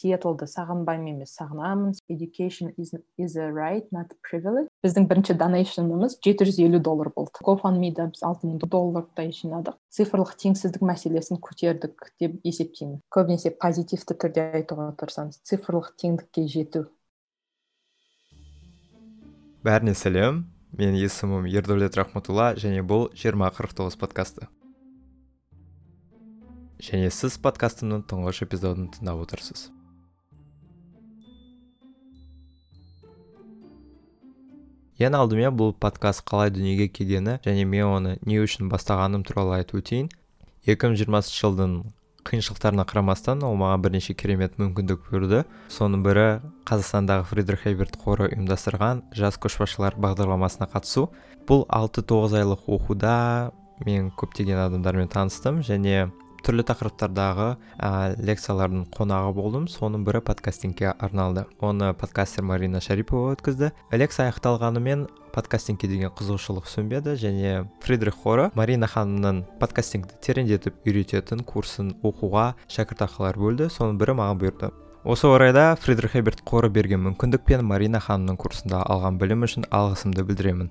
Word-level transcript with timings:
сиэтлды 0.00 0.48
сағынбаймын 0.48 1.14
емес 1.14 1.34
сағынамын. 1.38 1.94
Education 2.10 2.72
is, 2.80 2.94
is 3.20 3.36
a 3.36 3.50
right 3.52 3.86
not 3.94 4.14
privilege. 4.26 4.68
Біздің 4.84 5.08
бірінші 5.10 5.36
донейшнымыз 5.40 6.16
жеті 6.24 6.48
жүз 6.48 6.60
елу 6.64 6.80
доллар 6.80 7.12
болды. 7.14 7.44
Гофанмида 7.44 8.08
біз 8.14 8.24
алты 8.24 8.48
мың 8.48 8.62
доллардай 8.64 9.32
жинадық. 9.36 9.76
Цифрлық 9.92 10.32
теңсіздік 10.40 10.84
мәселесін 10.86 11.40
көтердік 11.44 12.12
деп 12.20 12.38
есептеймін. 12.46 13.02
Көбінесе 13.12 13.52
позитивті 13.52 14.16
түрде 14.16 14.46
айтуға 14.60 14.92
тырысамыз. 15.00 15.42
Цифрлық 15.44 15.92
теңдікке 16.00 16.46
жету. 16.48 16.86
Бәріне 19.66 19.92
сәлем. 19.92 20.46
Менің 20.70 21.00
есімім 21.02 21.48
ердәулет 21.50 21.98
рахматулла 21.98 22.54
және 22.54 22.84
бұл 22.86 23.08
жиырма 23.18 23.50
қырық 23.52 23.74
тоғыз 23.76 23.98
подкасты. 24.00 24.46
Және 26.80 27.10
сіз 27.12 27.36
подкастымның 27.42 28.06
тұңғыш 28.08 28.44
эпизодын 28.46 28.86
тыңдап 28.94 29.26
отырсыз. 29.26 29.66
Ең 35.00 35.14
алдымен 35.16 35.54
бұл 35.56 35.70
подкаст 35.80 36.20
қалай 36.28 36.50
дүниеге 36.52 36.90
келгені 36.92 37.38
және 37.40 37.62
мен 37.64 37.86
оны 37.88 38.10
не 38.28 38.36
үшін 38.36 38.68
бастағаным 38.68 39.22
туралы 39.24 39.54
айтып 39.56 39.78
өтейін. 39.80 40.10
2020 40.68 41.30
жылдың 41.32 41.76
қиыншылықтарына 42.28 42.84
қарамастан 42.84 43.40
ол 43.48 43.56
маған 43.56 43.86
бірнеше 43.86 44.12
керемет 44.12 44.58
мүмкіндік 44.60 45.08
берді. 45.08 45.46
Соның 45.72 46.04
бірі 46.04 46.26
қазақстандағы 46.68 47.24
фридрих 47.30 47.64
эберт 47.72 47.96
қоры 47.96 48.28
ұйымдастырған 48.28 49.00
жас 49.16 49.40
көшбасшылар 49.40 49.96
бағдарламасына 49.96 50.68
қатысу. 50.68 51.08
Бұл 51.48 51.64
6-9 51.72 52.36
айлық 52.42 52.68
оқуда 52.68 53.16
мен 53.88 54.12
көптеген 54.20 54.66
адамдармен 54.66 55.08
таныстым 55.08 55.62
және 55.64 56.10
түрлі 56.46 56.64
тақырыптардағы 56.68 57.48
ә, 57.78 57.90
лекциялардың 58.18 58.86
қонағы 58.94 59.32
болдым. 59.36 59.68
Соның 59.70 60.04
бірі 60.06 60.22
подкастингке 60.24 60.92
арналды. 60.92 61.46
Оны 61.60 61.92
подкастер 61.94 62.44
марина 62.44 62.80
шарипова 62.80 63.36
өткізді. 63.36 63.72
Лекция 63.92 64.28
аяқталғанымен 64.30 65.06
подкастингке 65.34 65.88
деген 65.88 66.12
қызығушылық 66.18 66.66
сөнбеді 66.66 67.16
және 67.20 67.64
фридрих 67.84 68.18
қоры 68.24 68.50
марина 68.58 68.88
ханымның 68.90 69.44
подкастингті 69.62 70.18
тереңдетіп 70.26 70.84
үйрететін 70.86 71.44
курсын 71.46 71.94
оқуға 72.02 72.54
шәкіртақылар 72.68 73.38
бөлді. 73.38 73.70
Соның 73.70 74.00
бірі 74.00 74.18
маған 74.18 74.42
бұйырды. 74.42 74.72
Осы 75.04 75.30
орайда 75.32 75.78
фридрих 75.80 76.16
эберт 76.20 76.42
қоры 76.44 76.68
берген 76.68 77.00
мүмкіндік 77.06 77.46
пен 77.48 77.64
марина 77.64 78.02
ханымның 78.04 78.36
курсында 78.36 78.82
алған 78.84 79.16
білім 79.22 79.46
үшін 79.46 79.64
алғысымды 79.72 80.26
білдіремін. 80.28 80.68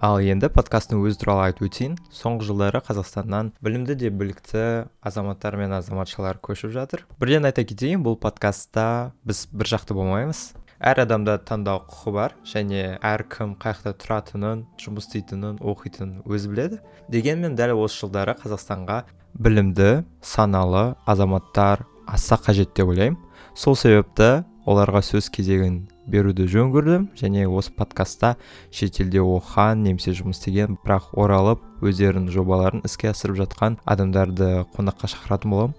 Ал 0.00 0.20
енді 0.20 0.50
подкасттың 0.52 1.00
өзі 1.06 1.20
туралы 1.22 1.46
айтып 1.48 1.66
өтейін. 1.70 1.96
Соңғы 2.12 2.48
жылдары 2.50 2.82
қазақстаннан 2.84 3.52
білімді 3.64 3.96
де 3.96 4.10
білікті 4.10 4.86
азаматтар 5.00 5.56
мен 5.56 5.72
азаматшалар 5.72 6.40
көшіп 6.42 6.74
жатыр. 6.74 7.06
Бірден 7.20 7.48
айта 7.48 7.64
кетейін 7.64 8.04
бұл 8.04 8.18
подкастта 8.20 9.12
біз 9.24 9.46
бір 9.52 9.72
жақты 9.72 9.96
болмаймыз. 9.96 10.52
Әр 10.76 11.00
адамда 11.06 11.38
таңдау 11.40 11.86
құқы 11.88 12.12
бар 12.12 12.34
және 12.44 12.98
әркім 13.00 13.54
қай 13.56 13.72
жақта 13.78 13.94
тұратынын 14.02 14.66
жұмыс 14.82 15.08
істейтінін 15.08 15.62
оқитынын 15.64 16.18
өзі 16.28 16.52
біледі. 16.52 16.80
Дегенмен 17.08 17.56
дәл 17.56 17.72
осы 17.80 18.02
жылдары 18.02 18.36
қазақстанға 18.36 19.06
білімді 19.32 20.04
саналы 20.20 20.94
азаматтар 21.08 21.86
аса 22.06 22.36
қажет 22.36 22.76
деп 22.76 22.92
ойлаймын. 22.92 23.16
Сол 23.56 23.76
себепті 23.76 24.44
оларға 24.66 25.02
сөз 25.06 25.30
кезегін 25.32 25.84
беруді 26.10 26.46
жөн 26.50 26.72
көрдім 26.74 27.08
және 27.18 27.46
осы 27.46 27.72
подкастта 27.74 28.34
шетелде 28.74 29.22
оқыған 29.22 29.82
немесе 29.86 30.14
жұмыс 30.18 30.40
істеген 30.40 30.78
бірақ 30.84 31.12
оралып 31.14 31.62
өздерінің 31.82 32.30
жобаларын 32.34 32.84
іске 32.86 33.10
асырып 33.12 33.40
жатқан 33.42 33.78
адамдарды 33.86 34.66
қонаққа 34.76 35.12
шақыратын 35.14 35.54
боламын. 35.54 35.76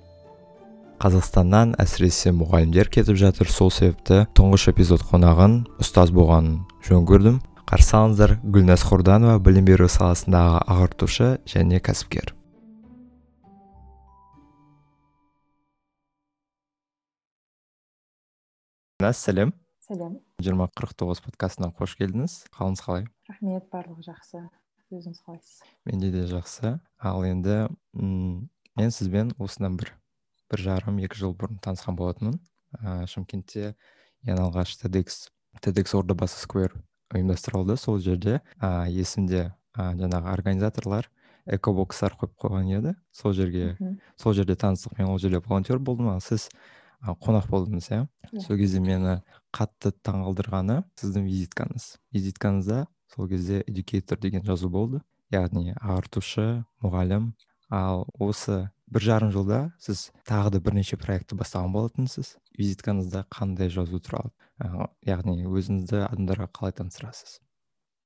Қазақстаннан 0.97 1.75
әсіресе 1.77 2.31
мұғалімдер 2.33 2.89
кетіп 2.89 3.19
жатыр. 3.21 3.51
Сол 3.53 3.69
себепті 3.69 4.23
тұңғыш 4.37 4.71
эпизод 4.71 5.03
қонағын 5.11 5.59
ұстаз 5.83 6.09
болғанын 6.15 6.63
жөн 6.87 7.05
көрдім. 7.11 7.37
Қарсы 7.69 7.93
алыңыздар. 7.99 8.39
Гүлназ 8.41 8.87
хорданова 8.87 9.37
білім 9.43 9.67
беру 9.69 9.91
саласындағы 9.91 10.63
ағартушы 10.65 11.35
және 11.45 11.83
кәсіпкер. 11.85 12.36
Сәлем. 18.97 19.51
Сәлем. 19.85 20.17
жиырма 20.41 20.65
қырық 20.73 20.95
тоғыз 20.97 21.19
подкастына 21.21 21.69
қош 21.77 21.93
келдіңіз. 21.99 22.49
Қалыңыз 22.49 22.81
қалай? 22.81 23.03
Рахмет 23.29 23.67
барлығы 23.69 24.01
жақсы. 24.07 24.41
Өзіңіз 24.89 25.19
қалайсыз? 25.21 25.61
Менде 25.85 26.09
де 26.11 26.23
жақсы. 26.25 26.79
Ал 26.97 27.23
енді 27.23 27.69
м 27.93 28.49
мен 28.75 28.89
сізбен 28.89 29.35
осыдан 29.37 29.77
бір 29.77 29.93
бір 30.49 30.59
жарым 30.59 30.97
екі 30.97 31.15
жыл 31.15 31.35
бұрын 31.37 31.61
танысқан 31.61 31.95
болатынмын. 31.95 32.39
Ә, 32.81 33.05
шымкентте 33.05 33.75
ең 34.25 34.41
алғаш 34.47 34.73
тедекс 34.81 35.29
тедекс 35.61 35.93
ордабасы 35.93 36.39
сквер 36.41 36.73
ұйымдастырылды 37.13 37.77
сол 37.77 37.99
жерде. 37.99 38.41
Ә, 38.57 38.89
есімде 38.89 39.53
ә, 39.77 39.93
жаңағы 39.93 40.33
организаторлар 40.33 41.11
экобокстар 41.45 42.17
қойып 42.17 42.33
қойған 42.41 42.73
еді. 42.79 42.95
Сол 43.11 43.33
жерге 43.33 43.77
сол 44.17 44.33
жерде 44.33 44.55
таныстық. 44.55 44.97
Мен 44.97 45.13
ол 45.13 45.19
жерде 45.19 45.37
волонтер 45.37 45.77
болдым. 45.77 46.09
Ал 46.09 46.19
сіз 46.19 46.49
қонақ 47.03 47.49
болдыңыз 47.51 47.89
иә 47.91 47.99
yeah. 48.01 48.41
сол 48.41 48.57
кезде 48.57 48.79
мені 48.81 49.19
қатты 49.55 49.93
таңғалдырғаны 50.05 50.81
сіздің 50.99 51.27
визиткаңыз. 51.27 51.97
Визиткаңызда 52.13 52.85
сол 53.13 53.29
кезде 53.29 53.63
эдюкейтор 53.67 54.19
деген 54.19 54.43
жазу 54.45 54.69
болды. 54.69 55.01
Яғни 55.31 55.75
ағартушы 55.77 56.63
мұғалім. 56.83 57.33
Ал 57.69 58.07
осы 58.19 58.69
бір 58.87 59.03
жарым 59.03 59.31
жылда 59.35 59.71
сіз 59.83 60.09
тағы 60.27 60.55
да 60.55 60.61
бірнеше 60.63 60.97
проектті 60.97 61.35
бастаған 61.35 61.73
болатынсыз. 61.75 62.37
Визиткаңызда 62.57 63.25
қандай 63.31 63.69
жазу 63.69 63.99
тұрады 63.99 64.31
яғни 65.05 65.43
өзіңізді 65.45 66.05
адамдарға 66.07 66.47
қалай 66.55 66.73
таныстырасыз? 66.77 67.39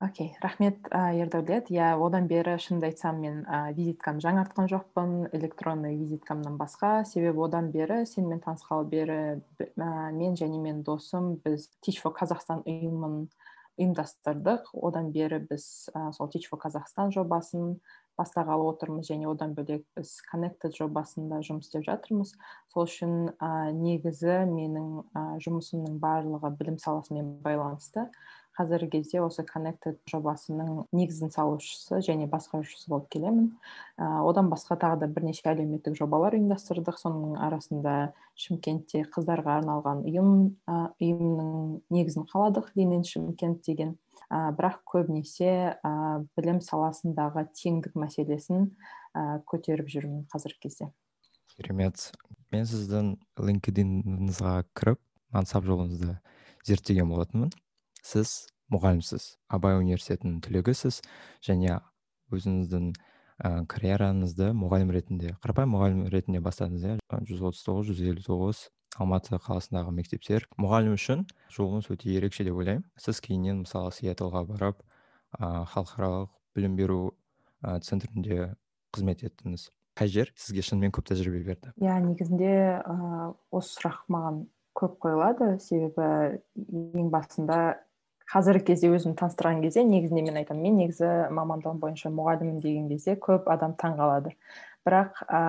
Окей 0.02 0.36
рахмет 0.42 0.78
ә, 0.90 1.14
ердәулет. 1.14 1.70
Иә 1.70 1.94
одан 2.02 2.26
бері 2.28 2.58
шынымды 2.60 2.90
айтсам 2.90 3.22
мен 3.22 3.44
ә, 3.46 3.70
визиткамды 3.78 4.26
жаңартқан 4.26 4.68
жоқпын 4.72 5.14
электронный 5.38 5.96
визиткамнан 6.00 6.58
басқа. 6.58 7.06
Себебі 7.06 7.46
одан 7.46 7.70
бері 7.72 8.02
сенімен 8.10 8.42
танысқалы 8.42 8.90
бері 8.90 9.20
ә, 9.62 10.12
мен 10.12 10.34
және 10.36 10.60
мен 10.60 10.82
досым 10.84 11.36
біз 11.46 11.70
teach 11.86 12.02
for 12.02 12.16
қазақстан 12.18 12.66
ұйымын 12.66 13.28
ұйымдастырдық. 13.78 14.74
Одан 14.82 15.14
бері 15.14 15.44
біз 15.46 15.92
ә, 15.94 16.10
сол 16.18 16.34
teach 16.34 16.50
for 16.50 16.60
қазақстан 16.60 17.14
жобасын 17.14 17.78
бастағалы 18.20 18.68
отырмыз 18.74 19.08
және 19.08 19.30
одан 19.30 19.54
бөлек 19.56 19.86
біз 19.96 20.18
connected 20.32 20.76
жобасында 20.78 21.40
жұмыс 21.46 21.70
істеп 21.70 21.86
жатырмыз. 21.86 22.34
Сол 22.74 22.90
үшін 22.90 23.32
ә, 23.38 23.72
негізі 23.78 24.44
менің 24.50 24.92
ә, 25.14 25.26
жұмысымның 25.46 26.02
барлығы 26.02 26.56
білім 26.58 26.82
саласымен 26.82 27.38
байланысты. 27.46 28.10
Қазіргі 28.62 29.00
кезде 29.00 29.22
осы 29.26 29.44
connected 29.48 29.98
жобасының 30.10 30.86
негізін 30.94 31.32
салушысы 31.34 32.02
және 32.06 32.28
басқарушысы 32.30 32.90
болып 32.92 33.10
келемін. 33.14 33.50
Ә, 33.98 34.22
одан 34.22 34.52
басқа 34.52 34.78
тағы 34.78 35.02
да 35.02 35.10
бірнеше 35.10 35.48
әлеуметтік 35.50 35.98
жобалар 35.98 36.38
ұйымдастырдық. 36.38 37.00
Соның 37.02 37.40
арасында 37.42 38.14
шымкентте 38.38 39.04
қыздарға 39.10 39.58
арналған 39.62 40.06
ұйым 40.06 40.32
ә, 40.70 40.94
ұйымның 41.02 41.82
негізін 41.90 42.28
қаладық 42.30 42.72
ленин 42.78 43.04
шымкент 43.08 43.66
деген. 43.66 43.98
Ә, 44.30 44.54
бірақ 44.56 44.84
көбінесе 44.88 45.76
ә, 45.82 45.94
білім 46.38 46.62
саласындағы 46.62 47.48
теңдік 47.58 47.98
мәселесін 47.98 48.70
ә, 49.18 49.42
көтеріп 49.50 49.90
жүрмін 49.92 50.28
қазіргі 50.32 50.68
кезде. 50.68 50.92
Керемет. 51.58 52.12
Мен 52.52 52.68
сіздің 52.68 53.16
линкединіңізға 53.40 54.62
кіріп 54.78 55.02
мансап 55.32 55.68
жолыңызды 55.68 56.18
зерттеген 56.68 57.10
болатынмын. 57.12 57.52
Сіз 58.02 58.50
мұғалімсіз 58.72 59.28
абай 59.52 59.78
университетінің 59.80 60.42
түлегісіз 60.46 61.02
және 61.46 61.80
өзіңіздің 62.32 62.92
ә, 62.92 63.66
карьераңызды 63.72 64.52
мұғалім 64.58 64.94
ретінде 64.96 65.34
қарапайым 65.44 65.74
мұғалім 65.76 66.06
ретінде 66.14 66.42
бастадыңыз 66.44 66.86
иә? 66.88 67.00
Жүз 67.28 67.44
отыз 67.52 67.66
тоғыз 67.68 67.92
жүз 67.92 68.06
елу 68.12 68.24
тоғыз 68.26 68.64
алматы 69.00 69.40
қаласындағы 69.40 69.92
мектептер. 69.96 70.48
Мұғалім 70.60 70.96
үшін 70.98 71.26
жолыңыз 71.56 71.92
өте 71.94 72.12
ерекше 72.16 72.46
деп 72.48 72.58
ойлаймын. 72.59 72.86
Сіз 73.00 73.22
кейіннен 73.24 73.64
мысалы 73.64 73.92
сиэтлға 73.96 74.44
барып 74.50 74.82
халықаралық 75.40 76.32
білім 76.56 76.76
беру 76.80 77.02
ә, 77.64 77.80
центрінде 77.80 78.54
қызмет 78.92 79.24
еттіңіз. 79.28 79.70
Қай 79.96 80.12
жер 80.12 80.32
сізге 80.40 80.64
шынымен 80.64 80.92
көп 80.96 81.08
тәжірибе 81.12 81.44
берді? 81.46 81.72
Иә 81.80 82.00
негізінде 82.04 82.52
ә, 82.80 83.32
осы 83.52 83.78
сұрақ 83.78 84.04
маған 84.12 84.44
көп 84.78 84.97
қойылады. 85.04 85.54
Себебі 85.64 86.42
ең 87.00 87.12
басында 87.14 87.80
қазіргі 88.32 88.72
кезде 88.72 88.92
өзім 88.96 89.16
таныстырған 89.20 89.60
кезде 89.64 89.84
негізінде 89.84 90.24
мен 90.30 90.38
айтамын 90.40 90.64
мен 90.64 90.78
негізі 90.80 91.10
мамандығым 91.36 91.82
бойынша 91.82 92.12
мұғаліммін 92.16 92.62
деген 92.64 92.88
кезде 92.88 93.18
көп 93.20 93.50
адам 93.52 93.74
таң 93.80 93.98
қалады 94.00 94.32
бірақ 94.88 95.20
ә, 95.28 95.42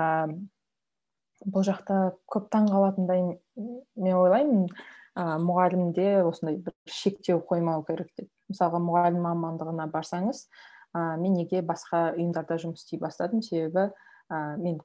бұл 1.46 1.67
жақта 1.67 1.99
көп 2.31 2.49
таң 2.50 2.67
қалатындай 2.73 3.23
мен 3.56 4.17
ойлаймын 4.19 4.67
ә, 4.67 5.38
мұғалімде 5.43 6.08
осындай 6.26 6.58
бір 6.64 6.75
шектеу 6.90 7.43
қоймау 7.49 7.84
керек 7.87 8.11
деп. 8.19 8.29
Мысалға 8.50 8.81
мұғалім 8.82 9.23
мамандығына 9.29 9.87
барсаңыз 9.93 10.46
ә, 10.93 11.17
мен 11.23 11.37
неге 11.38 11.62
басқа 11.62 12.11
ұйымдарда 12.17 12.58
жұмыс 12.64 12.82
істей 12.82 13.00
бастадым? 13.02 13.44
Себебі 13.46 13.90
ә, 14.29 14.56
мен 14.58 14.81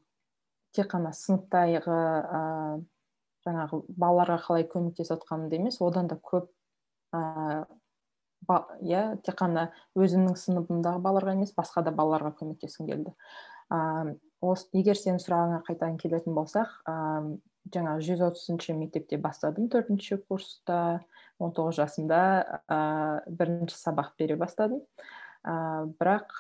тек 0.75 0.91
қана 0.93 1.15
сыныптағы 1.17 1.97
ә, 1.97 2.43
жаңағы 3.47 3.81
балаларға 3.89 4.39
қалай 4.45 4.69
көмектесіп 4.69 5.15
жатқанымды 5.17 5.59
емес 5.61 5.81
одан 5.81 6.11
да 6.11 6.19
көп 6.21 6.51
иә 8.47 9.03
тек 9.25 9.35
қана 9.39 9.69
өзімнің 9.97 10.37
сыныбымдағы 10.39 11.01
балаларға 11.03 11.35
емес 11.35 11.53
басқа 11.57 11.83
да 11.83 11.91
балаларға 11.95 12.35
көмектескім 12.39 12.87
келді. 12.87 13.13
Осы 14.39 14.69
егер 14.77 14.95
сенің 14.95 15.19
сұрағыңа 15.23 15.61
қайтадан 15.65 15.97
келетін 15.97 16.35
болсақ 16.37 16.69
ә, 16.87 16.93
жаңа 17.73 17.97
жүз 18.05 18.21
отызыншы 18.29 18.75
мектепте 18.77 19.17
бастадым 19.17 19.67
төртінші 19.73 20.19
курста 20.29 21.01
он 21.41 21.53
тоғыз 21.57 21.79
жасымда 21.81 22.19
ә, 22.69 22.77
бірінші 23.27 23.75
сабақ 23.75 24.13
бере 24.19 24.37
бастадым. 24.37 24.83
Ә, 25.43 25.89
бірақ 25.99 26.31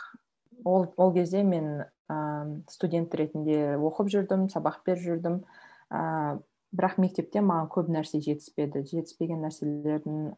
ол, 0.63 0.93
ол 0.95 1.13
кезде 1.13 1.41
мен 1.43 1.87
ә, 2.07 2.61
студент 2.69 3.15
ретінде 3.17 3.75
оқып 3.81 4.13
жүрдім 4.13 4.47
сабақ 4.53 4.83
беріп 4.85 5.03
жүрдім. 5.03 5.41
Ә, 5.89 6.37
бірақ 6.77 6.99
мектепте 7.01 7.41
маған 7.41 7.71
көп 7.73 7.89
нәрсе 7.91 8.21
жетіспеді. 8.21 8.85
Жетіспеген 8.85 9.41
нәрселердің 9.45 10.31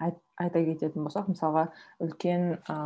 айта 0.00 0.64
кететін 0.64 1.04
болсақ 1.04 1.30
мысалға 1.32 1.68
үлкен 2.02 2.56
ә, 2.64 2.76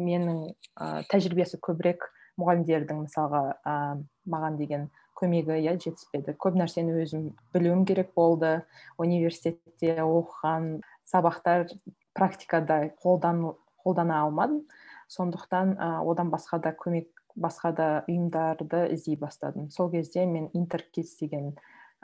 менің 0.00 0.42
ә, 0.80 1.04
тәжірибесі 1.12 1.60
көбірек 1.62 2.08
мұғалімдердің 2.40 3.04
мысалға 3.04 3.42
ә, 3.62 3.76
маған 4.24 4.58
деген 4.60 4.88
көмегі 5.18 5.58
иә 5.60 5.76
жетіспеді. 5.76 6.34
Көп 6.40 6.56
нәрсені 6.58 6.96
өзім 7.02 7.28
білуім 7.54 7.84
керек 7.88 8.14
болды. 8.16 8.62
Университетте 8.98 9.98
оқыған 10.02 10.80
сабақтар 11.08 11.68
практикада 12.16 12.92
қолдан, 13.02 13.52
қолдана 13.84 14.22
алмадым. 14.24 14.64
Сондықтан 15.12 15.76
ә, 15.76 15.90
одан 16.08 16.32
басқа 16.32 16.62
да 16.64 16.72
көмек 16.72 17.10
басқа 17.36 17.72
да 17.76 17.88
ұйымдарды 18.08 18.86
іздей 18.94 19.16
бастадым. 19.20 19.70
Сол 19.70 19.90
кезде 19.92 20.24
мен 20.26 20.48
интеркидс 20.54 21.18
деген 21.20 21.52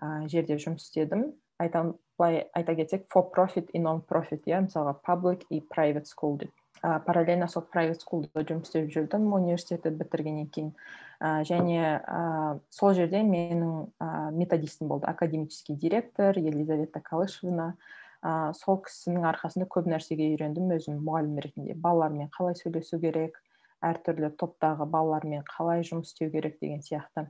ә, 0.01 0.29
жерде 0.29 0.59
жұмыс 0.61 0.89
істедім. 0.89 1.33
Айтам 1.59 1.97
былай 2.19 2.49
айта 2.55 2.75
кетсек 2.75 3.07
for 3.13 3.31
profit 3.35 3.71
и 3.75 3.83
non 3.83 4.01
profit 4.07 4.47
иә 4.47 4.63
мысалға 4.67 4.97
public 5.07 5.45
и 5.51 5.61
private 5.61 6.07
school 6.07 6.39
деп. 6.39 6.53
Ә, 6.83 7.01
параллельно 7.03 7.49
сол 7.51 7.65
private 7.75 8.03
schoolда 8.05 8.45
жұмыс 8.47 8.69
істеп 8.69 8.91
жүрдім 8.95 9.33
университетті 9.35 9.91
бітіргеннен 9.99 10.47
кейін. 10.55 10.73
Ә, 11.19 11.43
және 11.43 11.99
ә, 11.99 12.59
сол 12.71 12.95
жерде 12.95 13.25
менің 13.27 13.89
ә, 13.99 14.31
методистім 14.31 14.89
болды. 14.89 15.07
Академический 15.11 15.75
директор 15.75 16.39
елизавета 16.39 17.01
калышевна. 17.01 17.75
Ә, 18.23 18.53
сол 18.55 18.79
кісінің 18.87 19.27
арқасында 19.33 19.67
көп 19.67 19.91
нәрсеге 19.91 20.31
үйрендім 20.35 20.71
өзім 20.79 21.03
мұғалім 21.03 21.43
ретінде. 21.43 21.75
Балалармен 21.75 22.31
қалай 22.35 22.55
сөйлесу 22.59 23.01
керек 23.03 23.43
әртүрлі 23.83 24.31
топтағы 24.39 24.87
балалармен 24.91 25.45
қалай 25.51 25.83
жұмыс 25.87 26.13
істеу 26.13 26.31
керек 26.31 26.59
деген 26.63 26.83
сияқты. 26.83 27.29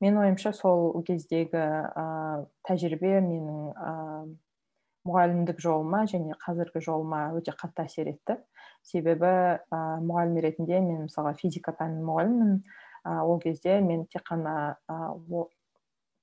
Мен 0.00 0.18
ойымша 0.20 0.52
сол 0.56 1.02
кездегі 1.06 1.58
ә, 1.58 2.44
тәжірибе 2.68 3.18
менің 3.24 3.58
ә, 3.74 3.92
мұғалімдік 5.08 5.60
жолыма 5.62 6.04
және 6.10 6.36
қазіргі 6.42 6.82
жолыма 6.84 7.28
өте 7.38 7.54
қатты 7.56 7.86
әсер 7.86 8.10
етті. 8.12 8.38
Себебі 8.86 9.28
ә, 9.28 9.80
мұғалім 10.04 10.40
ретінде 10.44 10.80
мен 10.84 11.06
мысалға 11.06 11.34
физика 11.40 11.74
пәнінің 11.78 12.04
мұғалімімін 12.08 12.58
ә, 12.58 13.20
ол 13.24 13.40
кезде 13.42 13.80
мен 13.84 14.06
тек 14.12 14.26
қана 14.28 14.76
ә, 14.90 14.98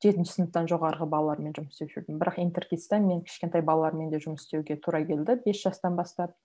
жетінші 0.04 0.36
сыныптан 0.36 0.68
жоғарғы 0.70 1.08
балалармен 1.10 1.56
жұмыс 1.56 1.76
істеп 1.76 1.94
жүрдім. 1.96 2.20
Бірақ 2.22 2.40
интеркидста 2.44 3.00
мен 3.02 3.24
кішкентай 3.26 3.64
балалармен 3.66 4.12
де 4.12 4.20
жұмыс 4.24 4.46
істеуге 4.46 4.78
тура 4.82 5.02
келді. 5.06 5.40
Бес 5.46 5.62
жастан 5.64 5.96
бастап. 5.98 6.36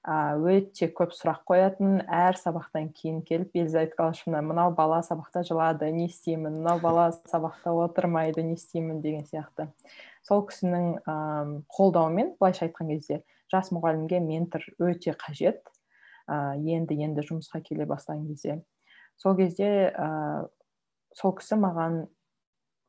Өте 0.00 0.88
көп 0.96 1.12
сұрақ 1.12 1.42
қоятын 1.44 1.98
әр 2.08 2.38
сабақтан 2.40 2.88
кейін 2.96 3.20
келіп 3.26 3.56
елизавета 3.60 3.98
калышевна 3.98 4.40
мынау 4.40 4.72
бала 4.72 5.02
сабақта 5.04 5.42
жылады 5.44 5.90
не 5.92 6.06
істеймін 6.08 6.62
мынау 6.62 6.80
бала 6.80 7.10
сабақта 7.28 7.74
отырмайды 7.76 8.42
не 8.42 8.54
істеймін 8.56 9.02
деген 9.04 9.26
сияқты. 9.28 9.68
Сол 10.24 10.46
кісінің 10.48 11.02
қолдауымен 11.68 12.36
былайша 12.40 12.64
айтқан 12.68 12.88
кезде 12.94 13.20
жас 13.52 13.68
мұғалімге 13.76 14.22
ментор 14.24 14.64
өте 14.80 15.12
қажет. 15.12 15.60
Енді 16.30 16.96
енді 16.96 17.26
жұмысқа 17.26 17.60
келе 17.60 17.84
бастаған 17.84 18.24
кезде. 18.30 18.62
Сол 19.20 19.36
кезде 19.36 19.92
сол 21.12 21.36
кісі 21.36 21.60
маған 21.60 22.06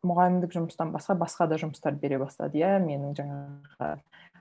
мұғалімдік 0.07 0.53
жұмыстан 0.55 0.93
басқа 0.95 1.17
басқа 1.19 1.47
да 1.51 1.59
жұмыстар 1.61 1.97
бере 1.99 2.17
бастады 2.21 2.61
иә 2.61 2.79
менің 2.81 3.13
жаңағы 3.19 3.89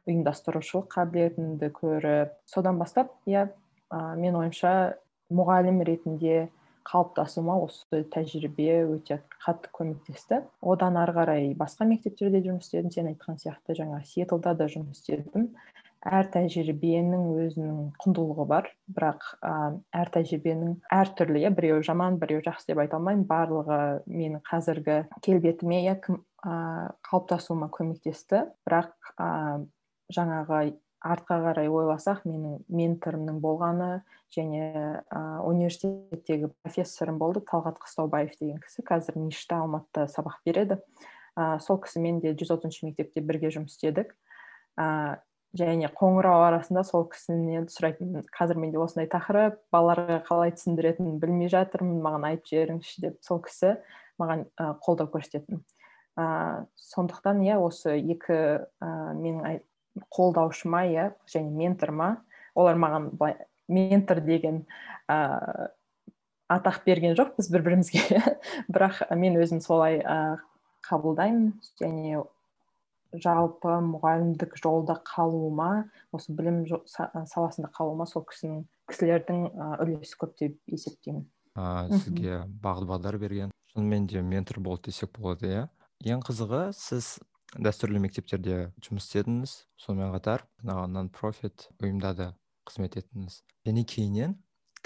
ұйымдастырушылық 0.09 0.89
қабілетімді 0.95 1.71
көріп 1.77 2.33
содан 2.49 2.79
бастап 2.81 3.13
иә 3.27 3.49
мен 3.91 4.39
ойымша 4.39 4.97
мұғалім 5.35 5.83
ретінде 5.87 6.49
қалыптасуыма 6.91 7.59
осы 7.63 8.05
тәжірибе 8.11 8.81
өте 8.89 9.21
қатты 9.45 9.71
көмектесті. 9.77 10.41
Одан 10.63 10.97
ары 10.99 11.13
қарай 11.15 11.51
басқа 11.59 11.87
мектептерде 11.87 12.41
жұмыс 12.47 12.67
істедім 12.67 12.91
сен 12.95 13.11
айтқан 13.13 13.39
сияқты 13.39 13.77
жаңа 13.79 14.01
сиэтлда 14.09 14.57
да 14.59 14.67
жұмыс 14.73 15.03
істедім. 15.03 15.51
Әр 16.01 16.31
тәжірибенің 16.33 17.27
өзінің 17.45 17.81
құндылығы 18.01 18.47
бар 18.49 18.71
бірақ 18.89 19.27
ә, 19.45 19.77
әр 19.93 20.11
тәжірибенің 20.15 20.79
әртүрлі 20.97 21.43
иә 21.45 21.51
біреуі 21.53 21.85
жаман 21.85 22.17
біреуі 22.23 22.47
жақсы 22.47 22.73
деп 22.73 22.81
айта 22.81 22.97
алмаймын. 22.97 23.27
Барлығы 23.29 23.81
менің 24.09 24.41
қазіргі 24.49 25.03
келбетіме 25.21 25.83
иә 25.85 25.99
қалыптасуыма 26.01 27.69
көмектесті. 27.77 28.47
Бірақ 28.65 28.97
жаңағы 30.11 30.61
артқа 31.01 31.39
қарай 31.47 31.71
ойласақ 31.73 32.27
менің 32.29 32.59
менторымның 32.69 33.39
болғаны 33.41 34.03
және 34.35 34.67
ә, 35.09 35.41
университеттегі 35.49 36.51
профессорым 36.61 37.19
болды 37.19 37.41
талғат 37.49 37.81
қыстаубаев 37.81 38.37
деген 38.41 38.61
кісі. 38.61 38.85
Қазір 38.85 39.17
ништа 39.19 39.63
алматыда 39.65 40.07
сабақ 40.13 40.43
береді. 40.45 40.77
Ә, 41.39 41.59
сол 41.65 41.81
кісімен 41.81 42.21
де 42.21 42.35
жүз 42.35 42.53
отызыншы 42.59 42.91
мектепте 42.91 43.25
бірге 43.25 43.49
жұмыс 43.55 43.79
істедік. 43.79 44.13
Ә, 44.77 45.23
және 45.57 45.89
қоңырау 45.97 46.45
арасында 46.47 46.85
сол 46.87 47.09
кісінен 47.11 47.67
сұрайтынмын 47.73 48.29
қазір 48.37 48.61
менде 48.61 48.79
осындай 48.79 49.09
тақырып 49.11 49.57
балаларға 49.75 50.21
қалай 50.29 50.53
түсіндіретінін 50.55 51.19
білмей 51.23 51.51
жатырмын 51.51 51.99
маған 52.05 52.29
айтып 52.29 52.53
жіберіңізші 52.53 53.03
деп 53.07 53.17
сол 53.27 53.41
кісі 53.43 53.73
маған 54.23 54.45
қолдау 54.85 55.11
көрсететін 55.11 55.65
ә, 56.15 56.67
сондықтан 56.79 57.43
иә 57.43 57.59
осы 57.59 57.97
екі 57.99 58.37
ә, 58.39 58.93
менің 59.19 59.43
қолдаушыма 60.13 60.85
иә 60.91 61.11
және 61.31 61.51
менторыма. 61.51 62.23
Олар 62.55 62.79
маған 62.81 63.11
былай 63.17 63.37
ментор 63.69 64.21
деген 64.21 64.65
ә, 65.09 65.71
атақ 66.51 66.83
берген 66.87 67.17
жоқ 67.19 67.37
біз 67.39 67.51
бір 67.53 67.67
бірімізге 67.69 68.23
бірақ 68.75 69.03
мен 69.17 69.39
өзім 69.41 69.63
солай 69.65 70.01
ә, 70.03 70.39
қабылдаймын. 70.87 71.55
Және 71.81 72.23
жалпы 73.11 73.75
мұғалімдік 73.83 74.55
жолда 74.63 75.01
қалуыма 75.07 75.91
осы 76.15 76.33
білім 76.35 76.63
саласында 76.87 77.73
қалуыма 77.75 78.07
сол 78.07 78.23
кісінің 78.29 78.63
кісілердің 78.91 79.47
үлесі 79.83 80.19
көп 80.21 80.37
деп 80.39 80.59
есептеймін 80.71 81.25
ә, 81.59 81.91
сізге 81.91 82.45
бағыт 82.63 82.87
бағдар 82.87 83.19
берген 83.19 83.51
шынымен 83.73 84.07
де 84.07 84.23
ментор 84.23 84.61
болды 84.61 84.91
десек 84.91 85.13
болады 85.19 85.51
иә. 85.51 85.67
Ең 86.07 86.23
қызығы 86.25 86.71
сіз 86.77 87.19
дәстүрлі 87.59 87.99
мектептерде 88.05 88.71
жұмыс 88.85 89.09
істедіңіз 89.09 89.55
сонымен 89.83 90.13
қатар 90.15 90.45
жаңағы 90.63 90.91
нон 90.95 91.09
профит 91.11 91.67
ұйымда 91.83 92.13
да 92.15 92.29
қызмет 92.69 92.95
еттіңіз. 93.01 93.41
Және 93.67 93.85
кейіннен 93.91 94.37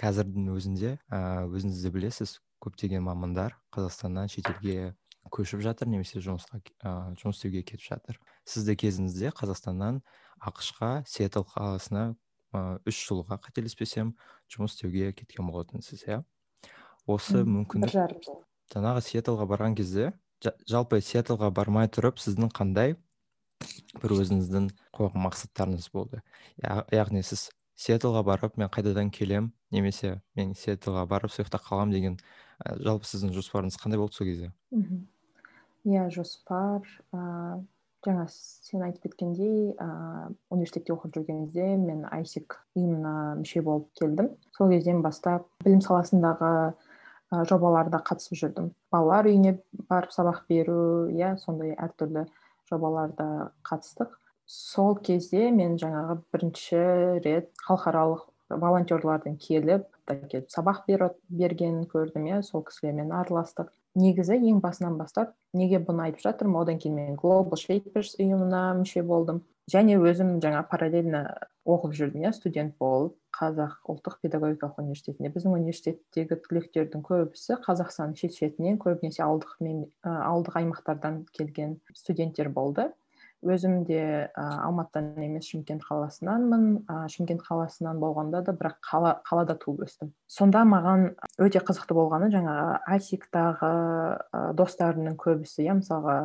қазірдің 0.00 0.48
өзінде 0.54 0.94
өзіңіз 1.12 1.82
де 1.84 1.92
білесіз 1.92 2.38
көптеген 2.64 3.04
мамандар 3.04 3.58
қазақстаннан 3.74 4.32
шетелге 4.32 4.94
көшіп 5.34 5.60
жатыр 5.64 5.90
немесе 5.92 6.22
жұмысқа 6.24 6.62
ә, 6.80 7.12
жұмыс 7.20 7.36
істеуге 7.36 7.62
кетіп 7.64 7.84
жатыр. 7.84 8.18
Сіз 8.48 8.64
де 8.68 8.76
кезіңізде 8.80 9.34
қазақстаннан 9.36 10.00
ақш-қа 10.40 11.04
сиэтл 11.08 11.44
қаласына 11.52 12.14
үш 12.88 13.04
жылға 13.08 13.40
қателеспесем 13.44 14.14
жұмыс 14.52 14.76
істеуге 14.76 15.12
кеткен 15.12 15.48
болатынсыз 15.50 16.04
иә? 16.08 16.22
Осы 17.04 17.44
мүмкіндік 17.44 17.88
бір 17.88 17.96
жарым 17.98 18.24
жыл 18.24 18.42
жаңағы 18.72 19.02
сиэтлға 19.04 19.46
барған 19.48 19.76
кезде 19.76 20.12
жалпы 20.68 21.00
сиэтлға 21.00 21.50
бармай 21.54 21.88
тұрып 21.88 22.20
сіздің 22.22 22.52
қандай 22.54 22.96
бір 24.02 24.16
өзіңіздің 24.18 24.70
қойған 24.96 25.24
мақсаттарыңыз 25.28 25.90
болды? 25.94 26.22
Яғни 26.92 27.22
сіз 27.24 27.48
сиэтлға 27.80 28.22
барып 28.26 28.58
мен 28.60 28.70
қайтадан 28.72 29.10
келем 29.14 29.52
немесе 29.74 30.20
мен 30.36 30.54
сиэтлға 30.58 31.06
барып 31.10 31.32
сол 31.32 31.44
жақта 31.44 31.60
қаламын 31.64 31.94
деген 31.94 32.18
жалпы 32.64 33.08
сіздің 33.08 33.34
жоспарыңыз 33.34 33.78
қандай 33.80 33.98
болды 33.98 34.18
сол 34.18 34.28
кезде? 34.28 34.52
Иә 35.84 36.08
жоспар 36.14 36.86
ә, 37.12 37.60
жаңа 38.06 38.24
сен 38.32 38.84
айтып 38.86 39.10
кеткендей 39.10 39.74
ә, 39.74 40.30
университетте 40.54 40.94
оқып 40.94 41.18
жүргенде 41.18 41.74
мен 41.76 42.06
айсек 42.08 42.60
ұйымына 42.76 43.34
мүше 43.42 43.60
болып 43.66 43.90
келдім. 44.00 44.30
Сол 44.56 44.72
кезден 44.72 45.02
бастап 45.04 45.48
білім 45.64 45.82
саласындағы 45.84 46.72
жобаларда 47.32 48.00
қатысып 48.04 48.38
жүрдім. 48.40 48.72
Балалар 48.92 49.28
үйіне 49.30 49.58
барып 49.88 50.12
сабақ 50.14 50.44
беру 50.48 51.08
иә 51.12 51.36
сондай 51.42 51.74
әртүрлі 51.74 52.26
жобаларда 52.70 53.50
қатыстық. 53.66 54.12
Сол 54.46 54.96
кезде 55.00 55.50
мен 55.50 55.78
жаңағы 55.80 56.20
бірінші 56.32 56.84
рет 57.24 57.50
халықаралық 57.64 58.26
волонтерлардың 58.50 59.38
келіп 59.40 59.88
келіп 60.04 60.50
сабақ 60.52 60.84
бер, 60.88 61.06
бергенін 61.28 61.86
көрдім 61.88 62.28
иә 62.28 62.42
сол 62.44 62.64
кісілермен 62.66 63.12
араластық. 63.16 63.70
Негізі 63.94 64.36
ең 64.36 64.60
басынан 64.60 64.98
бастап 64.98 65.32
неге 65.54 65.78
бұны 65.80 66.08
айтып 66.08 66.24
жатырмын? 66.26 66.60
Одан 66.60 66.78
кейін 66.82 66.96
мен 66.98 67.16
global 67.16 67.56
shapers 67.56 68.16
ұйымына 68.18 68.74
мүше 68.80 69.04
болдым. 69.06 69.44
Және 69.70 69.96
өзім 69.96 70.40
жаңа 70.44 70.64
параллельно 70.68 71.24
оқып 71.64 71.94
жүрдім 71.96 72.26
иә 72.26 72.32
студент 72.36 72.76
болып. 72.78 73.16
Қазақ 73.34 73.90
ұлттық 73.90 74.18
педагогикалық 74.24 74.80
университетінде. 74.82 75.30
Біздің 75.34 75.56
университеттегі 75.58 76.40
түлектердің 76.46 77.04
көбісі 77.04 77.58
қазақстанның 77.66 78.18
шет 78.20 78.36
шетінен 78.38 78.78
көбінесе 78.82 79.24
ауылдық 79.26 79.56
ауылдық 80.06 80.60
аймақтардан 80.62 81.24
келген 81.36 81.80
студенттер 81.94 82.52
болды. 82.54 82.90
Өзім 83.44 83.82
де 83.84 84.00
ә, 84.00 84.44
алматыдан 84.64 85.18
емес 85.20 85.50
шымкент 85.50 85.82
қаласынанмын. 85.84 86.86
Ә, 86.88 86.94
шымкент 87.12 87.42
қаласынан 87.44 87.98
болғанда 88.00 88.40
да 88.46 88.54
бірақ 88.56 88.78
қала, 88.88 89.10
қалада 89.28 89.58
туып 89.60 89.82
өстім. 89.84 90.14
Сонда 90.24 90.62
маған 90.64 91.10
өте 91.44 91.60
қызықты 91.60 91.92
болғаны 91.92 92.30
жаңағы 92.32 92.78
асиктағы 92.96 93.70
ә, 94.32 94.40
достарымның 94.56 95.18
көбісі. 95.20 95.66
Иә 95.66 95.76
мысалға 95.82 96.16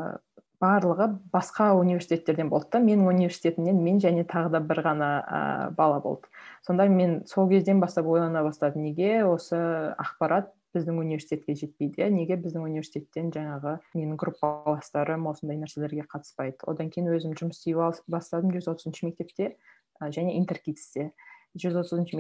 барлығы 0.62 1.08
басқа 1.34 1.72
университеттерден 1.80 2.50
болды 2.52 2.70
да. 2.74 2.82
Менің 2.84 3.08
университетімнен 3.10 3.82
мен 3.84 4.00
және 4.04 4.26
тағы 4.28 4.52
да 4.54 4.60
бір 4.60 4.84
ғана 4.86 5.10
ә, 5.24 5.42
бала 5.76 6.00
болды. 6.04 6.30
Сонда 6.68 6.88
мен 6.92 7.24
сол 7.28 7.50
кезден 7.50 7.80
бастап 7.80 8.08
ойлана 8.08 8.44
бастадым 8.44 8.84
неге 8.84 9.24
осы 9.26 9.60
ақпарат 9.98 10.52
біздің 10.76 11.00
университетке 11.02 11.56
жетпейді 11.58 12.04
иә 12.04 12.10
неге 12.14 12.38
біздің 12.38 12.68
университеттен 12.68 13.32
жаңағы 13.34 13.80
менің 13.96 14.20
группаластарым 14.22 15.26
осындай 15.32 15.58
нәрселерге 15.58 16.06
қатыспайды. 16.12 16.60
Одан 16.70 16.92
кейін 16.94 17.10
өзім 17.16 17.34
жұмыс 17.40 17.64
істей 17.64 17.78
бастадым 18.08 18.54
жүз 18.54 18.70
отызыншы 18.76 19.08
мектепте 19.10 19.56
және 20.00 20.38
интеркидсте 20.38 21.12
жүз 21.58 21.82
отызыншы 21.82 22.20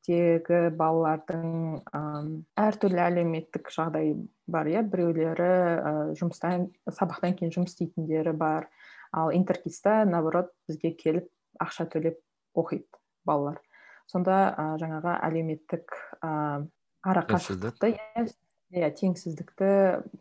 мектептегі 0.00 0.76
балалардың 0.76 1.82
әртүрлі 2.56 3.00
әлеуметтік 3.04 3.70
жағдай 3.70 4.14
бар 4.48 4.66
иә? 4.66 4.82
Біреулері 4.82 5.48
ә, 5.48 6.14
жұмыстан 6.16 6.70
сабақтан 6.88 7.36
кейін 7.36 7.52
жұмыс 7.52 7.74
істейтіндері 7.74 8.32
бар. 8.32 8.68
Ал 9.12 9.30
интеркидста 9.32 10.04
наоборот 10.04 10.50
бізге 10.68 10.92
келіп 10.96 11.28
ақша 11.60 11.86
төлеп 11.92 12.18
оқиды 12.54 12.86
балалар. 13.24 13.60
Сонда 14.06 14.54
ә, 14.56 14.78
жаңағы 14.80 15.18
әлеуметтік 15.28 15.92
ара 16.22 17.26
қашықтықты 17.28 17.94
иә 18.70 18.90
теңсіздікті 18.94 19.70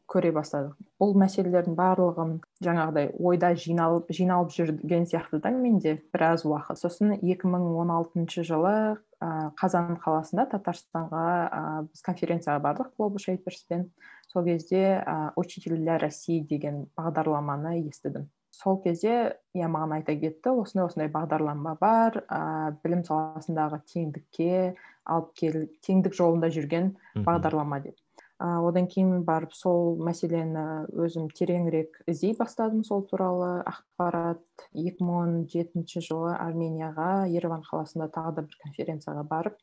көре 0.09 0.31
бастадық. 0.33 0.77
Бұл 1.01 1.13
мәселелердің 1.21 1.75
барлығын 1.77 2.31
жаңағыдай 2.65 3.11
ойда 3.21 3.51
жиналып 3.57 4.09
жиналып 4.15 4.53
жүрген 4.55 5.05
сияқты 5.09 5.39
да 5.43 5.51
менде 5.53 5.99
біраз 6.13 6.45
уақыт. 6.49 6.81
Сосын 6.81 7.13
2016 7.19 8.43
жылы 8.47 8.73
ә, 9.21 9.29
қазан 9.59 9.99
қаласында 10.01 10.47
татарстанға 10.55 11.27
ә, 11.45 11.61
біз 11.91 12.03
конференцияға 12.05 12.63
бардық 12.65 12.91
глобал 12.97 13.21
шейперспен. 13.21 13.91
Сол 14.27 14.45
кезде 14.45 14.97
ә, 14.97 15.31
учитель 15.35 15.77
для 15.77 15.99
россии 16.01 16.41
деген 16.41 16.87
бағдарламаны 16.97 17.77
естідім. 17.85 18.29
Сол 18.49 18.81
кезде 18.81 19.37
иә 19.55 19.69
маған 19.69 19.99
айта 19.99 20.17
кетті 20.17 20.51
осындай 20.57 20.89
осындай 20.89 21.09
бағдарлама 21.13 21.77
бар 21.79 22.23
ә, 22.25 22.73
білім 22.83 23.05
саласындағы 23.07 23.83
теңдікке 23.93 24.75
алып 25.05 25.33
кел 25.37 25.61
теңдік 25.85 26.17
жолында 26.17 26.49
жүрген 26.53 26.95
бағдарлама 27.25 27.79
деп. 27.85 27.95
Одан 28.39 28.87
кейін 28.87 29.25
барып 29.27 29.51
сол 29.53 29.97
мәселені 29.99 30.65
өзім 30.95 31.27
тереңірек 31.35 31.97
іздей 32.07 32.35
бастадым 32.39 32.85
сол 32.87 33.03
туралы. 33.09 33.63
Ақпарат 33.67 34.43
2017 34.71 35.99
жылы 36.05 36.35
арменияға 36.37 37.27
ереван 37.27 37.65
қаласында 37.67 38.07
тағы 38.15 38.37
да 38.37 38.45
бір 38.47 38.61
конференцияға 38.63 39.25
барып 39.27 39.57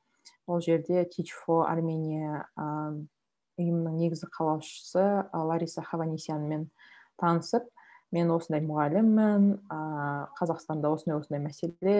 ол 0.46 0.60
жерде 0.60 1.06
teach 1.08 1.32
for 1.32 1.64
армения 1.66 2.44
ұйымының 3.56 3.96
негізі 3.96 4.28
қалаушысы 4.36 5.06
лариса 5.32 5.82
хаванесянмен 5.86 6.68
танысып 7.20 7.70
мен 8.12 8.30
осындай 8.34 8.60
мұғаліммін 8.66 9.48
қазақстанда 10.36 10.92
осындай 10.92 11.18
осындай 11.18 11.42
мәселе 11.48 11.96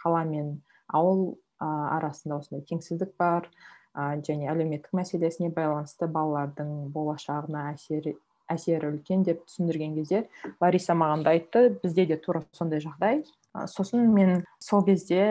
қала 0.00 0.22
мен 0.30 0.60
ауыл 0.86 1.34
арасында 1.60 2.38
осындай 2.40 2.64
теңсіздік 2.70 3.16
бар 3.18 3.50
және 3.96 4.50
әлеуметтік 4.52 4.92
мәселесіне 4.94 5.50
байланысты 5.54 6.08
балалардың 6.10 6.90
болашағына 6.94 7.70
әсері 7.74 8.16
әсері 8.50 8.90
үлкен 8.90 9.22
деп 9.26 9.44
түсіндірген 9.46 9.94
кезде 9.98 10.24
лариса 10.62 10.94
маған 10.98 11.24
да 11.26 11.34
айтты 11.36 11.68
бізде 11.82 12.06
де 12.06 12.16
тура 12.18 12.42
сондай 12.56 12.82
жағдай. 12.82 13.22
Сосын 13.66 14.10
мен 14.14 14.44
сол 14.62 14.84
кезде 14.86 15.22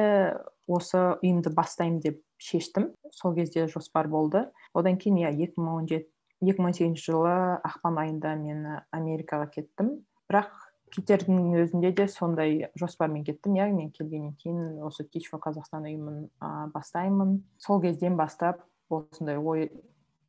осы 0.67 1.01
ұйымды 1.19 1.53
бастаймын 1.55 1.99
деп 2.03 2.21
шештім. 2.39 2.93
Сол 3.11 3.35
кезде 3.35 3.67
жоспар 3.67 4.07
болды. 4.07 4.45
Одан 4.73 4.97
кейін 4.99 5.19
иә 5.23 5.33
екі 5.35 5.59
мың 5.59 5.81
он 5.81 5.89
екі 5.89 6.61
мың 6.61 6.71
он 6.71 6.77
сегізінші 6.77 7.11
жылы 7.11 7.35
ақпан 7.67 7.99
айында 7.99 8.35
мен 8.39 8.65
америкаға 8.95 9.49
кеттім. 9.55 9.97
Бірақ 10.31 10.68
питердің 10.93 11.53
өзінде 11.61 11.91
де 11.95 12.07
сондай 12.11 12.69
жоспармен 12.79 13.23
кеттім. 13.27 13.55
Иә 13.59 13.69
мен 13.73 13.91
келгеннен 13.95 14.33
кейін 14.41 14.79
осы 14.85 15.05
teach 15.05 15.29
for 15.31 15.41
қазақстан 15.43 15.87
ұйымын 15.89 16.25
ә, 16.41 16.49
бастаймын. 16.73 17.39
Сол 17.61 17.81
кезден 17.83 18.17
бастап 18.19 18.63
осындай 18.89 19.37
ой 19.37 19.69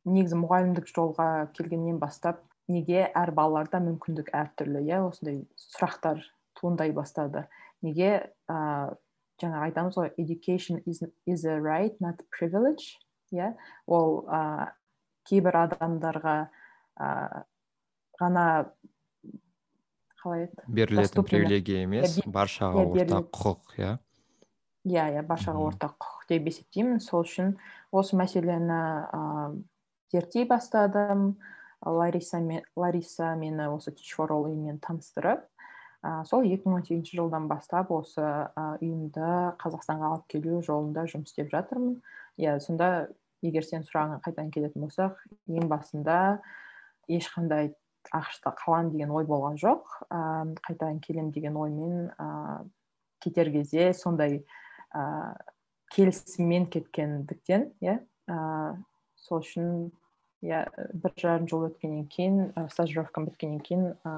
негізі 0.05 0.39
мұғалімдік 0.41 0.89
жолға 0.89 1.27
келгеннен 1.57 1.99
бастап 2.01 2.41
неге 2.71 3.07
әр 3.07 3.33
балаларда 3.35 3.81
мүмкіндік 3.83 4.31
әртүрлі 4.37 4.83
иә 4.87 5.01
осындай 5.05 5.41
сұрақтар 5.59 6.21
туындай 6.59 6.93
бастады. 6.95 7.47
Неге 7.81 8.11
ә, 8.49 8.57
жаңа 9.41 9.65
айтамыз 9.67 9.97
ғой 9.97 10.13
education 10.21 10.81
is, 10.85 11.01
is 11.25 11.45
a 11.45 11.57
right 11.59 11.97
not 11.99 12.21
a 12.21 12.27
privilege 12.31 12.99
иә. 13.33 13.53
Ол 13.87 14.23
ә, 14.29 14.71
кейбір 15.29 15.63
адамдарға 15.65 16.37
ә, 16.99 17.09
ғана 18.21 18.45
қалай 20.21 20.45
еді? 20.47 20.65
Берілетін 20.67 21.27
привилегия 21.27 21.83
емес 21.85 22.19
баршаға 22.25 22.85
ортақ 22.87 23.29
құқық 23.35 23.77
иә? 23.81 23.93
Иә 24.89 25.07
иә 25.17 25.25
баршаға 25.27 25.65
ортақ 25.69 25.95
құқық 25.97 26.27
деп 26.29 26.49
есептеймін. 26.51 26.99
Сол 27.03 27.25
үшін 27.25 27.55
осы 27.91 28.19
мәселені 28.19 28.81
ыыы 29.11 29.63
зерттей 30.13 30.45
бастадым. 30.45 31.35
Лариса, 31.81 32.37
мен, 32.37 32.61
лариса 32.77 33.33
мені 33.33 33.65
осы 33.73 33.89
teach 33.89 34.13
for 34.13 34.29
all 34.29 34.45
ұйымымен 34.45 34.77
таныстырып 34.85 35.47
ә, 36.01 36.23
сол 36.25 36.45
2018 36.45 37.13
жылдан 37.13 37.47
бастап 37.49 37.91
осы 37.93 38.21
ә, 38.21 38.65
ұйымды 38.81 39.27
қазақстанға 39.61 40.11
алып 40.11 40.27
келу 40.33 40.61
жолында 40.65 41.05
жұмыс 41.09 41.31
істеп 41.31 41.51
жатырмын. 41.53 41.99
Иә 42.41 42.57
сонда 42.63 43.09
егер 43.45 43.65
сен 43.65 43.85
сұрағыңа 43.85 44.21
қайтадан 44.25 44.51
келетін 44.53 44.85
болсақ 44.85 45.19
ең 45.49 45.69
басында 45.71 46.17
ешқандай 47.09 47.73
ақшта 48.09 48.53
қаламын 48.57 48.91
деген 48.91 49.11
ой 49.13 49.25
болған 49.29 49.57
жоқ. 49.61 49.85
Ә, 50.09 50.53
қайтадан 50.65 50.99
келем 51.03 51.31
деген 51.31 51.57
оймен 51.57 52.11
ә, 52.17 52.65
кетер 53.21 53.51
кезде 53.53 53.93
сондай 53.93 54.43
ә, 54.93 55.37
келісіммен 55.93 56.67
кеткендіктен 56.71 57.71
иә 57.81 57.99
ә, 58.27 58.75
сол 59.15 59.41
үшін 59.43 59.91
иә 60.41 60.65
бір 60.93 61.15
жарым 61.17 61.47
жыл 61.47 61.67
өткеннен 61.69 62.07
кейін 62.11 62.51
ә, 62.55 62.67
стажировкам 62.73 63.29
біткеннен 63.29 63.61
кейін 63.65 63.89
ә, 64.03 64.13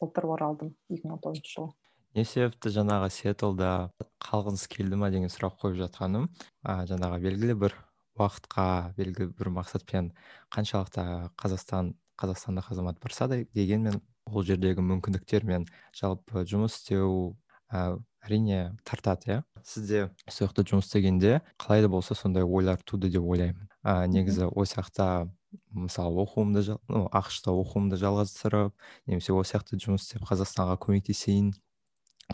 былтыр 0.00 0.28
оралдым 0.34 0.74
екі 0.90 1.06
мың 1.06 1.18
он 1.18 1.24
тоғызыншы 1.24 1.54
жылы. 1.54 1.74
Не 2.16 2.24
себепті 2.24 2.72
жаңағы 2.72 3.10
сиэтлда 3.12 3.70
қалғыңыз 4.24 4.66
келді 4.72 4.96
ма 4.96 5.10
деген 5.12 5.28
сұрақ 5.32 5.58
қойып 5.60 5.82
жатқаным? 5.82 6.30
Ә, 6.64 6.86
жаңағы 6.88 7.20
белгілі 7.26 7.56
бір 7.60 7.76
уақытқа 8.16 8.96
белгілі 8.96 9.34
бір 9.36 9.52
мақсатпен 9.58 10.10
қаншалықты 10.54 11.04
қазақстан 11.36 11.92
қазақстандық 12.20 12.72
азамат 12.72 13.00
барса 13.02 13.28
да 13.28 13.42
дегенмен 13.54 14.00
ол 14.26 14.42
жердегі 14.42 14.82
мүмкіндіктер 14.82 15.46
мен 15.46 15.66
жалпы 15.94 16.44
жұмыс 16.48 16.80
істеу 16.80 17.36
ә, 17.70 17.98
әрине 18.26 18.76
тартады 18.84 19.30
иә. 19.30 19.42
Сізде 19.62 20.08
сол 20.28 20.48
жақта 20.48 20.66
жұмыс 20.66 20.88
істегенде 20.88 21.40
қалай 21.62 21.82
да 21.84 21.90
болса 21.92 22.14
сондай 22.14 22.44
ойлар 22.44 22.82
туды 22.82 23.10
деп 23.10 23.22
ойлаймын. 23.22 23.68
Ә, 23.84 24.06
негізі 24.10 24.50
ол 24.50 24.66
жақта 24.66 25.28
мысалы 25.72 26.20
оқуымды 26.24 26.78
ну 26.88 27.06
ақш 27.14 27.42
та 27.44 27.54
оқуымды 27.54 27.98
жалғастырып 28.00 28.74
немесе 29.06 29.32
ол 29.32 29.44
сияқты 29.46 29.78
жұмыс 29.80 30.06
істеп 30.06 30.26
қазақстанға 30.28 30.76
көмектесейін 30.82 31.52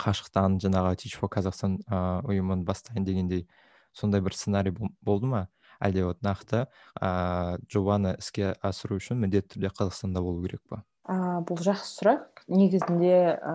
қашықтан 0.01 0.59
жаңағы 0.62 0.97
teach 1.03 1.19
for 1.21 1.31
қазақстан 1.33 1.79
ыыы 1.85 2.33
ұйымын 2.33 2.65
бастайын 2.65 3.05
дегендей 3.05 3.47
сондай 3.93 4.23
бір 4.25 4.35
сценарий 4.35 4.75
болды 5.03 5.27
ма? 5.27 5.49
Әлде 5.83 6.07
вот 6.07 6.23
нақты 6.23 6.65
ә, 7.01 7.59
жобаны 7.73 8.17
іске 8.23 8.55
асыру 8.62 9.01
үшін 9.01 9.21
міндетті 9.23 9.57
түрде 9.57 9.73
қазақстанда 9.75 10.23
болу 10.25 10.43
керек 10.47 10.62
па? 10.71 10.83
Ә, 11.11 11.43
бұл 11.47 11.59
жақсы 11.62 11.99
сұрақ. 11.99 12.45
Негізінде 12.49 13.17
ә, 13.35 13.55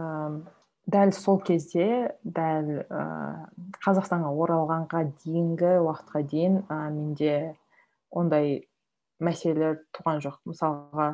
дәл 0.88 1.14
сол 1.16 1.40
кезде 1.44 2.14
дәл 2.24 2.84
ә, 2.84 3.02
қазақстанға 3.86 4.34
оралғанға 4.44 5.04
дейінгі 5.24 5.78
уақытқа 5.86 6.24
дейін 6.28 6.62
ә, 6.68 6.80
менде 6.92 7.34
ондай 8.12 8.68
мәселелер 9.24 9.82
туған 9.96 10.22
жоқ. 10.24 10.40
Мысалға 10.48 11.10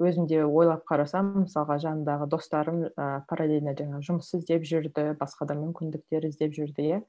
өзімде 0.00 0.42
ойлап 0.44 0.82
қарасам 0.88 1.30
мысалға 1.44 1.78
жанымдағы 1.84 2.28
достарым 2.32 2.82
ә, 2.88 3.22
параллельно 3.30 3.76
жаңа 3.78 4.00
жұмыс 4.04 4.32
іздеп 4.40 4.66
жүрді 4.66 5.12
басқа 5.20 5.46
да 5.48 5.56
мүмкіндіктер 5.60 6.26
іздеп 6.28 6.56
жүрді 6.56 6.88
иә. 6.88 7.00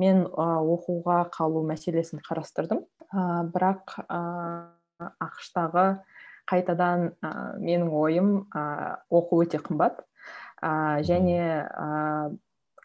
Мен 0.00 0.24
оқуға 0.24 1.26
қалу 1.34 1.66
мәселесін 1.68 2.22
қарастырдым. 2.24 2.86
Ә, 3.12 3.44
бірақ 3.52 3.96
ә, 4.08 4.20
ақштағы 5.22 5.86
қайтадан 6.48 7.12
ә, 7.22 7.32
менің 7.60 7.90
ойым 7.92 8.30
ә, 8.54 9.02
оқу 9.12 9.42
өте 9.44 9.60
қымбат. 9.62 10.02
Ә, 10.62 11.02
және 11.06 11.66
ә, 11.68 12.32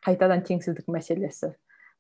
қайтадан 0.06 0.44
теңсіздік 0.48 0.90
мәселесі. 0.92 1.54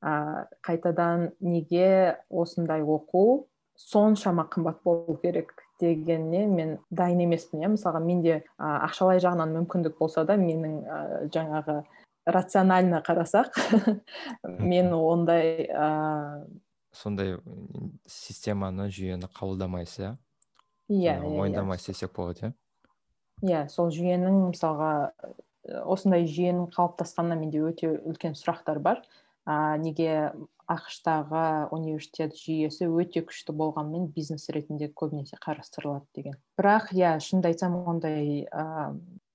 Ә, 0.03 0.47
қайтадан 0.65 1.31
неге 1.39 2.17
осындай 2.29 2.83
оқу 2.83 3.47
соншама 3.77 4.47
қымбат 4.51 4.83
болу 4.83 5.17
керек 5.21 5.53
дегенне 5.79 6.45
мен 6.47 6.77
дайын 6.89 7.21
емеспін 7.27 7.63
иә. 7.63 7.71
Мысалға 7.75 8.01
менде 8.01 8.41
ақшалай 8.57 9.21
жағынан 9.21 9.53
мүмкіндік 9.59 9.97
болса 9.99 10.25
да 10.25 10.37
менің 10.37 10.79
ә, 10.83 11.01
жаңағы 11.33 11.83
рационально 12.27 13.01
қарасақ 13.05 13.55
мен 14.43 14.93
ондай 14.93 15.69
ыыы 15.69 16.47
сондай 16.97 17.37
системаны 18.09 18.89
жүйені 18.93 19.29
қабылдамайсыз 19.37 19.99
иә? 20.03 20.13
Иә, 20.89 20.97
иә, 20.97 21.21
иә. 21.21 21.35
мойындамайсыз 21.37 21.93
десек 21.93 22.15
болады 22.15 22.47
иә? 22.47 22.53
Иә 23.45 23.63
сол 23.69 23.91
жүйенің 23.93 24.47
мысалға 24.49 24.91
осындай 25.85 26.25
жүйенің 26.25 26.71
қалыптасқанына 26.73 27.37
менде 27.39 27.61
өте 27.61 27.91
үлкен 27.97 28.37
сұрақтар 28.39 28.79
бар. 28.83 29.03
Ә, 29.47 29.77
неге 29.79 30.33
ақштағы 30.67 31.69
университет 31.75 32.35
жүйесі 32.35 32.89
өте 32.91 33.23
күшті 33.27 33.55
болғанымен 33.55 34.09
бизнес 34.15 34.49
ретінде 34.51 34.89
көбінесе 34.91 35.39
қарастырылады 35.43 36.07
деген. 36.15 36.35
Бірақ 36.59 36.91
иә 36.95 37.13
шынымды 37.23 37.53
айтсам 37.53 37.77
ондай 37.87 38.47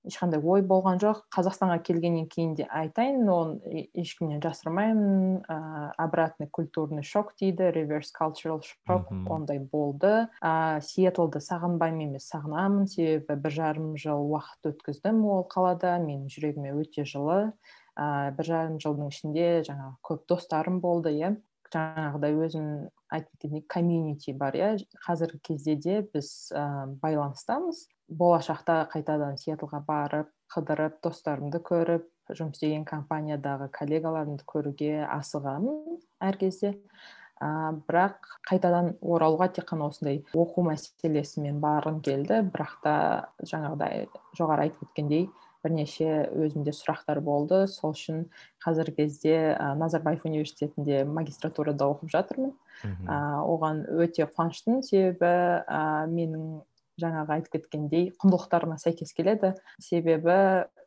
ешқандай 0.07 0.41
ой 0.43 0.63
болған 0.67 0.99
жоқ. 1.01 1.23
Қазақстанға 1.33 1.79
келгеннен 1.87 2.27
кейін 2.31 2.55
де 2.57 2.65
айтайын 2.67 3.29
оны 3.29 3.85
ешкімнен 3.93 4.41
жасырмаймын. 4.43 5.43
Ыыы 5.47 5.91
обратный 5.97 6.47
культурный 6.47 7.03
шок 7.03 7.33
дейді 7.39 7.71
реверс 7.71 8.11
cultural 8.15 8.61
шок 8.63 9.11
ондай 9.11 9.59
болды. 9.59 10.27
Ыыы 10.41 10.81
сиэтлді 10.83 11.39
сағынбаймын 11.43 12.09
емес 12.09 12.27
сағынамын. 12.33 12.87
Себебі 12.87 13.39
бір 13.39 13.55
жарым 13.59 13.93
жыл 13.97 14.27
уақыт 14.27 14.73
өткіздім 14.73 15.23
ол 15.25 15.47
қалада. 15.47 15.95
Менің 16.03 16.27
жүрегіме 16.33 16.75
өте 16.75 17.07
жылы. 17.07 17.53
Ыыы 17.95 18.35
бір 18.37 18.51
жарым 18.51 18.77
жылдың 18.83 19.13
ішінде 19.13 19.49
жаңағы 19.69 19.97
көп 20.03 20.27
достарым 20.27 20.81
болды 20.83 21.15
иә. 21.15 21.35
Жаңағыдай 21.73 22.35
өзім 22.37 22.65
айтып 23.09 23.31
кеткендей 23.33 23.63
комьюнити 23.65 24.33
бар 24.37 24.53
иә. 24.57 24.69
Қазіргі 25.07 25.39
кезде 25.41 25.75
де 25.75 26.01
біз 26.05 26.51
ә, 26.53 26.85
байланыстамыз. 27.01 27.87
Болашақта 28.19 28.83
қайтадан 28.93 29.37
сиэтлға 29.41 29.83
барып 29.87 30.31
қыдырып 30.53 30.99
достарымды 31.03 31.61
көріп 31.65 32.07
жұмыс 32.31 32.55
істеген 32.57 32.85
компаниядағы 32.87 33.69
коллегаларымды 33.75 34.45
көруге 34.47 35.03
асығамын 35.11 35.99
әр 36.23 36.39
кезде. 36.39 36.77
Ә, 37.43 37.73
бірақ 37.87 38.29
қайтадан 38.47 38.93
оралуға 39.01 39.49
тек 39.55 39.67
қана 39.71 39.89
осындай 39.91 40.21
оқу 40.31 40.63
мәселесімен 40.69 41.59
барғым 41.63 41.99
келді. 42.05 42.43
Бірақ 42.53 42.77
та 42.85 42.95
жаңағыдай 43.43 44.07
жоғары 44.37 44.69
айтып 44.69 44.85
кеткендей 44.85 45.27
бірнеше 45.63 46.29
өзімде 46.35 46.73
сұрақтар 46.75 47.19
болды. 47.23 47.63
Сол 47.71 47.95
үшін 47.95 48.27
қазіргі 48.63 49.03
кезде 49.03 49.35
ә, 49.55 49.73
назарбаев 49.79 50.23
университетінде 50.27 51.03
магистратурада 51.07 51.89
оқып 51.91 52.13
жатырмын. 52.13 52.53
Ә, 52.83 53.17
оған 53.43 53.83
өте 53.91 54.27
қуаныштымын. 54.29 54.83
Себебі 54.87 55.33
ә, 55.67 56.05
менің 56.11 56.61
жаңағы 57.01 57.37
айтып 57.37 57.57
кеткендей 57.57 58.09
құндылықтарыма 58.21 58.77
сәйкес 58.81 59.13
келеді. 59.17 59.53
Себебі 59.81 60.35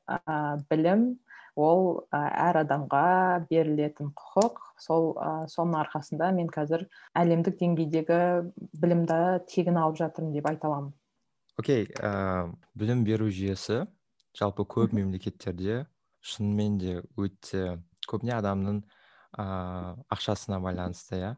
ә, 0.07 0.19
білім 0.71 1.17
ол 1.57 2.07
ә, 2.13 2.21
әр 2.51 2.61
адамға 2.63 3.47
берілетін 3.51 4.13
құқық. 4.13 4.61
Сол 4.79 5.15
ә, 5.17 5.47
соның 5.51 5.81
арқасында 5.83 6.31
мен 6.37 6.51
қазір 6.53 6.87
әлемдік 7.17 7.59
деңгейдегі 7.63 8.21
білімді 8.77 9.21
тегін 9.51 9.81
алып 9.81 9.99
жатырмын 10.03 10.37
деп 10.37 10.51
айта 10.51 10.69
аламын. 10.69 10.93
Окей 11.57 11.87
okay, 11.87 12.05
ә, 12.05 12.53
білім 12.77 13.03
беру 13.09 13.31
жүйесі 13.33 13.87
жалпы 14.37 14.67
көп 14.69 14.93
мемлекеттерде 14.93 15.87
шынымен 16.21 16.77
де 16.83 17.01
өте 17.17 17.81
көбіне 18.07 18.37
адамның 18.37 18.83
ыыы 19.37 20.05
ақшасына 20.13 20.61
байланысты 20.63 21.19
иә? 21.23 21.33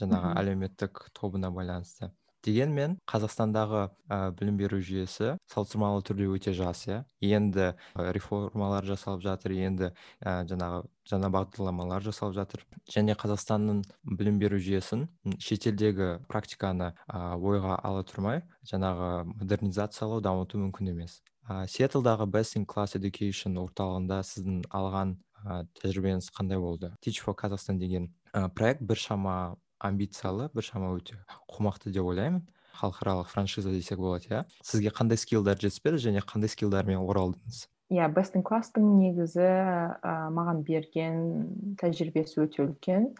Жаңағы 0.00 0.34
әлеуметтік 0.40 1.04
тобына 1.14 1.52
байланысты. 1.54 2.10
Дегенмен 2.44 2.98
қазақстандағы 3.08 3.88
ә, 4.08 4.18
білім 4.38 4.58
беру 4.60 4.78
жүйесі 4.84 5.34
салыстырмалы 5.50 6.04
түрде 6.06 6.28
өте 6.30 6.54
жас 6.56 6.84
иә. 6.88 7.02
Енді 7.24 7.72
реформалар 7.94 8.86
жасалып 8.86 9.24
жатыр 9.24 9.56
енді 9.56 9.90
ә, 10.20 10.44
жаңағы 10.48 10.84
жаңа 11.10 11.30
бағдарламалар 11.34 12.04
жасалып 12.04 12.36
жатыр. 12.38 12.64
Және 12.90 13.16
қазақстанның 13.20 13.82
білім 14.04 14.38
беру 14.40 14.60
жүйесін 14.60 15.06
шетелдегі 15.40 16.24
практиканы 16.28 16.92
ә, 17.08 17.36
ойға 17.36 17.78
ала 17.82 18.04
тұрмай 18.08 18.42
жаңағы 18.70 19.10
модернизациялау 19.34 20.22
дамыту 20.24 20.60
мүмкін 20.62 20.94
емес. 20.94 21.20
Ә, 21.48 21.64
сиэтлдағы 21.68 22.28
best 22.32 22.56
in 22.56 22.64
class 22.64 22.96
education 22.96 23.58
орталығында 23.60 24.22
сіздің 24.24 24.62
алған 24.72 25.18
ә, 25.44 25.64
тәжірибеңіз 25.80 26.30
қандай 26.36 26.60
болды? 26.60 26.94
Teach 27.04 27.20
for 27.20 27.36
қазақстан 27.36 27.80
деген 27.80 28.08
ә, 28.32 28.48
проект 28.48 28.80
біршама 28.80 29.56
амбициялы 29.84 30.48
біршама 30.54 30.94
өте 30.96 31.20
қомақты 31.50 31.92
деп 31.92 32.08
ойлаймын. 32.08 32.42
Халықаралық 32.74 33.28
франшиза 33.30 33.70
десек 33.70 34.00
болады 34.02 34.26
иә. 34.30 34.40
Сізге 34.66 34.90
қандай 34.90 35.20
скиллдар 35.20 35.60
жетіспеді 35.60 36.00
және 36.08 36.24
қандай 36.26 36.50
скиллдармен 36.50 36.98
оралдыңыз? 37.04 37.68
Иә 37.92 38.00
yeah, 38.00 38.10
бестин 38.10 38.42
класстың 38.42 38.86
негізі 38.98 39.44
ә, 39.44 40.14
маған 40.34 40.64
берген 40.66 41.76
тәжірибесі 41.78 42.40
өте 42.46 42.64
үлкен. 42.64 43.12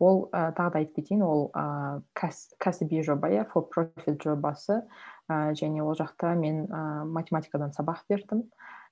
Ол 0.00 0.28
ә, 0.32 0.54
тағы 0.56 0.72
да 0.72 0.80
айтып 0.80 1.02
кетейін 1.02 1.24
ол 1.26 1.48
ә, 1.52 2.00
кәсіби 2.14 3.02
жоба 3.04 3.28
иә 3.34 3.44
for 3.52 3.68
profit 3.68 4.22
жобасы. 4.22 4.80
Ә, 5.28 5.52
және 5.58 5.82
ол 5.84 5.98
жақта 5.98 6.32
мен 6.38 6.64
ә, 6.70 7.04
математикадан 7.04 7.74
сабақ 7.76 8.06
бердім. 8.08 8.46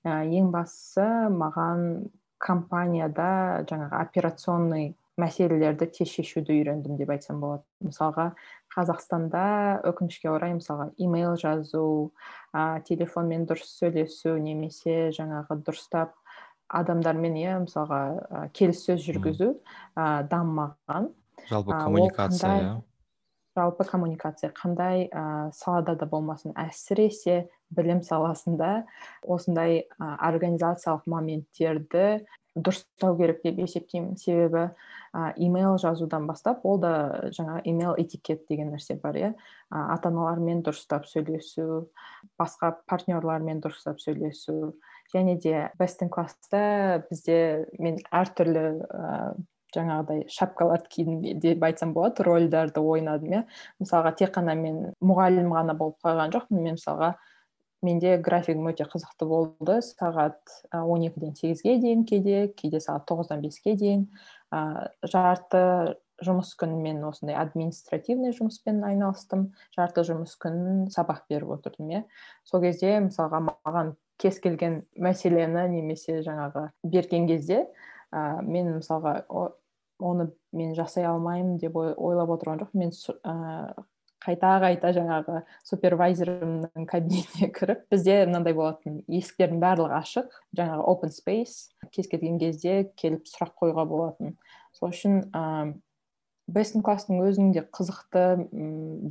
Ә, 0.04 0.26
ең 0.28 0.50
бастысы 0.52 1.06
маған 1.32 2.10
компанияда 2.40 3.64
жаңағы 3.70 4.00
операционный 4.00 4.96
мәселелерді 5.20 5.88
тез 5.94 6.10
шешуді 6.14 6.56
үйрендім 6.56 6.96
деп 6.98 7.12
айтсам 7.14 7.40
болады. 7.42 7.64
Мысалға 7.84 8.30
қазақстанда 8.74 9.44
өкінішке 9.90 10.30
орай 10.32 10.54
мысалға 10.56 10.90
имейл 10.98 11.36
жазу 11.40 12.12
ә, 12.54 12.82
телефонмен 12.88 13.46
дұрыс 13.50 13.72
сөйлесу 13.80 14.36
немесе 14.40 15.10
жаңағы 15.16 15.60
дұрыстап 15.66 16.14
адамдармен 16.70 17.38
иә 17.40 17.56
мысалға 17.64 18.02
ә, 18.10 18.44
келіссөз 18.56 19.02
жүргізу 19.06 19.54
ә, 19.96 20.22
дамымаған. 20.30 21.10
Жалпы 21.50 21.74
коммуникация 21.74 22.54
иә. 22.60 22.76
Жалпы 23.58 23.84
коммуникация. 23.84 24.52
Қандай 24.54 25.08
ә, 25.10 25.50
салада 25.52 25.96
да 25.98 26.06
болмасын. 26.06 26.54
Әсіресе 26.54 27.48
білім 27.74 28.04
саласында 28.06 28.84
осындай 29.26 29.82
ә, 29.98 30.14
организациялық 30.30 31.08
моменттерді 31.10 32.22
дұрыстау 32.64 33.16
керек 33.18 33.42
деп 33.44 33.58
есептеймін 33.64 34.16
себебі 34.20 34.70
имейл 35.36 35.78
жазудан 35.82 36.26
бастап 36.28 36.64
ол 36.66 36.78
да 36.78 37.30
жаңа 37.34 37.60
имейл 37.64 37.96
этикет 37.98 38.44
деген 38.48 38.70
нәрсе 38.74 38.96
бар 39.00 39.16
иә. 39.18 39.30
Ата 39.70 40.10
аналармен 40.10 40.62
дұрыстап 40.66 41.08
сөйлесу 41.10 41.90
басқа 42.38 42.76
партнерлармен 42.86 43.62
дұрыстап 43.64 43.98
сөйлесу 44.02 44.76
және 45.14 45.38
де 45.42 45.70
бестин 45.78 46.08
класста 46.08 47.02
бізде 47.10 47.66
мен 47.78 47.98
әртүрлі 48.14 48.66
ә, 48.86 49.34
жаңағыдай 49.74 50.24
шапкаларды 50.30 50.90
кидім 50.90 51.20
деп 51.42 51.62
айтсам 51.66 51.92
болады 51.94 52.24
рольдарды 52.26 52.80
ойнадым 52.82 53.34
иә. 53.34 53.42
Мысалға 53.82 54.14
тек 54.18 54.34
қана 54.36 54.54
мен 54.58 54.94
мұғалім 55.02 55.50
ғана 55.54 55.74
болып 55.78 55.98
қойған 56.04 56.34
жоқпын 56.34 56.62
мен 56.62 56.78
мысалға 56.78 57.14
менде 57.82 58.16
графигім 58.20 58.68
өте 58.70 58.86
қызықты 58.88 59.26
болды. 59.28 59.80
Сағат 59.84 60.40
он 60.72 61.06
екіден 61.06 61.34
сегізге 61.38 61.78
дейін 61.82 62.04
кейде 62.08 62.48
кейде 62.56 62.80
сағат 62.80 63.06
тоғыздан 63.10 63.42
беске 63.44 63.74
дейін. 63.78 64.06
Ә, 64.52 64.90
жарты 65.02 65.96
жұмыс 66.24 66.52
күнін 66.60 66.82
мен 66.84 67.04
осындай 67.08 67.36
административный 67.40 68.34
жұмыспен 68.36 68.82
айналыстым. 68.84 69.50
Жарты 69.76 70.04
жұмыс 70.08 70.36
күнін 70.40 70.90
сабақ 70.92 71.24
беріп 71.32 71.54
отырдым 71.56 71.92
иә. 71.94 72.02
Сол 72.44 72.64
кезде 72.64 72.98
мысалға 73.06 73.42
маған 73.48 73.94
кез 74.20 74.40
келген 74.44 74.82
мәселені 75.00 75.64
немесе 75.72 76.20
жаңағы 76.26 76.68
берген 76.84 77.28
кезде 77.30 77.64
ә, 78.12 78.42
мен 78.42 78.76
мысалға 78.76 79.22
оны 80.00 80.30
мен 80.52 80.74
жасай 80.74 81.06
алмаймын 81.08 81.56
деп 81.60 81.76
ойлап 81.76 82.34
отырған 82.36 82.60
жоқпын. 82.64 82.84
Мен 82.84 82.92
ә, 83.24 83.84
қайта 84.24 84.54
қайта 84.62 84.92
жаңағы 84.96 85.42
супервайзерімнің 85.68 86.86
кабинетіне 86.88 87.50
кіріп 87.56 87.84
бізде 87.92 88.22
мынандай 88.26 88.56
болатын 88.56 89.02
есіктердің 89.08 89.60
барлығы 89.62 89.96
ашық 90.00 90.40
жаңағы 90.58 90.88
open 90.92 91.14
space 91.14 91.90
кез 91.94 92.10
келген 92.10 92.40
кезде 92.42 92.82
келіп 93.00 93.28
сұрақ 93.30 93.54
қоюға 93.62 93.86
болатын. 93.88 94.36
Сол 94.76 94.92
үшін 94.92 95.22
ыыы 95.30 95.78
бестин 96.50 96.82
класстың 96.82 97.20
өзінің 97.22 97.52
де 97.54 97.62
қызықты 97.62 98.24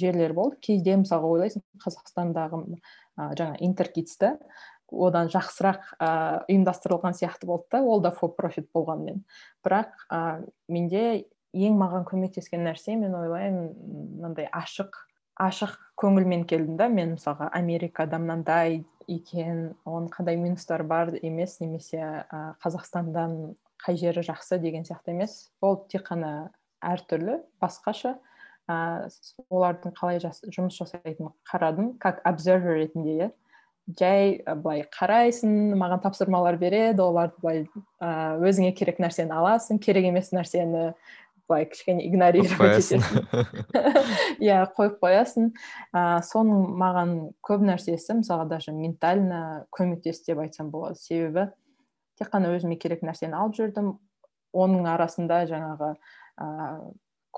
жерлері 0.01 0.35
болды. 0.35 0.59
Кейде 0.65 0.97
мысалға 0.99 1.29
ойлайсың 1.35 1.63
қазақстандағы 1.83 2.61
ә, 2.65 3.29
жаңа 3.39 3.55
интеркидсті 3.65 4.33
одан 4.89 5.29
жақсырақ 5.31 5.91
ә, 6.01 6.09
ұйымдастырылған 6.49 7.15
сияқты 7.17 7.49
болды 7.49 7.69
да 7.71 7.83
ол 7.83 8.01
да 8.03 8.11
for 8.15 8.33
profit 8.35 8.69
болғанмен. 8.75 9.23
Бірақ 9.65 9.93
ә, 10.09 10.43
менде 10.67 11.27
ең 11.53 11.77
маған 11.79 12.05
көмектескен 12.09 12.65
нәрсе 12.67 12.95
мен 12.99 13.15
ойлаймын 13.17 13.71
мынандай 14.19 14.49
ашық 14.53 15.05
ашық 15.39 15.77
көңілмен 15.99 16.45
келдім 16.47 16.77
да 16.79 16.89
мен 16.91 17.15
мысалға 17.15 17.49
америкада 17.55 18.19
мынандай 18.19 18.83
екен 19.09 19.73
оның 19.87 20.09
қандай 20.13 20.37
минустары 20.37 20.85
бар 20.87 21.13
емес 21.23 21.57
немесе 21.63 21.99
ә, 21.99 22.53
қазақстандан 22.63 23.55
қай 23.79 23.97
жері 23.97 24.23
жақсы 24.27 24.59
деген 24.59 24.85
сияқты 24.85 25.15
емес. 25.15 25.49
Ол 25.61 25.79
тек 25.89 26.05
қана 26.09 26.51
әртүрлі 26.83 27.39
басқаша. 27.63 28.17
Ә, 28.69 29.07
олардың 29.49 29.95
қалай 29.97 30.19
жас, 30.21 30.43
жұмыс 30.45 30.77
жасайтынын 30.77 31.33
қарадым 31.49 31.93
как 31.99 32.19
обзервер 32.27 32.83
ретінде 32.83 33.15
иә. 33.15 33.29
Жай 33.97 34.35
былай 34.45 34.83
қарайсың 34.93 35.73
маған 35.79 36.03
тапсырмалар 36.03 36.59
береді 36.61 37.01
оларды 37.01 37.39
былай 37.41 37.63
ыыы 37.65 38.51
өзіңе 38.51 38.75
керек 38.77 38.99
нәрсені 39.01 39.33
аласың 39.33 39.79
керек 39.81 40.05
емес 40.11 40.29
нәрсені 40.35 40.91
былай 41.49 41.65
кішкене 41.69 42.05
игнорировать 42.07 42.91
иә 44.39 44.59
қойып 44.77 44.99
қоясың. 45.01 45.49
Соның 46.29 46.69
маған 46.79 47.15
көп 47.45 47.65
нәрсесі 47.65 48.19
мысалға 48.21 48.47
даже 48.53 48.73
ментально 48.75 49.65
көмектесті 49.75 50.31
деп 50.31 50.43
айтсам 50.45 50.69
болады. 50.73 50.99
Себебі 51.01 51.49
тек 52.19 52.31
қана 52.31 52.53
өзіме 52.55 52.77
керек 52.79 53.03
нәрсені 53.03 53.35
алып 53.39 53.57
жүрдім. 53.59 53.93
Оның 54.53 54.87
арасында 54.89 55.43
жаңағы 55.49 55.93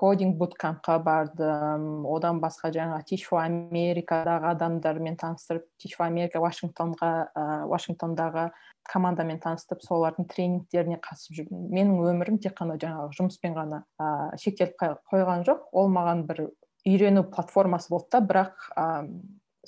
кодинг 0.01 0.37
буткампқа 0.41 0.97
бардым. 1.05 2.07
Одан 2.09 2.39
басқа 2.41 2.71
жаңа 2.73 3.03
тич 3.05 3.27
фо 3.29 3.37
америкадағы 3.37 4.49
адамдармен 4.55 5.17
таныстырып 5.21 5.67
тич 5.77 5.93
фо 5.97 6.07
америка 6.07 6.41
вашингтонға 6.41 7.11
ә, 7.37 7.43
вашингтондағы 7.69 8.47
командамен 8.89 9.37
таныстырып 9.43 9.85
солардың 9.85 10.25
тренингтеріне 10.33 10.97
қатысып 11.05 11.37
жүрдім. 11.37 11.69
Менің 11.69 12.01
өмірім 12.15 12.41
тек 12.41 12.57
қана 12.57 12.79
жаңағы 12.81 13.13
жұмыспен 13.19 13.53
ғана 13.53 13.83
ә, 14.01 14.33
шектеліп 14.41 14.81
қойған 15.13 15.45
жоқ. 15.45 15.69
Ол 15.69 15.93
маған 15.93 16.25
бір 16.25 16.47
үйрену 16.81 17.27
платформасы 17.29 17.93
болды 17.93 18.09
да 18.17 18.25
бірақ 18.25 18.69
ә, 18.73 19.05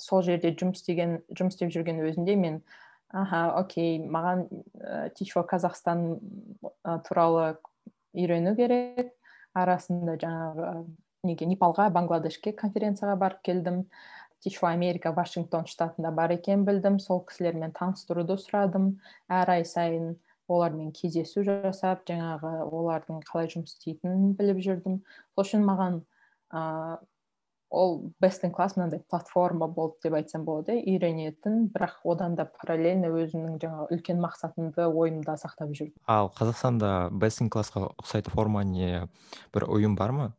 сол 0.02 0.26
жерде 0.26 0.50
жұмыс 0.50 0.82
істеген 0.82 1.20
жұмыс 1.30 1.54
істеп 1.54 1.70
жүрген 1.70 2.02
өзінде 2.02 2.34
мен 2.34 2.64
аха 3.14 3.52
окей 3.62 4.00
маған 4.02 4.48
ә, 4.50 5.10
тич 5.14 5.30
фо 5.30 5.46
қазақстан 5.46 6.16
туралы 7.06 7.52
үйрену 8.14 8.58
керек 8.58 9.14
арасында 9.54 10.18
жаңағы 10.20 10.68
неге 11.24 11.48
непалға 11.48 11.88
бангладешке 11.94 12.52
конференцияға 12.52 13.16
барып 13.20 13.42
келдім. 13.48 13.84
Тичфо 14.44 14.68
америка 14.68 15.12
вашингтон 15.16 15.64
штатында 15.70 16.10
бар 16.12 16.34
екенін 16.36 16.66
білдім. 16.68 16.98
Сол 17.00 17.22
кісілермен 17.28 17.72
таныстыруды 17.78 18.36
сұрадым. 18.42 18.90
Әр 19.32 19.54
ай 19.56 19.64
сайын 19.64 20.14
олармен 20.52 20.92
кездесу 20.92 21.46
жасап 21.46 22.04
жаңағы 22.10 22.52
олардың 22.68 23.22
қалай 23.24 23.48
жұмыс 23.54 23.72
істейтінін 23.72 24.34
біліп 24.36 24.60
жүрдім. 24.66 25.00
Сол 25.32 25.46
үшін 25.46 25.64
маған 25.64 26.02
ыыы 26.52 26.98
ол 27.74 27.96
бест 28.22 28.44
класс 28.54 28.76
мынандай 28.76 29.02
платформа 29.10 29.66
болды 29.68 30.06
деп 30.06 30.14
айтсам 30.18 30.44
болады 30.46 30.76
иә 30.78 30.94
үйренетін 30.94 31.66
бірақ 31.74 32.04
одан 32.04 32.36
да 32.38 32.46
параллельно 32.46 33.10
өзімнің 33.10 33.58
жаңағы 33.62 33.88
үлкен 33.96 34.22
мақсатымды 34.22 34.86
ойымда 34.86 35.36
сақтап 35.40 35.74
жүрдім. 35.74 35.98
Ал 36.06 36.30
қазақстанда 36.38 37.10
бест 37.10 37.42
классқа 37.50 37.90
ұқсайтын 37.98 38.34
форма 38.34 38.62
не 38.64 39.08
бір 39.54 39.68
ұйым 39.68 39.98
бар 39.98 40.14
ма? 40.14 40.30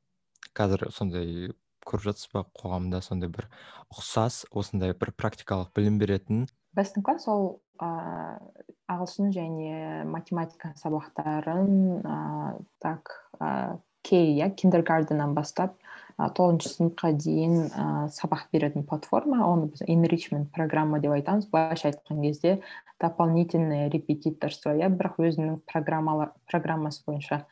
Қазір 0.56 0.88
сондай 0.96 1.52
көріп 1.86 2.08
жатсыз 2.10 2.32
ба 2.34 2.46
қоғамда 2.58 3.02
сондай 3.06 3.30
бір 3.30 3.50
ұқсас 3.94 4.46
осындай 4.52 4.96
бір 4.98 5.12
практикалық 5.20 5.74
білім 5.76 6.00
беретін? 6.02 6.46
Бест 6.76 6.98
класс 7.04 7.28
ол 7.32 7.60
ыыы 7.82 8.64
ағылшын 8.92 9.34
және 9.36 10.06
математика 10.08 10.74
сабақтарын 10.80 12.00
ыыы 12.00 12.64
так 12.80 13.12
ыыы 13.40 13.80
кей 14.06 14.36
иә 14.38 14.52
киндергарденнан 14.54 15.34
бастап 15.34 15.78
тоғызыншы 16.18 16.72
сыныпқа 16.72 17.12
дейін 17.20 17.56
ә, 17.68 17.86
сабақ 18.16 18.48
беретін 18.56 18.86
платформа 18.88 19.44
оны 19.50 19.68
біз 19.74 19.84
enrichment 19.84 20.48
программа 20.56 21.02
деп 21.04 21.12
айтамыз 21.12 21.50
былайша 21.52 21.90
айтқан 21.92 22.22
кезде 22.24 22.62
дополнительное 23.04 23.90
репетиторство 23.92 24.72
иә 24.78 24.88
бірақ 24.96 25.20
өзінің 25.20 25.60
программалар 25.68 26.32
программасы 26.48 27.04
бойынша 27.06 27.44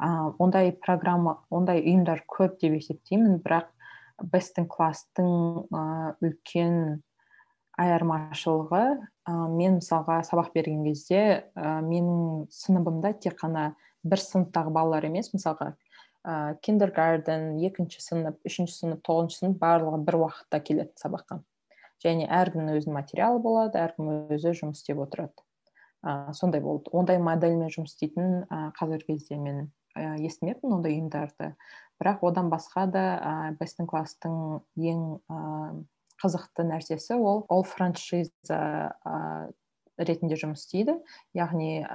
ә, 0.00 0.32
ондай 0.38 0.72
программа 0.72 1.42
ондай 1.50 1.82
ұйымдар 1.84 2.24
көп 2.24 2.56
деп 2.62 2.78
есептеймін 2.80 3.42
бірақ 3.44 3.68
бестін 4.32 4.64
класстың 4.64 5.68
ә, 5.68 6.16
үлкен 6.24 7.02
айырмашылығы 7.76 8.84
ә, 9.28 9.32
мен 9.52 9.82
мысалға 9.82 10.22
сабақ 10.24 10.54
берген 10.56 10.86
кезде 10.88 11.50
ә, 11.52 11.82
менің 11.84 12.46
сыныбымда 12.48 13.12
тек 13.20 13.36
қана 13.42 13.74
бір 14.06 14.24
сыныптағы 14.24 14.72
балалар 14.72 15.04
емес 15.04 15.34
мысалға 15.34 15.74
ә, 16.26 16.56
киндергарден 16.66 17.54
екінші 17.62 18.02
сынып 18.02 18.40
үшінші 18.48 18.74
сынып 18.74 19.02
тоғызыншы 19.06 19.40
сынып 19.40 19.60
барлығы 19.62 20.02
бір 20.06 20.18
уақытта 20.24 20.60
келеді 20.66 20.92
сабаққа. 21.00 21.40
Және 22.02 22.26
әркімнің 22.28 22.76
өзінің 22.80 22.96
материалы 22.98 23.40
болады 23.42 23.80
әркім 23.80 24.10
өзі 24.34 24.52
жұмыс 24.58 24.82
істеп 24.82 25.00
отырады. 25.06 25.46
Ә, 26.02 26.32
сондай 26.36 26.60
болды. 26.60 26.90
Ондай 26.92 27.18
модельмен 27.22 27.70
жұмыс 27.72 27.94
істейтін 27.94 28.44
ә, 28.50 28.70
қазіргі 28.78 29.14
кезде 29.14 29.38
мен 29.40 29.68
ә, 29.96 30.16
естімеппін 30.26 30.78
ондай 30.78 30.98
ұйымдарды. 30.98 31.54
Бірақ 32.02 32.26
одан 32.28 32.50
басқа 32.52 32.84
да 32.90 33.04
ә, 33.16 33.34
бестін 33.60 33.88
класстың 33.88 34.60
ең 34.76 35.06
ә, 35.30 35.38
қызықты 36.20 36.66
нәрсесі 36.68 37.16
ол 37.16 37.44
ол 37.48 37.64
франшиза 37.64 38.60
ә, 39.06 39.16
ретінде 39.96 40.36
жұмыс 40.36 40.66
істейді. 40.66 40.98
Яғни 41.36 41.86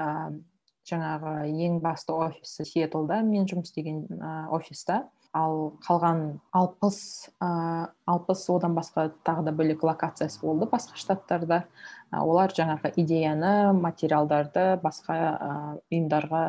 жаңағы 0.90 1.50
ең 1.66 1.80
басты 1.84 2.14
офисі 2.14 2.66
сиэтлда 2.66 3.22
мен 3.26 3.48
жұмыс 3.50 3.70
істеген 3.70 4.06
офиста 4.52 5.04
ал 5.34 5.78
қалған 5.86 6.42
алпыс 6.52 7.30
алпыс 7.40 8.42
одан 8.52 8.76
басқа 8.76 9.12
тағы 9.24 9.46
да 9.48 9.54
бөлек 9.56 9.84
локациясы 9.88 10.42
болды 10.42 10.68
басқа 10.72 10.98
штаттарда. 11.00 11.64
Олар 12.12 12.52
жаңағы 12.52 12.92
идеяны 13.00 13.72
материалдарды 13.78 14.76
басқа 14.84 15.80
ұйымдарға 15.92 16.44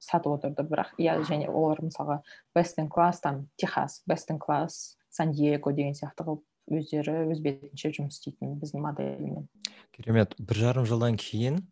сатып 0.00 0.38
отырды. 0.38 0.64
Бірақ 0.64 0.94
иә 0.96 1.18
және 1.28 1.50
олар 1.50 1.82
мысалға 1.84 2.22
бестен 2.54 2.88
класс 2.88 3.20
там 3.20 3.48
техас 3.56 4.02
бестен 4.06 4.38
класс 4.38 4.96
сан 5.10 5.32
диего 5.32 5.72
деген 5.72 5.92
сияқты 5.92 6.24
қылып 6.24 6.44
өздері 6.78 7.24
өз 7.32 7.42
бетінше 7.44 7.92
жұмыс 7.96 8.16
істейтін 8.18 8.56
біздің 8.60 8.84
модельмен 8.84 9.48
керемет. 9.96 10.34
бір 10.38 10.56
жарым 10.56 10.86
жылдан 10.88 11.16
кейін 11.16 11.66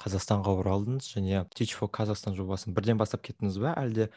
қазақстанға 0.00 0.54
оралдыңыз 0.60 1.08
және 1.14 1.42
teach 1.54 1.74
for 1.76 1.90
қазақстан 1.92 2.36
жобасын 2.38 2.74
бірден 2.76 3.00
бастап 3.00 3.22
кеттіңіз 3.26 3.58
ба? 3.62 3.74
Әлде 3.78 4.08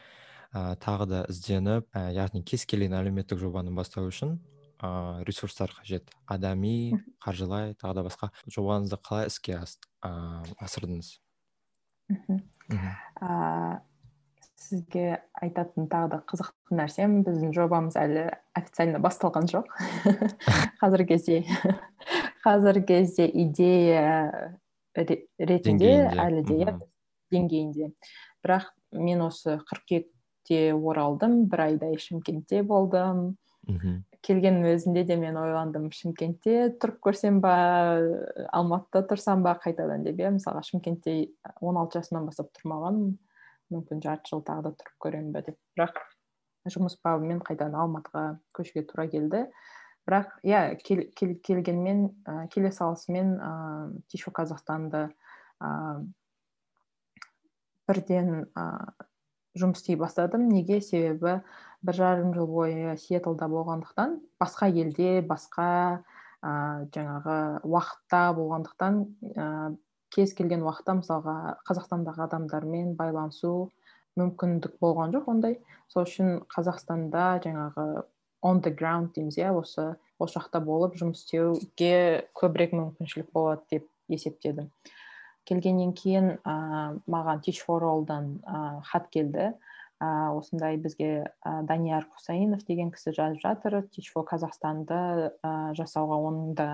ә, 0.52 0.76
тағы 0.82 1.08
да 1.10 1.24
ізденіп 1.30 1.88
ә, 1.92 2.08
яғни 2.16 2.42
кез 2.46 2.66
келген 2.66 2.96
әлеуметтік 2.98 3.40
жобаны 3.40 3.74
бастау 3.76 4.08
үшін 4.10 4.38
ә, 4.80 5.22
ресурстар 5.28 5.74
қажет? 5.76 6.10
Адами 6.26 6.96
қаржылай 7.24 7.76
тағы 7.80 8.00
да 8.00 8.06
басқа 8.08 8.30
жобаңызды 8.46 9.00
қалай 9.02 9.30
іске 9.30 9.58
ас, 9.60 9.78
ә, 10.02 10.42
асырдыңыз? 10.64 11.16
Ә, 13.20 13.80
сізге 14.56 15.20
айтатын 15.40 15.88
тағы 15.92 16.10
да 16.14 16.20
қызықты 16.26 16.76
нәрсем 16.80 17.20
біздің 17.26 17.52
жобамыз 17.54 17.96
әлі 18.00 18.28
официально 18.56 19.00
басталған 19.02 19.48
жоқ. 19.50 19.68
Қазіргі 20.80 21.08
кезде 21.12 21.42
қазіргі 22.46 22.86
кезде 22.88 23.28
идея 23.28 24.56
ретінде 24.96 25.94
әлі 26.10 26.42
де 26.48 26.58
иә 26.64 26.76
деңгейінде. 27.34 27.92
Бірақ 28.44 28.70
мен 28.96 29.24
осы 29.26 29.58
қыркүйекте 29.68 30.72
оралдым 30.74 31.46
бір 31.50 31.66
айдай 31.70 31.98
шымкентте 32.00 32.62
болдым. 32.66 33.36
Мхм 33.66 34.04
келгеннің 34.26 34.74
өзінде 34.74 35.04
де 35.06 35.16
мен 35.20 35.36
ойландым 35.38 35.86
шымкентте 35.94 36.72
тұрып 36.82 36.98
көрсем 37.04 37.38
ба 37.44 37.52
алматыда 38.50 39.04
тұрсам 39.12 39.44
ба 39.46 39.54
қайтадан 39.62 40.02
деп 40.06 40.18
иә. 40.18 40.32
Мысалға 40.34 40.64
шымкентте 40.66 41.14
он 41.60 41.78
алты 41.78 42.00
жасымнан 42.00 42.26
бастап 42.26 42.50
тұрмағанмын 42.58 43.14
мүмкін 43.74 44.02
жарты 44.02 44.32
жыл 44.32 44.42
тағы 44.46 44.66
да 44.66 44.74
тұрып 44.80 44.96
көремін 45.06 45.30
ба 45.34 45.44
деп. 45.46 45.58
Бірақ 45.78 46.00
жұмыс 46.74 46.98
бабымен 47.06 47.38
қайтадан 47.46 47.78
алматыға 47.78 48.24
көшуге 48.56 48.82
тура 48.90 49.06
келді. 49.10 49.44
Бірақ 50.06 50.36
иә 50.46 50.76
кел, 50.82 51.02
кел, 51.18 51.34
келгенмен 51.42 52.06
ә, 52.24 52.46
келе 52.52 52.70
салысымен 52.72 53.36
тишу 54.08 54.30
қазақстанды 54.30 55.08
ыыы 55.60 56.06
бірден 57.86 58.46
ә, 58.58 58.66
жұмыс 59.56 59.80
істей 59.80 59.96
бастадым. 59.96 60.48
Неге? 60.50 60.80
Себебі 60.82 61.40
бір 61.86 61.94
жарым 61.94 62.34
жыл 62.34 62.48
бойы 62.50 62.96
сиэтлда 63.00 63.48
болғандықтан 63.52 64.18
басқа 64.42 64.68
елде 64.72 65.20
басқа 65.22 65.68
ә, 66.42 66.86
жаңағы 66.94 67.38
уақытта 67.62 68.22
болғандықтан 68.36 69.00
ә, 69.36 69.46
кез 70.14 70.34
келген 70.34 70.64
уақытта 70.66 70.98
мысалға 71.00 71.36
қазақстандағы 71.68 72.26
адамдармен 72.26 72.94
байланысу 72.98 73.70
мүмкіндік 74.18 74.78
болған 74.80 75.14
жоқ 75.14 75.30
ондай. 75.30 75.58
Сол 75.92 76.06
үшін 76.08 76.40
қазақстанда 76.52 77.36
жаңағы 77.44 77.86
on 78.46 78.62
the 78.62 78.70
ground 78.70 79.12
дейміз 79.16 79.38
иә 79.42 79.50
осы 79.58 79.94
осы 80.22 80.38
жақта 80.38 80.62
болып 80.64 80.96
жұмыс 80.98 81.24
істеуге 81.24 82.26
көбірек 82.38 82.74
мүмкіншілік 82.76 83.32
болады 83.34 83.66
деп 83.74 83.88
есептедім. 84.08 84.70
Келгеннен 85.46 85.92
кейін 85.94 86.32
ә, 86.42 86.54
маған 87.06 87.42
teach 87.44 87.62
for 87.62 87.84
allдан 87.86 88.38
ә, 88.42 88.82
хат 88.88 89.10
келді. 89.14 89.52
Ә, 90.02 90.08
осындай 90.34 90.76
бізге 90.80 91.10
ә, 91.22 91.62
данияр 91.68 92.08
құсайынов 92.16 92.64
деген 92.66 92.90
кісі 92.94 93.14
жазып 93.16 93.44
жатыр. 93.44 93.78
Teach 93.94 94.10
for 94.12 94.26
қазақстанды 94.26 94.98
ә, 95.30 95.52
жасауға 95.78 96.18
оның 96.30 96.54
да 96.58 96.68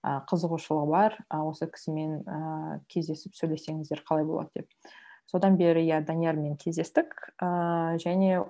ә, 0.00 0.22
қызығушылығы 0.30 0.90
бар. 0.90 1.18
Ә, 1.28 1.42
осы 1.44 1.68
кісімен 1.68 2.22
ә, 2.24 2.80
кездесіп 2.88 3.36
сөйлесеңіздер 3.36 4.04
қалай 4.08 4.24
болады 4.28 4.62
деп. 4.62 4.94
Содан 5.30 5.56
бері 5.56 5.82
иә 5.86 6.00
даниярмен 6.04 6.56
кездестік 6.60 7.14
ә, 7.42 7.96
және 8.02 8.42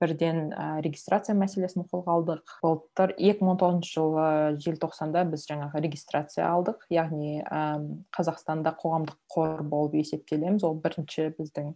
бірден 0.00 0.52
ә, 0.54 0.80
регистрация 0.84 1.34
мәселесін 1.36 1.86
қолға 1.90 2.14
алдық. 2.16 2.54
Былтыр 2.62 3.12
2019 3.18 3.90
жылы 3.90 4.28
желтоқсанда 4.62 5.26
біз 5.30 5.46
жаңағы 5.50 5.82
регистрация 5.84 6.46
алдық. 6.48 6.86
Яғни 6.94 7.42
ә, 7.42 7.82
қазақстанда 8.16 8.76
қоғамдық 8.80 9.18
қор 9.34 9.62
болып 9.66 9.98
есептелеміз. 10.00 10.64
Ол 10.64 10.78
бірінші 10.80 11.32
біздің 11.36 11.74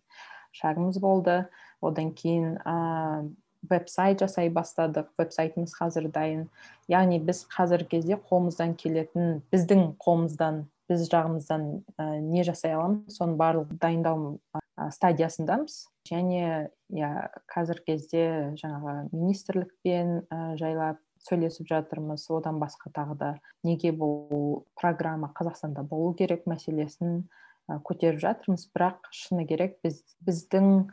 шагымыз 0.56 1.00
болды. 1.02 1.44
Одан 1.82 2.14
кейін 2.14 2.58
ә, 2.64 3.28
веб 3.68 3.88
сайт 3.92 4.22
жасай 4.22 4.48
бастадық. 4.48 5.10
Веб 5.18 5.34
сайтымыз 5.34 5.74
қазір 5.76 6.10
дайын. 6.14 6.48
Яғни 6.88 7.20
біз 7.24 7.44
қазіргі 7.50 7.96
кезде 7.98 8.20
қолымыздан 8.30 8.76
келетін 8.78 9.40
біздің 9.52 9.96
қолымыздан 10.00 10.64
біз 10.90 11.06
жағымыздан 11.06 11.66
ә, 11.94 12.06
не 12.18 12.42
жасай 12.46 12.74
аламыз 12.74 13.14
соның 13.14 13.36
барлық 13.38 13.76
дайындау 13.78 14.40
ә, 14.50 14.90
стадиясындамыз. 14.90 15.84
Және 16.10 16.70
иә 16.90 17.10
қазіргі 17.52 17.92
кезде 17.92 18.24
жаңағы 18.58 18.96
министрлікпен 19.14 20.16
ә, 20.26 20.40
жайлап 20.58 20.98
сөйлесіп 21.28 21.68
жатырмыз. 21.70 22.26
Одан 22.34 22.58
басқа 22.62 22.90
тағы 22.96 23.16
да 23.20 23.30
неге 23.62 23.92
бұл 23.94 24.64
программа 24.80 25.30
қазақстанда 25.36 25.84
болу 25.86 26.14
керек 26.18 26.48
мәселесін 26.50 27.28
көтеріп 27.68 28.18
жатырмыз. 28.24 28.66
Бірақ 28.74 29.12
шыны 29.14 29.46
керек 29.46 29.78
біз 29.84 30.02
біздің 30.26 30.88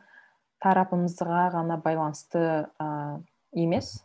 тарапымызға 0.62 1.48
ғана 1.56 1.80
байланысты 1.82 2.68
ә, 2.78 2.90
емес. 3.56 3.98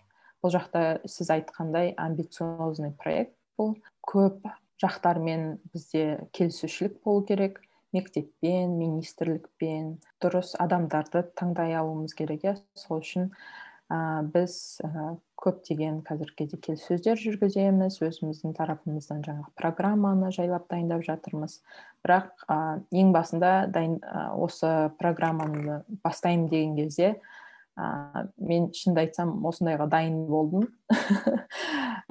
Бұл 0.42 0.56
жақта 0.56 1.02
сіз 1.06 1.30
айтқандай 1.36 1.92
амбициозный 2.00 2.94
проект 2.98 3.36
бұл. 3.58 3.76
Көп 4.02 4.40
жақтармен 4.82 5.58
бізде 5.72 6.26
келісушілік 6.36 6.98
болу 7.04 7.24
керек 7.26 7.60
мектеппен 7.92 8.76
министрлікпен 8.78 9.98
дұрыс 10.22 10.54
адамдарды 10.60 11.24
таңдай 11.38 11.76
алуымыз 11.76 12.16
керек 12.16 12.46
иә. 12.46 12.54
Сол 12.78 13.02
үшін 13.02 13.28
ә, 13.92 14.22
біз 14.32 14.80
ә, 14.84 15.12
көптеген 15.42 16.00
қазіргі 16.06 16.38
кезде 16.42 16.60
келіссөздер 16.66 17.20
жүргіземіз 17.20 17.98
өзіміздің 18.06 18.56
тарапымыздан 18.56 19.22
жаңағы 19.26 19.52
программаны 19.60 20.32
жайлап 20.34 20.68
дайындап 20.72 21.04
жатырмыз. 21.06 21.60
Бірақ 22.06 22.46
ә, 22.48 22.80
ең 22.90 23.12
басында 23.14 23.52
дайын, 23.74 24.00
осы 24.40 24.90
программаны 24.98 25.82
бастаймын 26.02 26.48
деген 26.48 26.76
кезде 26.80 27.14
ә, 27.78 28.26
мен 28.36 28.68
шынымды 28.76 29.06
айтсам 29.06 29.34
осындайға 29.48 29.88
дайын 29.92 30.24
болдым. 30.28 30.68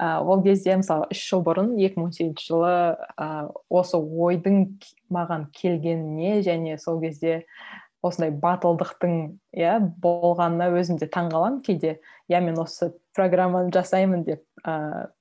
Ә, 0.02 0.18
ол 0.24 0.42
кезде 0.42 0.74
мысалы 0.80 1.06
үш 1.12 1.20
жыл 1.28 1.44
бұрын 1.46 1.74
2018 1.78 2.42
жылы 2.42 2.72
ә, 3.20 3.28
осы 3.70 4.00
ойдың 4.00 4.64
маған 5.12 5.46
келгеніне 5.54 6.40
және 6.42 6.78
сол 6.80 6.98
кезде 7.02 7.44
осындай 8.02 8.32
батылдықтың 8.42 9.14
иә 9.54 9.76
болғанына 10.02 10.72
өзім 10.74 10.98
де 10.98 11.06
таңғаламын. 11.06 11.60
Кейде 11.62 12.00
иә 12.32 12.42
мен 12.42 12.58
осы 12.58 12.90
программаны 13.14 13.70
жасаймын 13.74 14.24
деп 14.26 14.42
ә, 14.66 15.12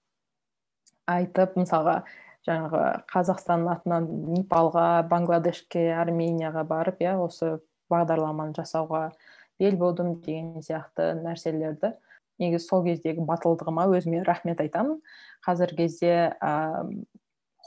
айтып 1.12 1.60
мысалға 1.60 2.02
жаңағы 2.48 2.86
қазақстан 3.12 3.68
атынан 3.70 4.08
непалға 4.34 5.04
бангладешке 5.12 5.92
арменияға 5.94 6.64
барып 6.66 7.04
иә 7.06 7.18
осы 7.22 7.60
бағдарламаны 7.92 8.56
жасауға 8.58 9.12
бел 9.60 9.78
будым 9.80 10.16
деген 10.22 10.62
сияқты 10.64 11.12
нәрселерді. 11.22 11.96
Негізі 12.42 12.66
сол 12.66 12.86
кездегі 12.86 13.26
батылдығыма 13.28 13.88
өзіме 13.94 14.24
рахмет 14.26 14.62
айтамын. 14.64 15.02
Қазіргі 15.46 15.84
кезде 15.84 16.14
ә, 16.42 16.54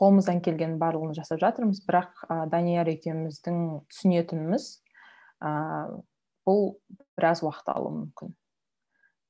қолымыздан 0.00 0.40
келген 0.44 0.78
барлығын 0.80 1.14
жасап 1.14 1.42
жатырмыз. 1.42 1.82
Бірақ 1.86 2.24
ә, 2.26 2.44
данияр 2.50 2.90
екеуміздің 2.90 3.84
түсінетініміз 3.92 4.70
ә, 5.44 5.52
бұл 6.48 6.74
біраз 7.14 7.44
уақыт 7.46 7.70
алуы 7.74 7.92
мүмкін. 8.00 8.34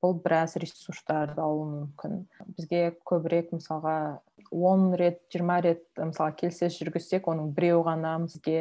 Бұл 0.01 0.17
біраз 0.25 0.57
ресурстарды 0.61 1.41
алуы 1.41 1.67
мүмкін. 1.69 2.23
Бізге 2.57 2.95
көбірек 3.05 3.53
мысалға 3.53 4.21
он 4.51 4.93
рет 4.97 5.21
жиырма 5.33 5.61
рет 5.65 5.85
мысалы 5.97 6.35
келіссөз 6.41 6.77
жүргізсек 6.81 7.29
оның 7.31 7.53
біреуі 7.55 7.85
ғана 7.87 8.17
бізге 8.25 8.59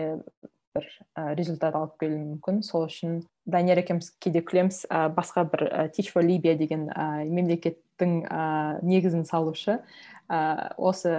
бір 0.75 0.87
ә, 1.15 1.35
результат 1.39 1.77
алып 1.79 1.95
келуі 2.03 2.23
мүмкін. 2.35 2.61
Сол 2.67 2.89
үшін 2.89 3.21
данияр 3.47 3.81
екеуміз 3.85 4.11
кейде 4.23 4.43
күлеміз. 4.45 4.83
Ә, 4.91 5.07
басқа 5.15 5.47
бір 5.51 5.69
ә, 5.69 5.87
teach 5.95 6.11
for 6.13 6.25
libya 6.25 6.57
деген 6.59 6.89
ә, 6.91 7.25
мемлекеттің 7.31 8.17
ә, 8.27 8.43
негізін 8.83 9.25
салушы. 9.29 9.79
Ә, 10.27 10.75
осы 10.77 11.15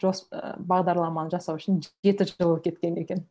жос, 0.00 0.24
ә, 0.32 0.56
бағдарламаны 0.58 1.34
жасау 1.34 1.60
үшін 1.60 1.82
жеті 2.04 2.30
жыл 2.32 2.56
кеткен 2.64 2.96
екен. 3.02 3.24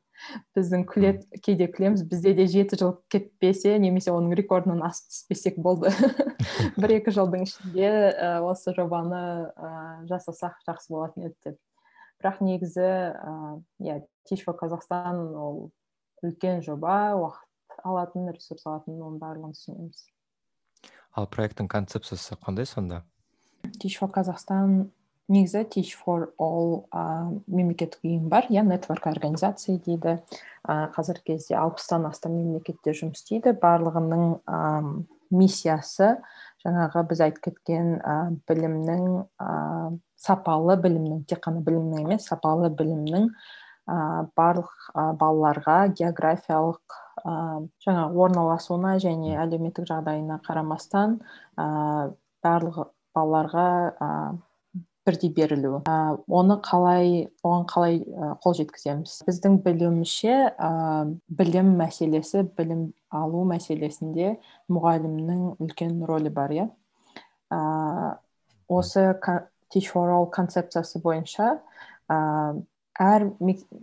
Біздің 0.55 0.85
күле, 0.87 1.15
кейде 1.43 1.67
күлеміз. 1.67 2.05
Бізде 2.07 2.35
де 2.37 2.45
жеті 2.47 2.77
жыл 2.79 2.95
кетпесе 3.11 3.75
немесе 3.81 4.13
оның 4.13 4.37
рекордынан 4.37 4.85
асып 4.85 5.09
түспесек 5.09 5.57
болды. 5.57 5.91
Бір 6.79 6.97
екі 6.99 7.17
жылдың 7.17 7.47
ішінде 7.47 7.89
ә, 8.13 8.33
осы 8.45 8.75
жобаны 8.77 9.25
ә, 9.57 9.75
жасасақ 10.11 10.61
жақсы 10.69 10.93
болатын 10.93 11.31
еді 11.31 11.37
деп. 11.49 11.61
Бірақ 12.21 12.39
негізі 12.45 12.89
иә 13.83 14.03
for 14.43 14.55
қазақстан 14.57 15.35
ол 15.35 15.71
үлкен 16.23 16.63
жоба 16.63 17.13
уақыт 17.19 17.83
алатын 17.83 18.31
ресурс 18.31 18.65
алатын 18.65 18.99
оның 19.01 19.19
барлығын 19.21 19.55
түсінеміз. 19.57 20.03
Ал 21.13 21.27
проекттің 21.29 21.69
концепциясы 21.69 22.37
қандай 22.41 22.65
сонда? 22.65 23.03
Teach 23.79 23.99
for 23.99 24.11
қазақстан 24.11 24.89
негізі 25.31 25.63
teach 25.71 25.93
for 25.95 26.31
all 26.41 26.85
ә, 26.91 27.31
мемлекеттік 27.47 28.03
ұйым 28.03 28.29
бар 28.31 28.47
иә 28.49 28.63
нетворк 28.67 29.07
организация 29.07 29.77
дейді. 29.77 30.19
Ә, 30.63 30.89
қазіргі 30.95 31.33
кезде 31.33 31.55
алпыстан 31.59 32.07
астам 32.09 32.35
мемлекетте 32.37 32.95
жұмыс 32.95 33.21
істейді. 33.21 33.55
Барлығының 33.61 34.39
ә, 34.47 34.59
миссиясы 35.33 36.15
жаңағы 36.63 37.03
біз 37.09 37.23
айтып 37.27 37.49
кеткен 37.49 37.97
ә, 37.99 38.15
білімнің 38.49 39.05
ә, 39.39 39.51
сапалы 40.19 40.77
білімнің 40.81 41.25
тек 41.27 41.43
қана 41.43 41.63
білімнің 41.63 42.07
емес 42.07 42.29
сапалы 42.29 42.69
білімнің 42.71 43.29
барлық 43.87 44.71
ә, 44.93 45.11
балаларға 45.19 45.77
географиялық 45.97 46.97
ә, 47.23 47.35
жаңа 47.83 48.07
орналасуына 48.25 48.95
және 49.03 49.35
әлеуметтік 49.43 49.87
жағдайына 49.89 50.39
қарамастан 50.45 51.19
ә, 51.59 52.13
барлық 52.43 52.89
балаларға 53.15 53.67
бірдей 55.03 55.33
берілу 55.35 55.81
ә, 55.83 56.15
оны 56.27 56.57
қалай 56.63 57.27
оған 57.43 57.65
қалай 57.67 57.99
қол 58.43 58.55
жеткіземіз? 58.55 59.19
Біздің 59.27 59.59
білуімізше 59.65 60.35
ә, 60.55 60.69
білім 61.27 61.73
мәселесі 61.79 62.45
білім 62.57 62.91
алу 63.11 63.43
мәселесінде 63.51 64.37
мұғалімнің 64.71 65.57
үлкен 65.59 65.99
рөлі 66.07 66.31
бар 66.33 66.55
иә. 66.55 66.69
Ә, 67.51 67.59
осы 68.71 69.11
teach 69.73 69.89
for 69.91 70.09
all 70.09 70.29
концепциясы 70.31 71.01
бойынша 71.01 71.59
әр 73.01 73.25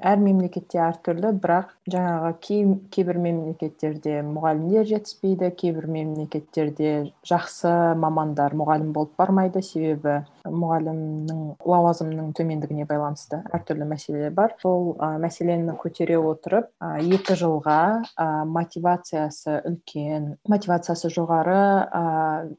әр 0.07 0.21
мемлекетте 0.23 0.79
әртүрлі 0.85 1.33
бірақ 1.43 1.73
жаңағы 1.91 2.31
кей, 2.45 2.63
кейбір 2.95 3.19
мемлекеттерде 3.23 4.21
мұғалімдер 4.27 4.87
жетіспейді 4.87 5.51
кейбір 5.59 5.89
мемлекеттерде 5.91 6.93
жақсы 7.27 7.73
мамандар 7.99 8.55
мұғалім 8.59 8.93
болып 8.95 9.17
бармайды. 9.19 9.63
Себебі 9.67 10.21
мұғалімнің 10.47 11.43
лауазымының 11.67 12.31
төмендігіне 12.39 12.87
байланысты 12.89 13.43
әртүрлі 13.51 13.89
мәселелер 13.91 14.35
бар. 14.37 14.55
Сол 14.63 14.95
ә, 14.99 15.17
мәселені 15.23 15.75
көтере 15.81 16.19
отырып 16.23 16.71
ә, 16.79 16.97
екі 17.03 17.37
жылға 17.41 17.81
ә, 18.15 18.29
мотивациясы 18.47 19.61
үлкен 19.69 20.35
мотивациясы 20.51 21.11
жоғары 21.13 21.59
ә, 21.91 22.05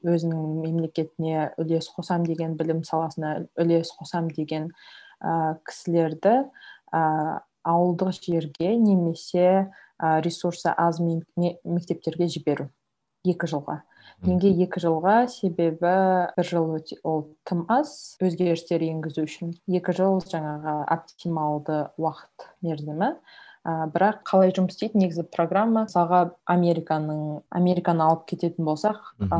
өзінің 0.03 0.43
мемлекетіне 0.65 1.51
үлес 1.61 1.89
қосам 1.95 2.27
деген 2.27 2.57
білім 2.59 2.83
саласына 2.87 3.45
үлес 3.59 3.95
қосам 3.97 4.29
деген 4.35 4.71
ә, 5.21 5.55
кісілерді 5.67 6.35
ә, 6.91 7.01
ауылдық 7.63 8.11
жерге 8.17 8.75
немесе 8.75 9.71
ә, 10.01 10.19
ресурсы 10.25 10.73
аз 10.73 10.99
мектептерге 10.99 12.27
жіберу 12.27 12.69
екі 13.27 13.47
жылға. 13.49 13.81
Неге 14.25 14.51
екі 14.65 14.81
жылға 14.81 15.15
себебі 15.29 15.93
бір 16.35 16.47
жыл 16.47 16.73
өте, 16.77 16.97
ол 17.05 17.23
тым 17.47 17.63
аз 17.69 18.17
өзгерістер 18.21 18.83
енгізу 18.85 19.25
үшін. 19.25 19.53
Екі 19.69 19.93
жыл 19.97 20.19
жаңағы 20.25 20.75
оптималды 20.95 21.79
уақыт 22.01 22.47
мерзімі. 22.65 23.15
Ә, 23.67 23.87
бірақ 23.93 24.21
қалай 24.27 24.53
жұмыс 24.55 24.75
істейді? 24.75 25.01
Негізі 25.01 25.25
программа 25.31 25.85
мысалға 25.85 26.21
американың 26.49 27.41
американы 27.53 28.03
алып 28.05 28.25
кететін 28.31 28.65
болсақ 28.65 28.99
ә, 29.21 29.39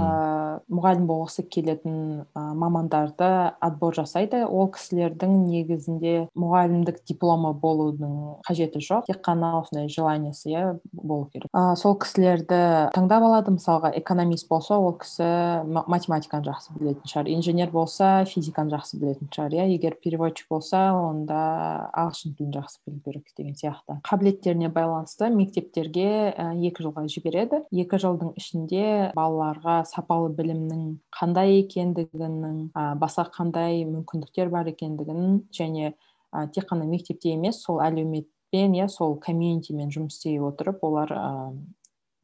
мұғалім 0.72 1.08
болғысы 1.10 1.46
келетін 1.50 1.96
ә, 2.36 2.44
мамандарды 2.58 3.30
отбор 3.62 3.96
жасайды. 3.98 4.44
Ол 4.46 4.70
кісілердің 4.74 5.36
негізінде 5.48 6.16
мұғалімдік 6.38 7.02
дипломы 7.10 7.54
болудың 7.58 8.42
қажеті 8.48 8.82
жоқ. 8.84 9.08
Тек 9.10 9.22
қана 9.26 9.54
осындай 9.62 9.90
желаниесі 9.90 10.54
иә 10.54 10.66
болу 10.92 11.30
керек. 11.34 11.50
Ә, 11.54 11.76
сол 11.80 11.98
кісілерді 12.02 12.92
таңдап 12.96 13.26
алады. 13.28 13.56
Мысалға 13.58 13.92
экономист 13.98 14.50
болса 14.50 14.78
ол 14.78 14.96
кісі 15.02 15.28
математиканы 15.66 16.46
жақсы 16.48 16.76
білетін 16.78 17.10
шығар. 17.10 17.32
Инженер 17.34 17.72
болса 17.74 18.24
физиканы 18.30 18.74
жақсы 18.76 19.00
білетін 19.02 19.32
шығар 19.34 19.58
иә. 19.58 19.68
Егер 19.76 19.98
переводчик 20.02 20.48
болса 20.52 20.92
онда 20.96 21.90
ағылшын 21.92 22.36
тілін 22.38 22.56
жақсы 22.60 22.80
білу 22.86 23.02
керек 23.06 23.34
деген 23.38 23.56
сияқты. 23.56 24.00
Қабілеттеріне 24.12 24.68
байланысты 24.76 25.30
мектептерге 25.32 26.34
екі 26.68 26.84
жылға 26.84 27.06
жібереді. 27.12 27.62
Екі 27.72 28.00
жылдың 28.04 28.34
ішінде 28.40 28.84
балаларға 29.16 29.78
сапалы 29.88 30.34
білімнің 30.36 30.82
қандай 31.16 31.62
екендігінің 31.62 32.58
ә, 32.76 32.84
басқа 33.00 33.30
қандай 33.38 33.86
мүмкіндіктер 33.88 34.52
бар 34.52 34.68
екендігін 34.74 35.46
және 35.56 35.94
ә, 35.94 36.48
тек 36.52 36.68
қана 36.68 36.90
мектепте 36.90 37.32
емес 37.38 37.62
сол 37.64 37.80
әлеуметпен 37.86 38.76
иә 38.76 38.90
сол 38.92 39.16
комьюнитимен 39.24 39.94
жұмыс 39.96 40.20
істей 40.20 40.42
отырып 40.44 40.84
олар 40.84 41.16
ә, 41.16 41.28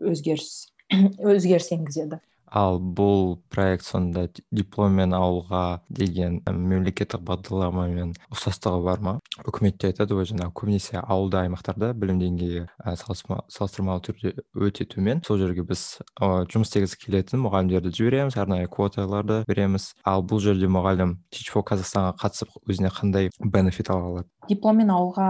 өзгеріс 0.04 0.68
өзгеріс 1.32 1.72
енгізеді. 1.78 2.20
Ал 2.48 2.80
бұл 2.80 3.38
проект 3.52 3.86
сонда 3.86 4.28
дипломмен 4.52 5.14
ауылға 5.18 5.82
деген 5.90 6.40
мемлекеттік 6.48 7.22
бағдарламамен 7.28 8.14
ұқсастығы 8.32 8.84
бар 8.86 9.04
ма? 9.04 9.14
Үкіметте 9.48 9.92
айтады 9.92 10.18
ғой 10.18 10.28
жаңағы 10.30 10.54
көбінесе 10.58 11.02
ауылды 11.02 11.42
аймақтарда 11.44 11.92
білім 11.98 12.22
деңгейі 12.24 12.66
салыстырмалы 13.04 14.04
түрде 14.08 14.34
өте 14.56 14.88
төмен. 14.88 15.22
Сол 15.28 15.42
жерге 15.42 15.66
біз 15.68 15.84
жұмыс 16.22 16.72
істегісі 16.72 17.02
келетін 17.04 17.44
мұғалімдерді 17.46 17.94
жібереміз 17.98 18.40
арнайы 18.40 18.72
квоталарды 18.72 19.44
береміз. 19.48 19.92
Ал 20.08 20.24
бұл 20.24 20.42
жерде 20.44 20.72
мұғалім 20.72 21.18
teach 21.34 21.52
for 21.54 21.68
қазақстанға 21.68 22.16
қатысып 22.24 22.58
өзіне 22.68 22.94
қандай 22.96 23.32
бенефит 23.44 23.92
ала 23.92 24.12
алады? 24.12 24.30
Дипломмен 24.50 24.92
ауылға 24.94 25.30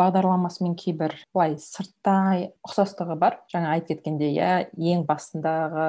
бағдарламасымен 0.00 0.74
кейбір 0.78 1.14
былай 1.34 1.56
сырттай 1.60 2.50
ұқсастығы 2.66 3.16
бар. 3.20 3.38
Жаңа 3.52 3.74
айтып 3.76 4.00
кеткендей 4.00 4.34
иә 4.36 4.50
ең 4.76 5.04
басындағы 5.08 5.86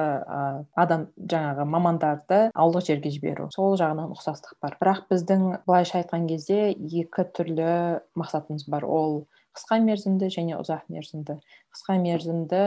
адам 0.78 1.06
жаңағы 1.18 1.66
мамандарды 1.68 2.40
ауылдық 2.54 2.88
жерге 2.88 3.12
жіберу. 3.14 3.50
Сол 3.54 3.76
жағынан 3.80 4.14
ұқсастық 4.16 4.58
бар. 4.62 4.78
Бірақ 4.80 5.04
біздің 5.12 5.46
былайша 5.66 6.00
айтқан 6.02 6.26
кезде 6.30 6.72
екі 6.72 7.28
түрлі 7.36 8.02
мақсатымыз 8.18 8.68
бар. 8.72 8.86
Ол 8.88 9.22
қысқа 9.56 9.78
мерзімді 9.84 10.28
және 10.32 10.56
ұзақ 10.58 10.88
мерзімді. 10.92 11.38
Қысқа 11.72 11.96
мерзімді 12.02 12.62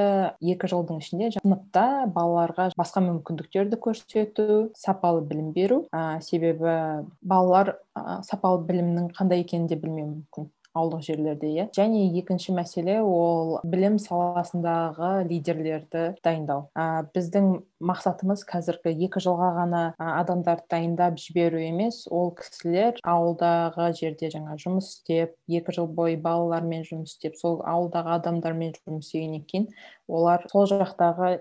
екі 0.53 0.69
жылдың 0.71 1.01
ішінде 1.01 1.31
сыныпта 1.35 1.85
балаларға 2.15 2.69
басқа 2.77 3.03
мүмкіндіктерді 3.05 3.79
көрсету 3.81 4.47
сапалы 4.77 5.23
білім 5.25 5.51
беру. 5.55 5.83
Ә, 5.93 6.21
себебі 6.25 7.05
балалар 7.21 7.75
ә, 7.97 8.21
сапалы 8.27 8.63
білімнің 8.69 9.11
қандай 9.17 9.45
екенін 9.45 9.69
де 9.71 9.79
білмеуі 9.81 10.11
мүмкін. 10.11 10.51
Ауылдық 10.75 11.05
жерлерде 11.07 11.51
иә. 11.53 11.67
Және 11.75 12.05
екінші 12.19 12.55
мәселе 12.57 12.99
ол 13.01 13.59
білім 13.63 13.97
саласындағы 14.01 15.25
лидерлерді 15.29 16.05
дайындау. 16.23 16.67
Ә, 16.75 17.07
біздің 17.15 17.63
мақсатымыз 17.85 18.45
қазіргі 18.47 18.93
екі 19.07 19.21
жылға 19.23 19.49
ғана 19.59 19.81
адамдарды 19.99 20.65
дайындап 20.71 21.19
жіберу 21.21 21.59
емес 21.61 22.05
ол 22.11 22.31
кісілер 22.37 23.01
ауылдағы 23.03 23.89
жерде 23.99 24.31
жаңа 24.33 24.55
жұмыс 24.61 24.91
істеп 24.95 25.35
екі 25.51 25.75
жыл 25.75 25.89
бойы 25.91 26.17
балалармен 26.21 26.85
жұмыс 26.87 27.15
істеп 27.15 27.35
сол 27.39 27.59
ауылдағы 27.67 28.15
адамдармен 28.15 28.73
жұмыс 28.79 29.09
істегеннен 29.09 29.45
кейін 29.49 29.67
олар 30.07 30.45
сол 30.51 30.67
жақтағы 30.69 31.35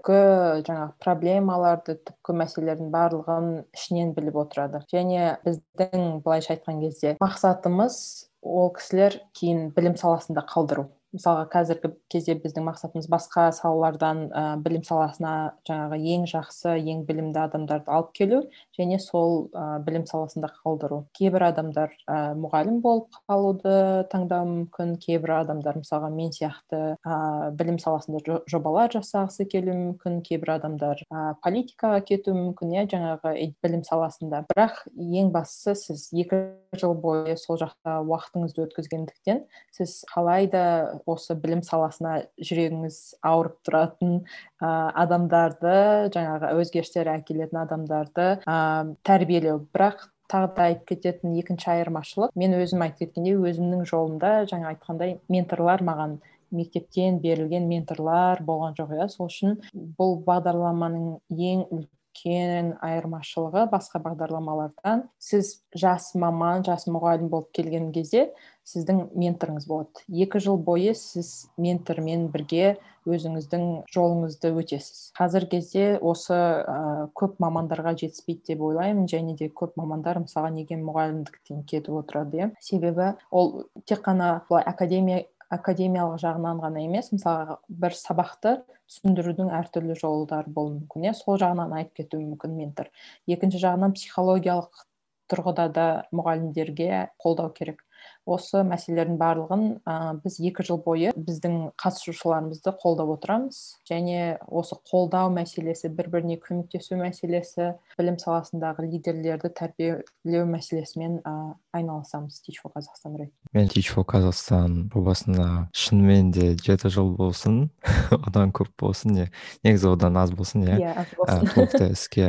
жаңағы 0.66 0.92
проблемаларды 1.04 1.98
түпкі 2.00 2.36
мәселелердің 2.40 2.92
барлығын 2.94 3.50
ішінен 3.76 4.14
біліп 4.16 4.40
отырады. 4.44 4.82
Және 4.92 5.36
біздің 5.44 6.22
былайша 6.24 6.56
айтқан 6.56 6.80
кезде 6.82 7.16
мақсатымыз 7.22 7.98
ол 8.44 8.70
кісілер 8.76 9.16
кейін 9.32 9.70
білім 9.76 9.96
саласында 10.00 10.44
қалдыру. 10.48 10.86
Мысалға 11.14 11.44
қазіргі 11.52 11.90
кезде 12.10 12.34
біздің 12.38 12.66
мақсатымыз 12.68 13.06
басқа 13.10 13.46
салалардан 13.54 14.24
ә, 14.28 14.42
білім 14.62 14.82
саласына 14.86 15.54
жаңағы 15.68 15.98
ең 16.14 16.26
жақсы 16.30 16.74
ең 16.80 17.04
білімді 17.08 17.40
адамдарды 17.44 17.92
алып 17.94 18.10
келу 18.18 18.40
және 18.78 18.98
сол 19.02 19.48
ә, 19.54 19.78
білім 19.86 20.06
саласында 20.10 20.50
қалдыру. 20.58 21.04
Кейбір 21.16 21.46
адамдар 21.50 21.94
ә, 22.10 22.34
мұғалім 22.38 22.80
болып 22.84 23.14
қалуды 23.28 24.04
таңдауы 24.12 24.50
мүмкін 24.50 24.96
кейбір 25.02 25.36
адамдар 25.38 25.78
мысалға 25.80 26.10
мен 26.14 26.34
сияқты 26.34 26.82
ә, 26.98 27.50
білім 27.54 27.78
саласында 27.82 28.40
жобалар 28.50 28.90
жасағысы 28.94 29.46
келуі 29.50 29.76
мүмкін 29.80 30.20
кейбір 30.26 30.56
адамдар 30.58 31.04
ә, 31.08 31.34
политикаға 31.44 32.02
кетуі 32.08 32.34
мүмкін 32.40 32.74
иә 32.74 32.86
жаңағы 32.90 33.36
білім 33.62 33.84
саласында. 33.86 34.44
Бірақ 34.50 34.82
ең 34.98 35.30
бастысы 35.34 35.76
сіз 35.78 36.08
екі 36.12 36.42
жыл 36.78 36.94
бойы 36.98 37.36
сол 37.38 37.58
жақта 37.60 38.00
уақытыңызды 38.02 38.64
өткізгендіктен 38.66 39.44
сіз 39.74 40.00
қалай 40.10 40.48
да 40.50 40.64
осы 41.10 41.36
білім 41.38 41.62
саласына 41.66 42.16
жүрегіңіз 42.38 42.98
ауырып 43.26 43.56
тұратын 43.66 44.16
ә, 44.20 44.68
адамдарды 45.04 45.76
жаңағы 46.14 46.52
өзгерістер 46.62 47.10
әкелетін 47.14 47.62
адамдарды 47.64 48.28
ә, 48.44 48.58
тәрбиелеу. 49.06 49.62
Бірақ 49.74 50.06
тағы 50.30 50.52
да 50.56 50.68
айтып 50.70 50.86
кететін 50.94 51.34
екінші 51.40 51.70
айырмашылық 51.74 52.36
мен 52.38 52.56
өзім 52.56 52.84
айтып 52.86 53.04
кеткендей 53.04 53.36
өзімнің 53.36 53.84
жолымда 53.88 54.32
жаңа 54.50 54.72
айтқандай 54.72 55.18
менторлар 55.28 55.84
маған 55.84 56.18
мектептен 56.54 57.18
берілген 57.22 57.68
менторлар 57.68 58.42
болған 58.46 58.76
жоқ 58.78 58.94
иә. 58.96 59.08
Сол 59.12 59.28
үшін 59.28 59.58
бұл 59.98 60.16
бағдарламаның 60.26 61.18
ең 61.30 61.66
үлкен 62.14 62.76
айырмашылығы 62.80 63.68
басқа 63.70 64.00
бағдарламалардан. 64.04 65.08
Сіз 65.18 65.60
жас 65.74 66.14
маман 66.14 66.64
жас 66.64 66.86
мұғалім 66.86 67.28
болып 67.28 67.50
келген 67.52 67.92
кезде 67.92 68.32
сіздің 68.64 69.10
менторыңыз 69.14 69.66
болады. 69.68 70.04
Екі 70.08 70.40
жыл 70.40 70.56
бойы 70.56 70.94
сіз 70.94 71.50
ментормен 71.58 72.30
бірге 72.32 72.78
өзіңіздің 73.04 73.84
жолыңызды 73.92 74.54
өтесіз. 74.56 75.10
Қазіргі 75.18 75.58
кезде 75.58 75.98
осы 76.00 76.32
ә, 76.32 77.10
көп 77.12 77.36
мамандарға 77.42 77.92
жетіспейді 78.00 78.54
деп 78.54 78.62
ойлаймын 78.64 79.04
және 79.10 79.34
де 79.36 79.50
көп 79.52 79.74
мамандар 79.76 80.22
мысалға 80.22 80.54
неге 80.54 80.78
мұғалімдіктен 80.80 81.66
кетіп 81.68 81.98
отырады 82.00 82.40
иә. 82.40 82.50
Себебі 82.64 83.12
ол 83.30 83.66
тек 83.84 84.00
қана 84.06 84.46
былай 84.48 84.64
академия 84.64 85.26
академиялық 85.54 86.20
жағынан 86.22 86.62
ғана 86.62 86.82
емес 86.84 87.10
мысалға 87.14 87.58
бір 87.68 87.96
сабақты 87.98 88.54
түсіндірудің 88.90 89.52
әртүрлі 89.60 89.96
жолдары 90.00 90.50
болуы 90.52 90.80
мүмкін 90.80 91.08
иә? 91.08 91.14
Сол 91.18 91.38
жағынан 91.40 91.72
айтып 91.78 92.02
кетуі 92.02 92.24
мүмкін 92.24 92.56
ментор. 92.58 92.90
Екінші 93.30 93.62
жағынан 93.62 93.94
психологиялық 93.96 94.84
тұрғыда 95.32 95.68
да 95.72 95.86
мұғалімдерге 96.12 97.08
қолдау 97.22 97.52
керек. 97.56 97.84
Осы 98.24 98.62
мәселелердің 98.66 99.18
барлығын 99.20 99.64
ә, 99.84 99.96
біз 100.24 100.38
екі 100.40 100.64
жыл 100.66 100.80
бойы 100.84 101.12
біздің 101.16 101.74
қатысушыларымызды 101.80 102.72
қолдап 102.80 103.12
отырамыз. 103.16 103.60
Және 103.88 104.38
осы 104.48 104.78
қолдау 104.90 105.32
мәселесі 105.34 105.90
бір 105.92 106.10
біріне 106.12 106.38
көмектесу 106.42 106.98
мәселесі 107.00 107.74
білім 107.98 108.18
саласындағы 108.22 108.86
лидерлерді 108.88 109.52
тәрбиелеу 109.58 110.46
мәселесімен 110.50 111.20
ә, 111.20 111.34
айналысамыз 111.76 112.40
teach 112.44 112.62
for 112.62 112.72
қазақстан 112.74 113.18
мен 113.52 113.68
teach 113.68 113.90
for 113.92 114.06
қазақстан 114.08 114.88
жобасына 114.94 115.68
шынымен 115.76 116.32
де 116.32 116.54
жеті 116.56 116.90
жыл 116.92 117.12
болсын 117.18 117.68
одан 118.26 118.54
көп 118.56 118.72
болсын 118.80 119.14
не 119.18 119.28
негізі 119.64 119.92
одан 119.94 120.16
аз 120.16 120.32
болсын 120.34 120.64
иә. 120.66 120.80
Иә 120.80 120.96
аз 121.04 121.14
болсын. 121.18 121.54
Толықтай 121.54 121.92
іске 121.92 122.28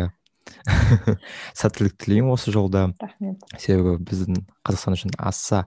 сәттілік 1.60 1.96
тілеймін 2.02 2.34
осы 2.36 2.54
жолда. 2.54 2.88
Рахмет. 3.02 3.44
Себебі 3.62 3.98
біздің 4.06 4.44
қазақстан 4.66 4.98
үшін 4.98 5.16
аса 5.18 5.66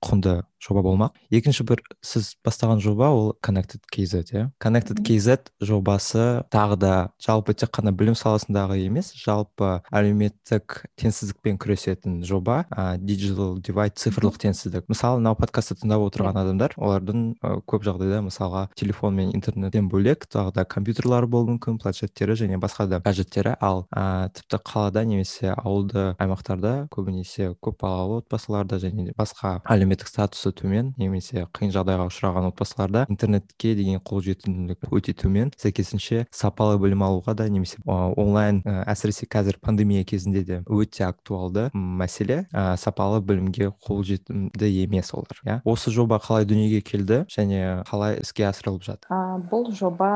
құнды 0.00 0.40
жоба 0.60 0.82
болмақ. 0.84 1.14
Екінші 1.32 1.64
бір 1.64 1.80
сіз 2.04 2.34
бастаған 2.44 2.82
жоба 2.84 3.08
ол 3.14 3.30
connected 3.44 3.80
kz 3.92 4.20
иә? 4.28 4.42
Connected 4.60 5.00
kz 5.00 5.48
жобасы 5.64 6.44
тағы 6.52 6.76
да 6.76 6.92
жалпы 7.22 7.54
тек 7.54 7.72
қана 7.72 7.92
білім 7.96 8.16
саласындағы 8.18 8.76
емес 8.84 9.12
жалпы 9.16 9.80
әлеуметтік 9.88 10.82
теңсіздікпен 11.00 11.56
күресетін 11.60 12.20
жоба 12.28 12.66
ә, 12.68 12.98
digital 13.00 13.56
divide 13.64 13.96
цифрлық 13.96 14.36
теңсіздік. 14.42 14.84
Мысалы 14.92 15.20
мынау 15.20 15.38
подкастты 15.40 15.78
тыңдап 15.80 16.04
отырған 16.10 16.40
адамдар 16.42 16.76
олардың 16.76 17.24
көп 17.64 17.86
жағдайда 17.88 18.20
мысалға 18.28 18.66
телефон 18.76 19.16
мен 19.16 19.32
интернеттен 19.32 19.88
бөлек 19.88 20.28
тағы 20.28 20.52
да 20.60 20.66
компьютерлары 20.68 21.26
болуы 21.26 21.56
мүмкін 21.56 21.80
планшеттері 21.80 22.36
және 22.36 22.60
басқа 22.60 22.86
да 22.88 23.00
гаджеттері. 23.00 23.56
Ал 23.60 23.86
ә, 23.96 24.28
тіпті 24.28 24.60
қалада 24.60 25.06
немесе 25.08 25.54
ауылды 25.56 26.12
аймақтарда 26.20 26.90
көбінесе 26.92 27.54
көпбалалы 27.64 28.20
отбасыларда 28.20 28.76
және 28.82 29.14
басқа 29.16 29.60
әлеуметтік 29.64 29.89
әлеуметтік 29.90 30.06
статусы 30.06 30.52
төмен 30.54 30.92
немесе 31.00 31.46
қиын 31.56 31.72
жағдайға 31.74 32.06
ұшыраған 32.10 32.46
отбасыларда 32.50 33.04
интернетке 33.10 33.74
деген 33.74 33.98
қолжетімділік 34.06 34.86
өте 34.94 35.14
төмен. 35.18 35.50
Сәйкесінше 35.58 36.26
сапалы 36.30 36.78
білім 36.78 37.02
алуға 37.02 37.34
да 37.34 37.48
немесе 37.50 37.80
онлайн 37.86 38.62
әсіресе 38.86 39.26
қазір 39.26 39.58
пандемия 39.60 40.04
кезінде 40.04 40.44
де 40.46 40.60
өте 40.70 41.08
актуалды 41.08 41.70
мәселе 41.74 42.44
ә, 42.52 42.76
сапалы 42.78 43.20
білімге 43.20 43.72
қолжетімді 43.82 44.70
емес 44.84 45.10
олар 45.14 45.42
иә. 45.42 45.60
Осы 45.64 45.90
жоба 45.90 46.20
қалай 46.22 46.46
дүниеге 46.46 46.84
келді 46.86 47.24
және 47.30 47.82
қалай 47.90 48.20
іске 48.22 48.46
асырылып 48.46 48.86
жатыр? 48.86 49.10
Ә, 49.10 49.42
бұл 49.50 49.72
жоба 49.74 50.12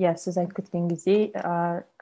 иә 0.00 0.16
сіз 0.16 0.40
айтып 0.40 0.62
кеткен 0.62 0.88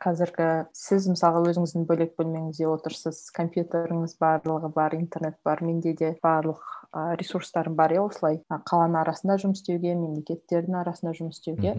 қазіргі 0.02 0.48
сіз 0.76 1.06
мысалға 1.12 1.44
өзіңіздің 1.52 1.86
бөлек 1.86 2.14
бөлмеңізде 2.18 2.66
отырсыз 2.70 3.24
компьютеріңіз 3.36 4.16
барлығы 4.22 4.72
бар 4.74 4.96
интернет 4.98 5.36
бар 5.46 5.62
менде 5.62 5.94
де 5.98 6.16
барлық 6.24 6.62
ресурстарым 7.20 7.76
бар 7.78 7.94
иә 7.94 8.02
осылай. 8.04 8.40
Қаланың 8.50 8.98
арасында 9.00 9.38
жұмыс 9.40 9.62
істеуге 9.62 9.94
мемлекеттердің 9.96 10.80
арасында 10.82 11.14
жұмыс 11.18 11.38
істеуге. 11.38 11.76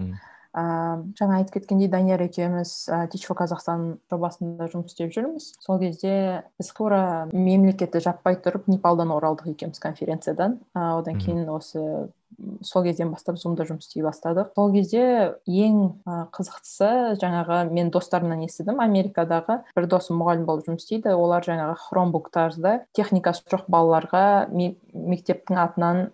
Жаңа 0.54 1.40
айтып 1.40 1.58
кеткендей 1.58 1.88
данияр 1.90 2.22
екеуміз 2.28 2.72
ә, 2.86 3.04
for 3.26 3.36
қазақстан 3.38 3.98
жобасында 4.12 4.68
жұмыс 4.70 4.92
істеп 4.92 5.12
жүрміз. 5.14 5.52
Сол 5.60 5.80
кезде 5.82 6.44
біз 6.60 6.70
тура 6.76 7.28
мемлекетті 7.32 8.00
жаппай 8.04 8.38
тұрып 8.38 8.68
непалдан 8.70 9.10
оралдық 9.10 9.50
екеуміз 9.54 9.82
конференциядан. 9.82 10.60
Ә, 10.74 10.94
одан 11.00 11.18
кейін 11.18 11.48
осы 11.50 12.08
сол 12.62 12.84
кезден 12.86 13.10
бастап 13.12 13.38
зумда 13.38 13.66
жұмыс 13.66 13.88
істей 13.88 14.02
бастадық. 14.06 14.52
Сол 14.54 14.72
кезде 14.74 15.04
ең 15.46 16.00
қызықтысы 16.34 17.18
жаңағы 17.20 17.60
мен 17.70 17.90
достарымнан 17.94 18.42
естідім. 18.46 18.82
Америкадағы 18.82 19.60
бір 19.76 19.88
досым 19.90 20.18
мұғалім 20.22 20.46
болып 20.48 20.68
жұмыс 20.68 20.86
істейді. 20.86 21.14
Олар 21.14 21.46
жаңағы 21.46 21.78
хромбуктарды 21.88 22.76
техникасы 22.96 23.46
жоқ 23.50 23.68
балаларға 23.70 24.24
мектептің 24.54 25.62
атынан 25.66 26.04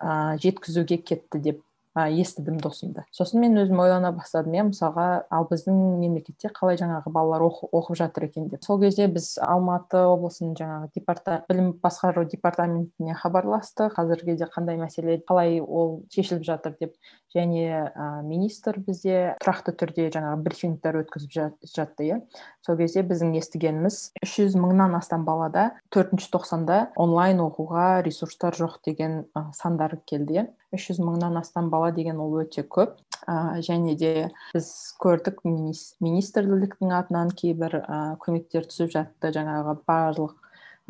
жеткізуге 0.41 1.01
кетті 1.01 1.41
деп 1.41 1.64
ә, 1.97 2.07
естідім 2.11 2.59
досымды. 2.62 3.05
Сосын 3.14 3.41
мен 3.43 3.59
өзім 3.59 3.80
ойлана 3.82 4.12
бастадым 4.14 4.55
иә 4.55 4.64
мысалға 4.68 5.07
ал 5.30 5.47
біздің 5.51 5.78
мемлекетте 6.01 6.51
қалай 6.55 6.78
жаңағы 6.78 7.11
балалар 7.12 7.45
оқып 7.49 7.97
жатыр 7.99 8.28
екен? 8.28 8.49
деп. 8.49 8.62
Сол 8.64 8.80
кезде 8.80 9.09
біз 9.11 9.32
алматы 9.43 10.05
облысының 10.07 10.55
жаңағы 10.59 10.91
департа 10.95 11.41
білім 11.49 11.72
басқару 11.82 12.24
департаментіне 12.30 13.16
хабарластық. 13.18 13.97
Қазіргі 13.97 14.32
кезде 14.32 14.47
қандай 14.51 14.78
мәселе 14.78 15.18
қалай 15.26 15.61
ол 15.61 16.05
шешіліп 16.14 16.47
жатыр 16.47 16.76
деп. 16.80 16.95
Және 17.34 17.91
ә, 17.91 18.22
министр 18.26 18.78
бізде 18.82 19.34
тұрақты 19.43 19.74
түрде 19.78 20.09
жаңағы 20.14 20.43
брифингтер 20.47 21.03
өткізіп 21.03 21.34
жатты 21.74 22.07
иә. 22.07 22.22
Сол 22.66 22.78
кезде 22.78 23.05
біздің 23.07 23.36
естігеніміз 23.38 24.01
үш 24.22 24.38
жүз 24.41 24.57
мыңнан 24.59 24.97
астам 24.99 25.24
балада 25.26 25.70
төртінші 25.95 26.30
тоқсанда 26.34 26.88
онлайн 26.99 27.43
оқуға 27.45 28.03
ресурстар 28.03 28.59
жоқ 28.59 28.80
деген 28.86 29.24
ә, 29.34 29.51
сандар 29.55 29.99
келді 30.07 30.41
иә. 30.41 30.49
Үш 30.75 30.91
жүз 30.91 31.01
мыңнан 31.03 31.39
астам 31.41 31.71
бала 31.71 31.91
деген 31.95 32.21
ол 32.23 32.41
өте 32.43 32.62
көп. 32.62 32.99
Ә, 33.29 33.61
және 33.64 33.97
де 33.99 34.31
біз 34.55 34.68
көрдік 35.03 35.43
министрліктің 35.45 36.95
атынан 36.97 37.33
кейбір 37.37 37.81
ә, 37.83 37.99
көмектер 38.23 38.68
түсіп 38.71 38.93
жатты. 38.95 39.33
Жаңағы 39.35 39.77
барлық 39.89 40.37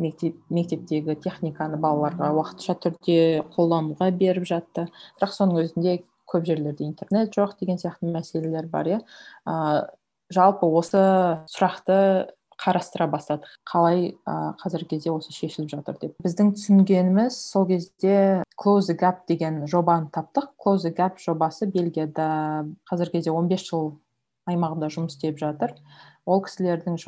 мектеп, 0.00 0.36
мектептегі 0.52 1.16
техниканы 1.20 1.80
балаларға 1.80 2.32
уақытша 2.36 2.76
түрде 2.84 3.44
қолдануға 3.56 4.10
беріп 4.16 4.48
жатты. 4.48 4.88
Бірақ 5.18 5.34
соның 5.36 5.64
өзінде 5.64 6.00
көп 6.30 6.46
жерлерде 6.48 6.86
интернет 6.86 7.34
жоқ 7.34 7.56
деген 7.60 7.80
сияқты 7.80 8.10
мәселелер 8.12 8.68
бар 8.70 8.92
иә. 8.94 9.00
Жалпы 10.30 10.68
осы 10.78 11.00
сұрақты 11.50 12.30
қарастыра 12.60 13.06
бастадық. 13.10 13.48
Қалай 13.68 14.12
ә, 14.28 14.34
қазіргі 14.60 14.94
кезде 14.94 15.12
осы 15.14 15.32
шешіліп 15.32 15.70
жатыр 15.72 15.98
деп. 16.02 16.14
Біздің 16.24 16.52
түсінгеніміз 16.58 17.38
сол 17.38 17.66
кезде 17.70 18.44
close 18.60 18.90
the 18.90 18.96
gap 18.98 19.24
деген 19.28 19.64
жобаны 19.70 20.10
таптық. 20.12 20.52
Close 20.60 20.88
the 20.88 20.94
gap 20.94 21.18
жобасы 21.22 21.70
бельгияда 21.70 22.66
қазіргі 22.90 23.18
кезде 23.18 23.32
15 23.32 23.66
жыл 23.70 23.92
аймағында 24.50 24.90
жұмыс 24.92 25.16
істеп 25.16 25.40
жатыр. 25.40 25.74
Ол 26.28 26.42
кісілердің 26.44 26.98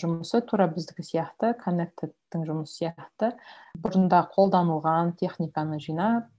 жұмысы 0.00 0.40
тура 0.48 0.66
біздікі 0.72 1.04
сияқты 1.04 1.52
коннектедтің 1.60 2.46
жұмысы 2.48 2.80
сияқты. 2.80 3.34
Бұрында 3.82 4.24
қолданылған 4.32 5.14
техниканы 5.20 5.78
жинап 5.82 6.30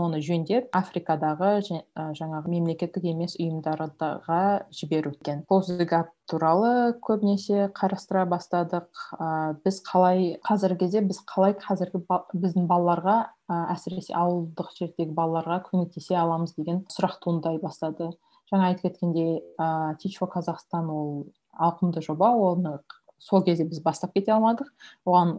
оны 0.00 0.20
жөндеп 0.24 0.68
африкадағы 0.76 1.50
жаңағы 1.66 2.50
мемлекеттік 2.52 3.06
емес 3.08 3.36
ұйымдарға 3.40 4.40
жіберу 4.74 5.12
екен. 5.16 5.44
Гап 5.90 6.12
туралы 6.30 6.96
көбінесе 7.04 7.70
қарастыра 7.76 8.26
бастадық. 8.28 8.88
Ә, 9.18 9.56
біз 9.64 9.80
қалай 9.86 10.36
қазіргі 10.46 10.84
кезде 10.84 11.02
біз 11.06 11.22
қалай 11.28 11.56
қазіргі 11.60 12.02
біздің 12.34 12.68
балаларға 12.70 13.16
ә, 13.48 13.62
әсіресе 13.76 14.14
ауылдық 14.18 14.74
жердегі 14.78 15.14
балаларға 15.16 15.62
көмектесе 15.70 16.18
аламыз 16.18 16.56
деген 16.58 16.84
сұрақ 16.92 17.20
туындай 17.24 17.60
бастады. 17.62 18.10
Жаңа 18.50 18.72
айтып 18.72 18.90
кеткендей 18.90 19.40
ә, 19.58 19.96
teach 20.02 20.20
қазақстан 20.20 20.90
ол 20.92 21.26
ауқымды 21.56 22.02
жоба 22.04 22.34
оны 22.36 22.78
сол 23.18 23.42
кезде 23.44 23.64
біз 23.64 23.80
бастап 23.82 24.12
кете 24.14 24.34
алмадық. 24.34 24.68
Оған 25.06 25.36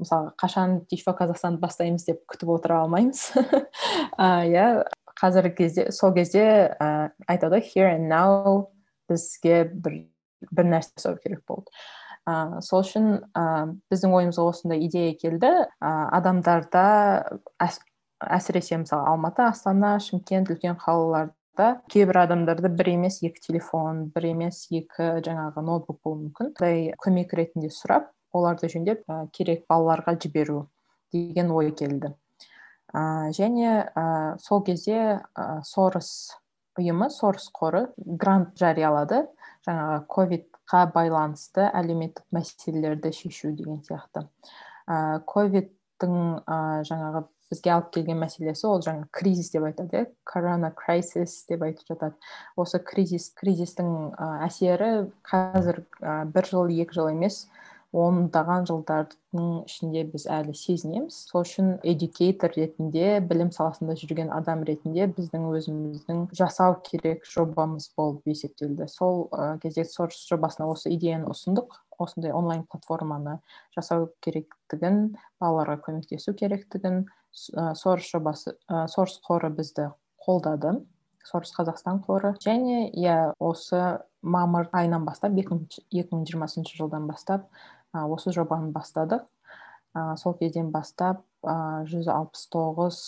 мысалы 0.00 0.32
қашан 0.40 0.80
тишфа 0.90 1.14
қазақстанды 1.18 1.60
бастаймыз 1.62 2.06
деп 2.08 2.22
күтіп 2.30 2.54
отыра 2.56 2.82
алмаймыз. 2.84 3.30
Иә 4.18 4.84
қазіргі 5.20 5.56
кезде 5.56 5.90
сол 5.92 6.14
кезде 6.14 6.44
ә, 6.80 7.10
айтады 7.28 7.60
here 7.60 7.92
and 7.94 8.08
now 8.10 8.68
бізге 9.10 9.64
бір 9.72 10.04
бір 10.50 10.70
нәрсе 10.72 10.94
жасау 10.96 11.18
керек 11.22 11.44
болды. 11.46 11.70
Ә, 12.26 12.60
сол 12.62 12.82
үшін 12.82 13.08
ә, 13.34 13.44
біздің 13.92 14.16
ойымызға 14.18 14.48
осындай 14.50 14.86
идея 14.86 15.14
келді. 15.18 15.52
Ә, 15.82 15.92
адамдарда 16.18 16.84
әс, 17.62 17.78
әсіресе 18.22 18.80
мысалы 18.82 19.06
алматы 19.10 19.44
астана 19.46 19.96
шымкент 20.02 20.50
үлкен 20.54 20.78
қалаларда 20.80 21.68
кейбір 21.92 22.22
адамдарда 22.24 22.70
бір 22.72 22.94
емес 22.94 23.20
екі 23.22 23.42
телефон 23.46 24.06
бір 24.14 24.30
емес 24.32 24.64
екі 24.70 25.18
жаңағы 25.26 25.66
ноутбук 25.66 26.00
болуы 26.02 26.28
мүмкін. 26.28 26.54
Көмек 27.02 27.34
ретінде 27.38 27.70
сұрап 27.74 28.10
оларды 28.32 28.68
жөндеп 28.72 29.04
ә, 29.08 29.26
керек 29.32 29.66
балаларға 29.70 30.16
жіберу 30.20 30.66
деген 31.12 31.50
ой 31.52 31.72
келді. 31.76 32.14
Ә, 32.92 33.32
және 33.36 33.88
ә, 33.96 34.38
сол 34.42 34.62
кезде 34.64 35.20
ә, 35.34 35.62
сорос 35.64 36.32
ұйымы 36.80 37.10
сорос 37.12 37.50
қоры 37.52 37.86
грант 37.96 38.56
жариялады. 38.60 39.26
Жаңағы 39.66 40.00
ковидқа 40.10 40.86
байланысты 40.94 41.68
әлеуметтік 41.70 42.24
мәселелерді 42.34 43.12
шешу 43.14 43.52
деген 43.54 43.82
сияқты. 43.86 44.26
Ә, 44.88 45.20
ковидтің 45.28 46.16
ә, 46.42 46.58
жаңағы 46.88 47.26
бізге 47.52 47.72
алып 47.74 47.90
келген 47.94 48.20
мәселесі 48.22 48.66
ол 48.68 48.80
жаңа 48.84 49.06
кризис 49.12 49.52
деп 49.52 49.66
айтады 49.68 50.00
иә. 50.00 50.06
Корона 50.24 50.72
деп 50.72 51.62
айтып 51.62 51.86
жатады. 51.88 52.14
Осы 52.56 52.78
кризис 52.78 53.30
кризистің 53.36 54.16
әсері 54.46 55.10
қазір 55.28 55.84
ә, 56.00 56.24
бір 56.24 56.48
жыл 56.48 56.68
екі 56.72 56.96
жыл 56.96 57.12
емес 57.12 57.46
ондаған 57.92 58.64
жылдардың 58.68 59.48
ішінде 59.68 60.02
біз 60.08 60.24
әлі 60.32 60.54
сезінеміз. 60.56 61.16
Сол 61.28 61.44
үшін 61.44 61.74
эдюкейтор 61.84 62.54
ретінде 62.56 63.18
білім 63.20 63.50
саласында 63.52 63.96
жүрген 64.00 64.32
адам 64.32 64.62
ретінде 64.64 65.06
біздің 65.12 65.44
өзіміздің 65.52 66.22
жасау 66.36 66.78
керек 66.86 67.26
жобамыз 67.28 67.90
болып 67.96 68.24
есептелді. 68.32 68.88
Сол 68.88 69.26
ә, 69.28 69.58
кезде 69.60 69.84
сорс 69.84 70.22
жобасына 70.30 70.70
осы 70.72 70.94
идеяны 70.96 71.28
ұсындық. 71.32 71.76
Осындай 72.00 72.32
онлайн 72.32 72.64
платформаны 72.64 73.40
жасау 73.76 74.08
керектігін 74.24 75.12
балаларға 75.42 75.82
көмектесу 75.84 76.32
керектігін 76.32 77.04
сорс 77.32 78.08
жобасы 78.08 78.56
ә, 78.72 78.86
сорс 78.88 79.20
қоры 79.28 79.52
бізді 79.52 79.90
қолдады. 80.24 80.80
Сорс 81.28 81.52
қазақстан 81.54 82.00
қоры. 82.02 82.32
Және 82.42 82.88
иә 82.90 83.34
осы 83.38 84.00
мамыр 84.22 84.72
айынан 84.72 85.04
бастап 85.04 85.36
екі 85.36 85.54
мың 85.54 86.24
жиырмасыншы 86.26 86.74
жылдан 86.80 87.06
бастап 87.06 87.46
осы 87.92 88.32
жобаны 88.32 88.72
бастадық. 88.72 89.26
Сол 90.16 90.34
кезден 90.38 90.70
бастап 90.72 91.20
жүз 91.42 92.08
алпыс 92.08 92.46
тоғыз 92.52 92.98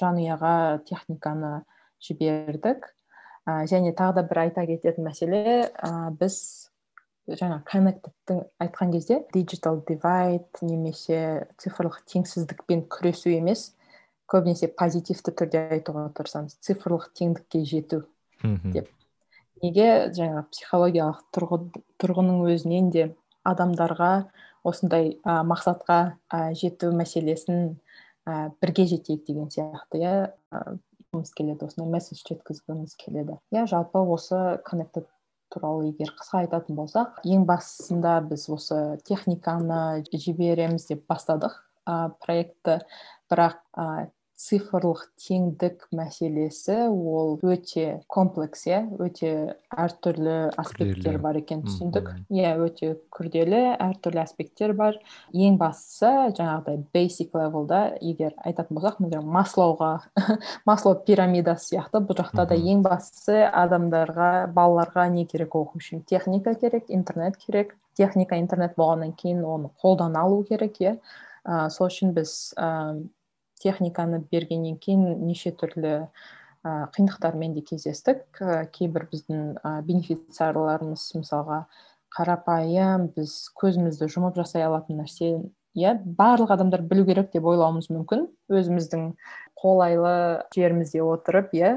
жанұяға 0.00 0.82
техниканы 0.88 1.62
жібердік. 2.02 2.88
Және 3.46 3.94
тағы 3.94 4.20
да 4.20 4.26
бір 4.26 4.44
айта 4.46 4.66
кететін 4.66 5.06
мәселе 5.06 5.70
біз 6.18 6.36
жаңа 7.28 7.60
коннектедті 7.66 8.40
айтқан 8.58 8.90
кезде 8.90 9.20
digital 9.34 9.78
divide 9.86 10.66
немесе 10.66 11.46
цифрлық 11.62 12.00
теңсіздікпен 12.10 12.88
күресу 12.90 13.30
емес 13.30 13.72
көбінесе 14.26 14.66
позитивті 14.74 15.30
түрде 15.38 15.62
айтуға 15.76 16.08
тырысамыз. 16.16 16.58
Цифрлық 16.58 17.12
теңдікке 17.14 17.62
жету 17.68 18.02
деп. 18.42 18.90
Неге 19.62 20.10
жаңа 20.16 20.42
психологиялық 20.50 21.22
тұрғының 22.02 22.42
өзінен 22.50 22.90
де 22.90 23.04
адамдарға 23.48 24.12
осындай 24.64 25.16
ә, 25.24 25.42
мақсатқа 25.46 25.98
ә, 26.30 26.52
жету 26.58 26.92
мәселесін 26.94 27.76
ә, 28.26 28.50
бірге 28.62 28.86
жетейік 28.90 29.26
деген 29.26 29.50
сияқты 29.50 30.02
иә 30.02 30.14
айтқымыз 31.12 31.34
келеді 31.36 31.66
осындай 31.66 31.90
месседж 31.92 32.22
жеткізгіміз 32.28 32.94
келеді. 32.96 33.38
Иә 33.52 33.66
жалпы 33.66 33.98
осы 33.98 34.60
коннектед 34.64 35.08
туралы 35.52 35.90
егер 35.90 36.14
қысқа 36.16 36.44
айтатын 36.46 36.76
болсақ 36.76 37.20
ең 37.24 37.44
басында 37.44 38.20
біз 38.24 38.48
осы 38.48 38.98
техниканы 39.04 40.02
жібереміз 40.12 40.86
деп 40.88 41.04
бастадық 41.10 41.58
проектті 42.24 42.80
бірақ 43.30 43.60
цифрлық 44.42 45.04
теңдік 45.22 45.84
мәселесі 45.94 46.88
ол 46.90 47.36
өте 47.46 48.00
комплекс 48.10 48.64
иә 48.66 48.80
өте 49.02 49.30
әртүрлі 49.70 50.34
аспекттер 50.58 51.18
бар 51.22 51.38
екен 51.38 51.62
түсіндік. 51.66 52.08
Иә 52.32 52.56
өте 52.64 52.96
күрделі 53.14 53.60
әртүрлі 53.76 54.22
аспекттер 54.24 54.74
бар. 54.78 54.98
Ең 55.30 55.60
бастысы 55.60 56.10
жаңағыдай 56.38 56.82
бейсик 56.94 57.36
левелда 57.38 57.82
егер 58.00 58.34
айтатын 58.42 58.80
болсақ 58.80 59.22
маслоуға 59.22 59.92
маслоу 60.68 60.98
пирамидасы 61.06 61.76
сияқты 61.76 62.02
бұл 62.02 62.18
жақта 62.24 62.48
да 62.50 62.58
ең 62.58 62.82
бастысы 62.82 63.44
адамдарға 63.46 64.32
балаларға 64.56 65.06
не 65.14 65.26
керек 65.30 65.54
оқу 65.54 65.78
үшін? 65.78 66.02
Техника 66.02 66.54
керек 66.58 66.90
интернет 66.90 67.38
керек. 67.38 67.76
Техника 67.94 68.38
интернет 68.40 68.74
болғаннан 68.76 69.12
кейін 69.14 69.44
оны 69.44 69.70
қолдана 69.82 70.26
алу 70.26 70.42
керек 70.48 70.80
иә. 70.80 70.96
Ә, 71.44 71.68
сол 71.70 71.90
үшін 71.90 72.14
біз 72.16 72.54
техниканы 73.62 74.20
бергеннен 74.32 74.76
кейін 74.82 75.22
неше 75.26 75.54
түрлі 75.54 75.94
қиындықтармен 76.62 77.54
де 77.56 77.62
кездестік. 77.66 78.26
Кейбір 78.74 79.08
біздің 79.10 79.56
бенефициарларымыз 79.86 81.08
мысалға 81.18 81.64
қарапайым 82.12 83.08
біз 83.16 83.34
көзімізді 83.58 84.10
жұмып 84.12 84.36
жасай 84.38 84.66
алатын 84.66 85.00
нәрсе 85.00 85.32
иә 85.72 85.94
барлық 86.04 86.52
адамдар 86.52 86.82
білу 86.84 87.06
керек 87.08 87.32
деп 87.32 87.46
ойлауымыз 87.48 87.88
мүмкін. 87.90 88.26
Өзіміздің 88.52 89.14
қолайлы 89.58 90.42
жерімізде 90.54 91.00
отырып 91.02 91.54
иә 91.56 91.70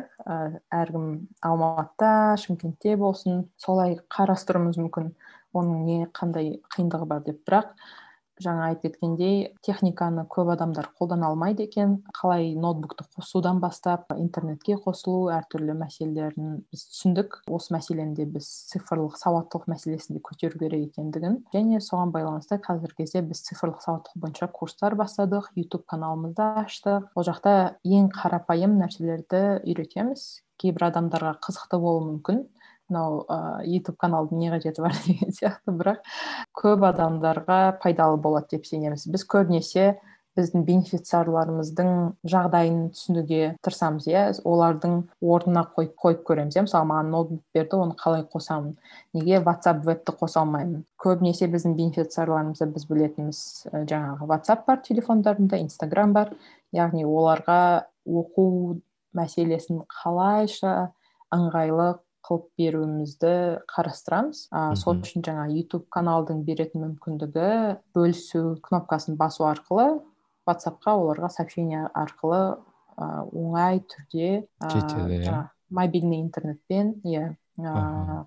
әркім 0.73 1.05
алматыда 1.39 2.35
шымкентте 2.41 2.97
болсын 2.99 3.45
солай 3.57 3.95
қарастыруымыз 4.11 4.77
мүмкін. 4.81 5.13
Оның 5.55 5.85
не 5.87 5.99
қандай 6.11 6.57
қиындығы 6.75 7.05
бар 7.07 7.21
деп. 7.23 7.39
Бірақ 7.47 7.71
жаңа 8.41 8.69
айтып 8.69 8.95
кеткендей 8.95 9.55
техниканы 9.65 10.25
көп 10.31 10.51
адамдар 10.53 10.89
қолдана 10.99 11.29
алмайды 11.31 11.65
екен. 11.65 11.97
Қалай 12.15 12.53
ноутбукты 12.55 13.05
қосудан 13.15 13.59
бастап 13.63 14.11
интернетке 14.17 14.75
қосылу 14.75 15.29
әртүрлі 15.35 15.75
мәселелерін 15.79 16.61
біз 16.71 16.85
түсіндік. 16.91 17.41
Осы 17.49 17.75
мәселені 17.75 18.15
де 18.17 18.25
біз 18.29 18.47
цифрлық 18.71 19.17
сауаттылық 19.21 19.69
мәселесін 19.71 20.17
де 20.17 20.23
көтеру 20.23 20.59
керек 20.59 20.89
екендігін. 20.91 21.41
Және 21.55 21.81
соған 21.83 22.13
байланысты 22.15 22.59
қазіргі 22.63 23.03
кезде 23.03 23.23
біз 23.25 23.43
цифрлық 23.47 23.83
сауаттылық 23.85 24.23
бойынша 24.25 24.49
курстар 24.51 24.95
бастадық 24.99 25.51
ютуб 25.55 25.85
каналымызды 25.89 26.49
аштық. 26.65 27.11
Ол 27.15 27.27
жақта 27.27 27.77
ең 27.83 28.11
қарапайым 28.15 28.79
нәрселерді 28.81 29.61
үйретеміз. 29.63 30.41
Кейбір 30.55 30.85
адамдарға 30.87 31.33
қызықты 31.43 31.77
болуы 31.83 32.05
мүмкін. 32.13 32.45
Мынау 32.89 33.23
ыыы 33.27 33.77
ютуб 33.77 33.97
каналдың 34.01 34.41
не 34.41 34.51
қажеті 34.53 34.83
бар 34.85 34.97
деген 35.05 35.31
сияқты 35.35 35.75
бірақ 35.75 36.03
көп 36.55 36.89
адамдарға 36.91 37.61
пайдалы 37.81 38.17
болады 38.21 38.55
деп 38.57 38.67
сенеміз. 38.67 39.07
Біз 39.09 39.25
көбінесе 39.25 39.95
біздің 40.35 40.65
бенефициарларымыздың 40.67 41.91
жағдайын 42.27 42.79
түсінуге 42.91 43.53
тырысамыз 43.63 44.07
иә. 44.11 44.23
Олардың 44.43 44.97
орнына 45.23 45.63
қойып, 45.77 45.93
қойып 45.95 46.25
көреміз 46.27 46.57
иә. 46.57 46.65
Мысалы 46.65 46.89
маған 46.89 47.11
ноутбук 47.13 47.41
берді 47.55 47.79
оны 47.79 47.95
қалай 47.95 48.25
қосамын? 48.27 48.73
Неге 49.15 49.39
whatsapp 49.39 49.85
вебті 49.87 50.11
қоса 50.19 50.43
алмаймын? 50.43 50.83
Көбінесе 50.99 51.47
біздің 51.47 51.77
бенефициарларымызды 51.79 52.67
біз 52.67 52.87
білетініміз 52.89 53.39
жаңағы 53.87 54.27
whatsapp 54.27 54.67
бар 54.67 54.83
телефондарында 54.83 55.61
инстаграм 55.63 56.11
бар. 56.11 56.33
Яғни 56.75 57.07
оларға 57.07 57.87
оқу 58.03 58.81
мәселесін 59.15 59.85
қалайша 59.87 60.91
ыңғайлы 61.31 61.93
қылып 62.25 62.47
беруімізді 62.57 63.33
қарастырамыз. 63.69 64.47
Ә, 64.49 64.73
сол 64.79 64.99
үшін 65.05 65.25
жаңа 65.25 65.45
YouTube 65.53 65.85
каналдың 65.93 66.41
беретін 66.47 66.83
мүмкіндігі 66.87 67.49
бөлісу 67.95 68.57
кнопкасын 68.65 69.17
басу 69.19 69.45
арқылы 69.47 70.01
ватсапқа 70.45 70.95
оларға 70.97 71.29
сообщение 71.33 71.87
арқылы 71.93 72.41
ә, 72.97 73.05
оңай 73.29 73.81
түрде 73.85 74.45
жетеді 74.61 75.21
иә. 75.21 75.41
мобильный 75.69 76.21
интернетпен 76.21 76.95
иә 77.03 77.35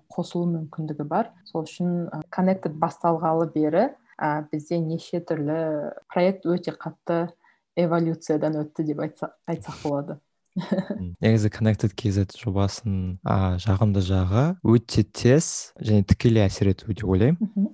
қосылу 0.09 0.47
мүмкіндігі 0.49 1.05
бар. 1.05 1.31
Сол 1.45 1.67
үшін 1.67 2.09
коннектед 2.33 2.73
басталғалы 2.81 3.49
бері 3.53 3.91
ә, 4.17 4.47
бізде 4.51 4.79
неше 4.81 5.21
түрлі 5.21 5.93
проект 6.09 6.47
өте 6.49 6.73
қатты 6.73 7.29
эволюциядан 7.77 8.57
өтті 8.63 8.87
деп 8.89 9.03
айтсақ 9.03 9.83
болады. 9.83 10.19
негізі 11.23 11.51
connected 11.53 11.95
kz 11.97 12.25
жобасын 12.39 13.19
а, 13.23 13.57
жағымды 13.61 14.03
жағы 14.05 14.45
өте 14.63 15.03
тез 15.03 15.73
және 15.81 16.05
тікелей 16.09 16.47
әсер 16.47 16.71
ету 16.73 16.91
деп 16.91 17.05
ойлаймын. 17.07 17.73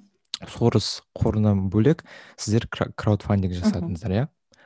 Сорос 0.51 0.99
қорынан 1.15 1.69
бөлек 1.71 2.03
сіздер 2.35 2.67
краудфандинг 2.69 3.55
жасадыңыздар 3.55 4.17
иә? 4.19 4.25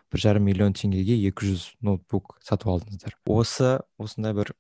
бір 0.10 0.24
жарым 0.24 0.48
миллион 0.50 0.74
теңгеге 0.74 1.18
200 1.30 1.66
ноутбук 1.86 2.38
сатып 2.42 2.72
алдыңыздар. 2.74 3.16
Осы 3.30 3.78
осындай 4.02 4.34
бір 4.34 4.54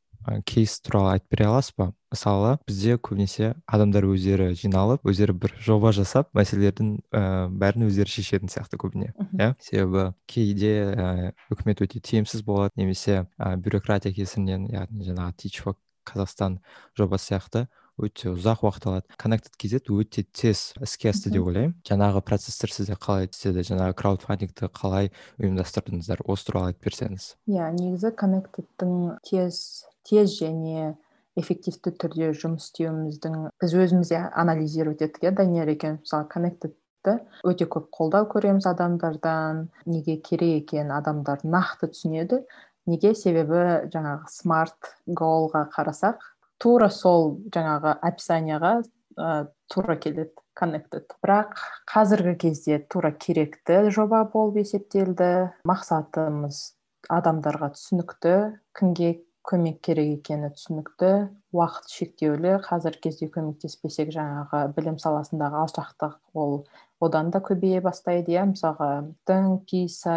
кейс 0.45 0.79
туралы 0.81 1.15
айтып 1.15 1.35
бере 1.35 1.47
аласыз 1.49 1.73
ба? 1.77 1.91
Мысалы 2.09 2.55
бізде 2.67 2.97
көбінесе 2.97 3.53
адамдар 3.69 4.07
өздері 4.09 4.53
жиналып 4.57 5.05
өздері 5.05 5.35
бір 5.37 5.53
жоба 5.61 5.91
жасап 5.93 6.31
мәселелердің 6.37 6.95
ә, 7.13 7.21
бәрін 7.49 7.85
өздері 7.89 8.09
шешетін 8.09 8.49
сияқты 8.49 8.79
көбіне 8.81 9.13
иә? 9.37 9.53
Себебі 9.61 10.09
кейде 10.25 10.73
ә, 10.89 11.33
үкімет 11.53 11.83
өте 11.85 12.01
тиімсіз 12.01 12.41
болады 12.45 12.73
немесе 12.81 13.27
ә, 13.37 13.55
бюрократия 13.57 14.13
кесірінен 14.13 14.67
яғни 14.73 15.11
жаңағы 15.11 15.53
for 15.59 15.77
қазақстан 16.09 16.59
жобасы 16.97 17.33
сияқты 17.33 17.67
өте 17.99 18.31
ұзақ 18.31 18.63
уақыт 18.63 18.87
алады. 18.87 19.17
Connected 19.19 19.55
kz 19.59 19.83
өте 19.91 20.23
тез 20.23 20.71
іске 20.81 21.11
асты 21.11 21.31
деп 21.33 21.45
ойлаймын. 21.49 21.75
Жаңағы 21.87 22.23
процесстер 22.23 22.71
сізде 22.71 22.95
қалай 22.95 23.27
істеді? 23.27 23.65
Жаңағы 23.67 23.97
краудфандингті 23.99 24.69
қалай 24.71 25.11
ұйымдастырдыңыздар? 25.41 26.23
Осы 26.23 26.47
туралы 26.47 26.71
айтып 26.71 26.87
берсеңіз. 26.87 27.33
Иә 27.51 27.69
негізі 27.75 28.13
коннектедтің 28.15 29.19
тез 29.27 29.83
тез 30.07 30.35
және 30.39 30.95
эффективті 31.39 31.93
түрде 32.01 32.31
жұмыс 32.35 32.69
істеуіміздің 32.69 33.37
біз 33.61 33.75
өзіміз 33.83 34.11
анализировать 34.17 35.03
еттік 35.05 35.29
иә 35.29 35.33
данияр 35.37 35.71
екеуміз 35.73 36.03
мысалы 36.03 36.27
коннектедті 36.31 37.15
өте 37.47 37.67
көп 37.69 37.89
қолдау 37.95 38.27
көреміз 38.31 38.67
адамдардан 38.69 39.67
неге 39.85 40.17
керек 40.23 40.65
екен 40.65 40.91
адамдар 40.91 41.43
нақты 41.43 41.91
түсінеді. 41.93 42.43
Неге 42.89 43.13
себебі 43.15 43.89
жаңағы 43.93 44.31
смарт 44.33 44.93
голға 45.05 45.67
қарасақ 45.75 46.23
тура 46.59 46.89
сол 46.89 47.37
жаңағы 47.53 47.95
описанияға 48.01 48.73
ә, 49.15 49.47
тура 49.71 49.95
келеді 49.95 50.33
коннектед. 50.57 51.13
Бірақ 51.23 51.55
қазіргі 51.87 52.35
кезде 52.43 52.79
тура 52.89 53.11
керекті 53.11 53.91
жоба 53.93 54.23
болып 54.33 54.59
есептелді. 54.63 55.53
Мақсатымыз 55.69 56.61
адамдарға 57.09 57.71
түсінікті 57.77 58.35
кімге 58.75 59.13
көмек 59.47 59.79
керек 59.85 60.19
екені 60.19 60.51
түсінікті. 60.55 61.11
Уақыт 61.55 61.89
шектеулі. 61.93 62.57
Қазіргі 62.65 63.07
кезде 63.07 63.29
көмектеспесек 63.33 64.11
жаңағы 64.13 64.67
білім 64.75 64.99
саласындағы 65.01 65.63
алшақтық 65.63 66.19
ол 66.33 66.63
одан 67.01 67.31
да 67.31 67.41
көбейе 67.41 67.81
бастайды 67.81 68.35
иә. 68.35 68.45
Мысалға 68.51 69.09
тың 69.29 69.59
писа 69.69 70.15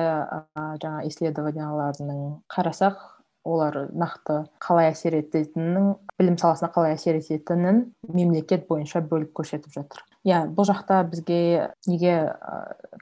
жаңа 0.54 1.02
исследованияларының 1.08 2.42
қарасақ 2.52 3.00
олар 3.44 3.88
нақты 3.90 4.44
қалай 4.62 4.92
әсер 4.92 5.16
ететінін 5.18 5.94
білім 6.18 6.36
саласына 6.38 6.70
қалай 6.74 6.94
әсер 6.94 7.18
ететінін 7.18 7.84
мемлекет 8.06 8.68
бойынша 8.68 9.02
бөліп 9.02 9.32
көрсетіп 9.40 9.72
жатыр. 9.74 10.04
Иә 10.22 10.44
бұл 10.54 10.68
жақта 10.68 11.00
бізге 11.10 11.72
неге 11.90 12.36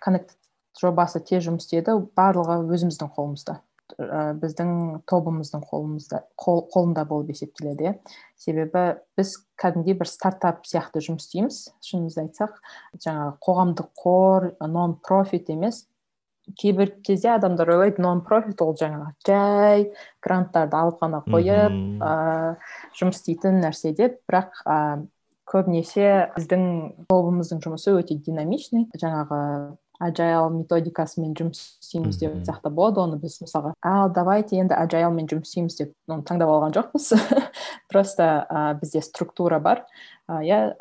коннект 0.01 0.37
жобасы 0.81 1.21
тез 1.21 1.45
жұмыс 1.45 1.67
істеді 1.67 1.99
барлығы 2.17 2.63
өзіміздің 2.73 3.13
қолымызда. 3.17 3.59
Ә, 3.99 4.33
біздің 4.41 5.03
тобымыздың 5.11 5.63
қолымызда 5.67 6.23
қол, 6.39 6.65
қолында 6.73 7.05
болып 7.09 7.33
есептеледі 7.35 7.89
иә. 7.89 7.93
Себебі 8.39 8.85
біз 9.19 9.35
кәдімгідей 9.61 9.99
бір 10.01 10.11
стартап 10.11 10.65
сияқты 10.69 11.03
жұмыс 11.05 11.27
істейміз. 11.27 11.61
Шынымызды 11.85 12.25
айтсақ 12.27 12.59
жаңағы 13.03 13.37
қоғамдық 13.47 13.91
қор 14.03 14.49
нон 14.69 14.99
профит 15.03 15.51
емес. 15.51 15.87
Кейбір 16.59 16.95
кезде 17.07 17.31
адамдар 17.35 17.69
ойлайды 17.71 18.03
нон 18.03 18.25
профит 18.27 18.63
ол 18.63 18.75
жаңағы 18.79 19.13
жай 19.27 19.91
гранттарды 20.25 20.77
алып 20.77 20.99
қана 21.03 21.21
қойып 21.27 21.77
ә, 22.03 22.57
жұмыс 22.99 23.21
істейтін 23.21 23.61
нәрсе 23.63 23.93
деп. 23.95 24.19
Бірақ 24.31 24.65
ә, 24.65 25.05
көбінесе 25.51 26.31
біздің 26.37 27.07
тобымыздың 27.11 27.63
жұмысы 27.63 27.95
өте 27.99 28.17
динамичный. 28.19 28.89
Жаңағы 28.99 29.41
agile 30.01 30.49
методикасымен 30.55 31.35
жұмыс 31.39 31.61
істейміз 31.83 32.21
деп 32.21 32.39
та 32.47 32.71
болады 32.71 33.03
оны 33.05 33.19
біз 33.21 33.41
мысалға 33.45 33.75
ал 33.87 34.13
давайте 34.15 34.61
енді 34.61 34.77
аджайлмен 34.79 35.29
жұмыс 35.31 35.51
істейміз 35.51 35.77
деп 35.79 35.93
оны 36.09 36.25
таңдап 36.29 36.53
алған 36.55 36.77
жоқпыз 36.77 37.13
просто 37.93 38.31
ә, 38.49 38.79
бізде 38.81 39.03
структура 39.05 39.61
бар. 39.61 39.85
Иә 40.31 40.75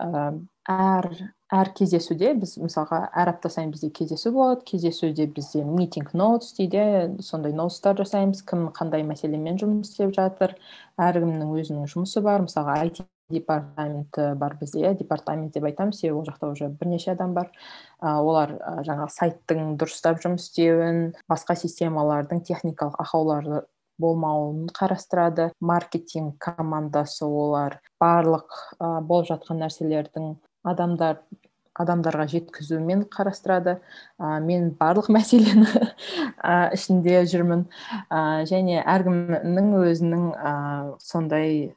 әр 0.70 1.07
әр 1.49 1.72
кездесуде 1.74 2.36
біз 2.38 2.57
мысалға 2.61 3.01
әр 3.17 3.32
апта 3.34 3.49
сайын 3.49 3.72
бізде 3.74 3.89
кездесу 3.89 4.32
болады 4.36 4.65
кездесуде 4.70 5.26
бізде 5.26 5.63
митинг 5.65 6.13
ноутс 6.13 6.53
дейді 6.57 7.22
сондай 7.26 7.55
ноутстар 7.57 7.97
жасаймыз 7.97 8.43
кім 8.45 8.67
қандай 8.76 9.05
мәселемен 9.07 9.57
жұмыс 9.61 9.89
істеп 9.89 10.13
жатыр. 10.17 10.53
Әркімнің 11.01 11.55
өзінің 11.57 11.89
жұмысы 11.89 12.22
бар 12.22 12.45
мысалға 12.45 12.84
IT 12.86 13.01
департаменті 13.30 14.34
бар 14.38 14.57
бізде 14.59 14.84
иә 14.84 14.93
департамент 14.97 15.53
деп 15.53 15.65
айтамыз 15.70 15.99
себебі 15.99 16.22
ол 16.22 16.26
жақта 16.30 16.51
уже 16.51 16.70
бірнеше 16.70 17.11
адам 17.11 17.34
бар. 17.34 17.51
Олар 18.02 18.56
ә, 18.58 18.76
жаңағы 18.88 19.12
сайттың 19.16 19.76
дұрыстап 19.80 20.22
жұмыс 20.24 20.47
істеуін 20.50 21.02
басқа 21.30 21.56
системалардың 21.60 22.43
техникалық 22.47 23.00
ақаулары 23.04 23.64
болмауын 24.00 24.70
қарастырады. 24.74 25.50
Маркетинг 25.60 26.38
командасы 26.39 27.26
олар 27.26 27.80
барлық 28.00 28.47
ә, 28.80 29.02
болып 29.02 29.30
жатқан 29.34 29.60
нәрселердің 29.66 30.34
адамдар 30.64 31.24
адамдарға 31.80 32.26
жеткізумен 32.28 33.06
қарастырады. 33.12 33.78
Ә, 34.20 34.39
мен 34.43 34.72
барлық 34.80 35.10
мәселені 35.16 35.68
ә, 36.43 36.72
ішінде 36.76 37.24
жүрмін. 37.30 37.68
Ә, 38.10 38.45
және 38.50 38.82
әркімнің 38.84 39.76
өзінің 39.84 40.26
ә, 40.36 40.56
сондай 41.04 41.76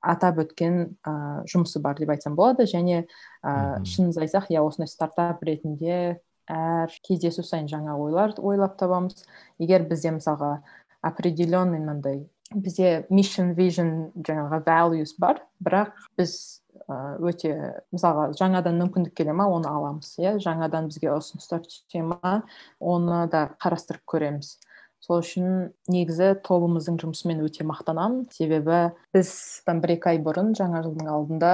атап 0.00 0.40
өткен 0.44 0.94
ә, 1.04 1.12
жұмысы 1.50 1.82
бар 1.84 1.98
деп 2.00 2.14
айтсам 2.14 2.38
болады. 2.38 2.68
Және 2.68 3.04
ә, 3.42 3.84
шынымызды 3.84 4.24
айтсақ 4.26 4.48
иә 4.52 4.62
осындай 4.64 4.90
стартап 4.90 5.42
ретінде 5.46 6.18
әр 6.48 6.92
кездесу 7.04 7.44
сайын 7.44 7.68
жаңа 7.68 7.96
ойлар 8.00 8.34
ойлап 8.38 8.78
табамыз. 8.80 9.26
Егер 9.58 9.84
бізде 9.88 10.14
мысалға 10.16 10.58
определенный 11.02 11.78
мынандай 11.78 12.26
бізде 12.54 13.06
mission 13.12 13.52
vision 13.56 14.10
жаңағы 14.24 14.62
values 14.64 15.12
бар 15.20 15.42
бірақ 15.60 15.92
біз 16.16 16.62
өте 16.88 17.52
мысалға 17.92 18.30
жаңадан 18.38 18.78
мүмкіндік 18.80 19.14
келе 19.18 19.34
ма 19.36 19.48
оны 19.52 19.68
аламыз 19.68 20.14
иә. 20.22 20.38
Жаңадан 20.40 20.88
бізге 20.88 21.12
ұсыныстар 21.12 21.66
түсе 21.66 22.02
ма 22.06 22.42
оны 22.80 23.26
да 23.28 23.48
қарастырып 23.60 24.04
көреміз. 24.08 24.56
Сол 25.04 25.20
үшін 25.22 25.50
негізі 25.88 26.32
тобымыздың 26.44 26.98
жұмысымен 27.00 27.40
өте 27.46 27.64
мақтанамын 27.68 28.26
себебі 28.34 28.80
біз 29.14 29.30
бір 29.68 29.92
екі 29.94 30.10
ай 30.12 30.20
бұрын 30.24 30.50
жаңа 30.58 30.82
жылдың 30.84 31.10
алдында 31.12 31.52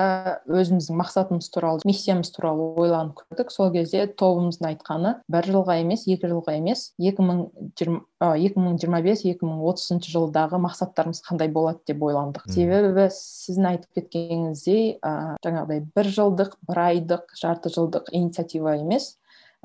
өзіміздің 0.48 0.98
мақсатымыз 1.00 1.50
туралы 1.54 1.84
миссиямыз 1.86 2.32
туралы 2.34 2.70
ойланып 2.80 3.20
көрдік. 3.20 3.52
Сол 3.52 3.70
кезде 3.74 4.06
тобымыздың 4.08 4.70
айтқаны 4.72 5.14
бір 5.30 5.50
жылға 5.52 5.78
емес 5.82 6.06
екі 6.08 6.32
жылға 6.32 6.56
емес 6.58 6.86
екі 6.98 7.26
мың 7.28 7.44
жиырма 7.78 8.32
екі 8.32 8.64
мың 8.64 8.78
жиырма 8.80 9.02
бес 9.04 9.24
екі 9.28 9.46
мың 9.46 9.60
отызыншы 9.68 10.14
жылдағы 10.14 10.60
мақсаттарымыз 10.64 11.20
қандай 11.26 11.52
болады 11.52 11.84
деп 11.86 12.02
ойландық. 12.02 12.48
Себебі 12.54 13.06
сіздің 13.12 13.70
айтып 13.74 14.00
кеткеніңіздей 14.00 14.98
ә, 15.04 15.36
жаңағыдай 15.44 15.84
бір 15.94 16.10
жылдық 16.16 16.56
бір 16.68 16.82
айдық 16.88 17.36
жарты 17.38 17.72
жылдық 17.74 18.10
инициатива 18.16 18.78
емес 18.80 19.14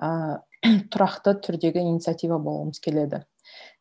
ә, 0.02 0.44
тұрақты 0.94 1.38
түрдегі 1.46 1.84
инициатива 1.86 2.40
болғымыз 2.44 2.82
келеді. 2.84 3.24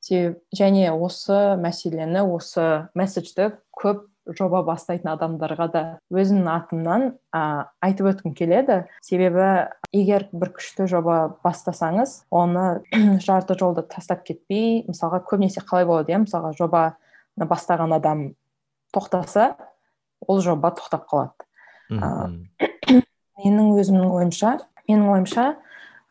Және 0.07 0.93
осы 0.95 1.57
мәселені 1.61 2.23
осы 2.27 2.89
месседжді 2.99 3.53
көп 3.79 4.07
жоба 4.37 4.61
бастайтын 4.67 5.13
адамдарға 5.15 5.67
да 5.73 5.83
өзімнің 6.13 6.49
атымнан 6.53 7.05
ә, 7.33 7.71
айтып 7.85 8.11
өткім 8.13 8.35
келеді. 8.37 8.83
Себебі 9.05 9.69
егер 9.95 10.27
бір 10.33 10.53
күшті 10.59 10.89
жоба 10.91 11.39
бастасаңыз 11.45 12.25
оны 12.31 12.83
жарты 13.25 13.57
жолда 13.59 13.87
тастап 13.89 14.25
кетпей 14.29 14.85
мысалға 14.89 15.23
көбінесе 15.29 15.65
қалай 15.65 15.89
болады 15.89 16.13
иә? 16.13 16.21
мысалға 16.27 16.53
жобаны 16.59 17.49
бастаған 17.49 17.97
адам 17.97 18.25
тоқтаса 18.93 19.55
ол 20.27 20.43
жоба 20.45 20.75
тоқтап 20.77 21.09
қалады. 21.09 21.49
Ә, 21.89 22.29
менің 23.41 23.73
өзімнің 23.81 24.13
ойымша 24.13 24.59
менің 24.89 25.09
ойымша 25.15 25.49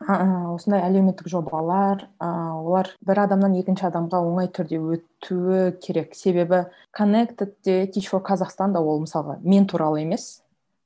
осындай 0.06 0.84
әлеуметтік 0.86 1.28
жобалар 1.28 2.06
олар 2.22 2.90
бір 3.04 3.22
адамнан 3.24 3.56
екінші 3.58 3.88
адамға 3.90 4.20
оңай 4.24 4.50
түрде 4.54 4.78
өтуі 4.78 5.72
керек. 5.82 6.14
Себебі 6.14 6.66
connected 6.96 7.56
де 7.64 7.86
teach 7.86 8.08
for 8.08 8.22
қазақстан 8.22 8.72
да 8.72 8.80
ол 8.80 9.02
мысалға 9.02 9.40
мен 9.42 9.66
туралы 9.66 10.02
емес 10.02 10.42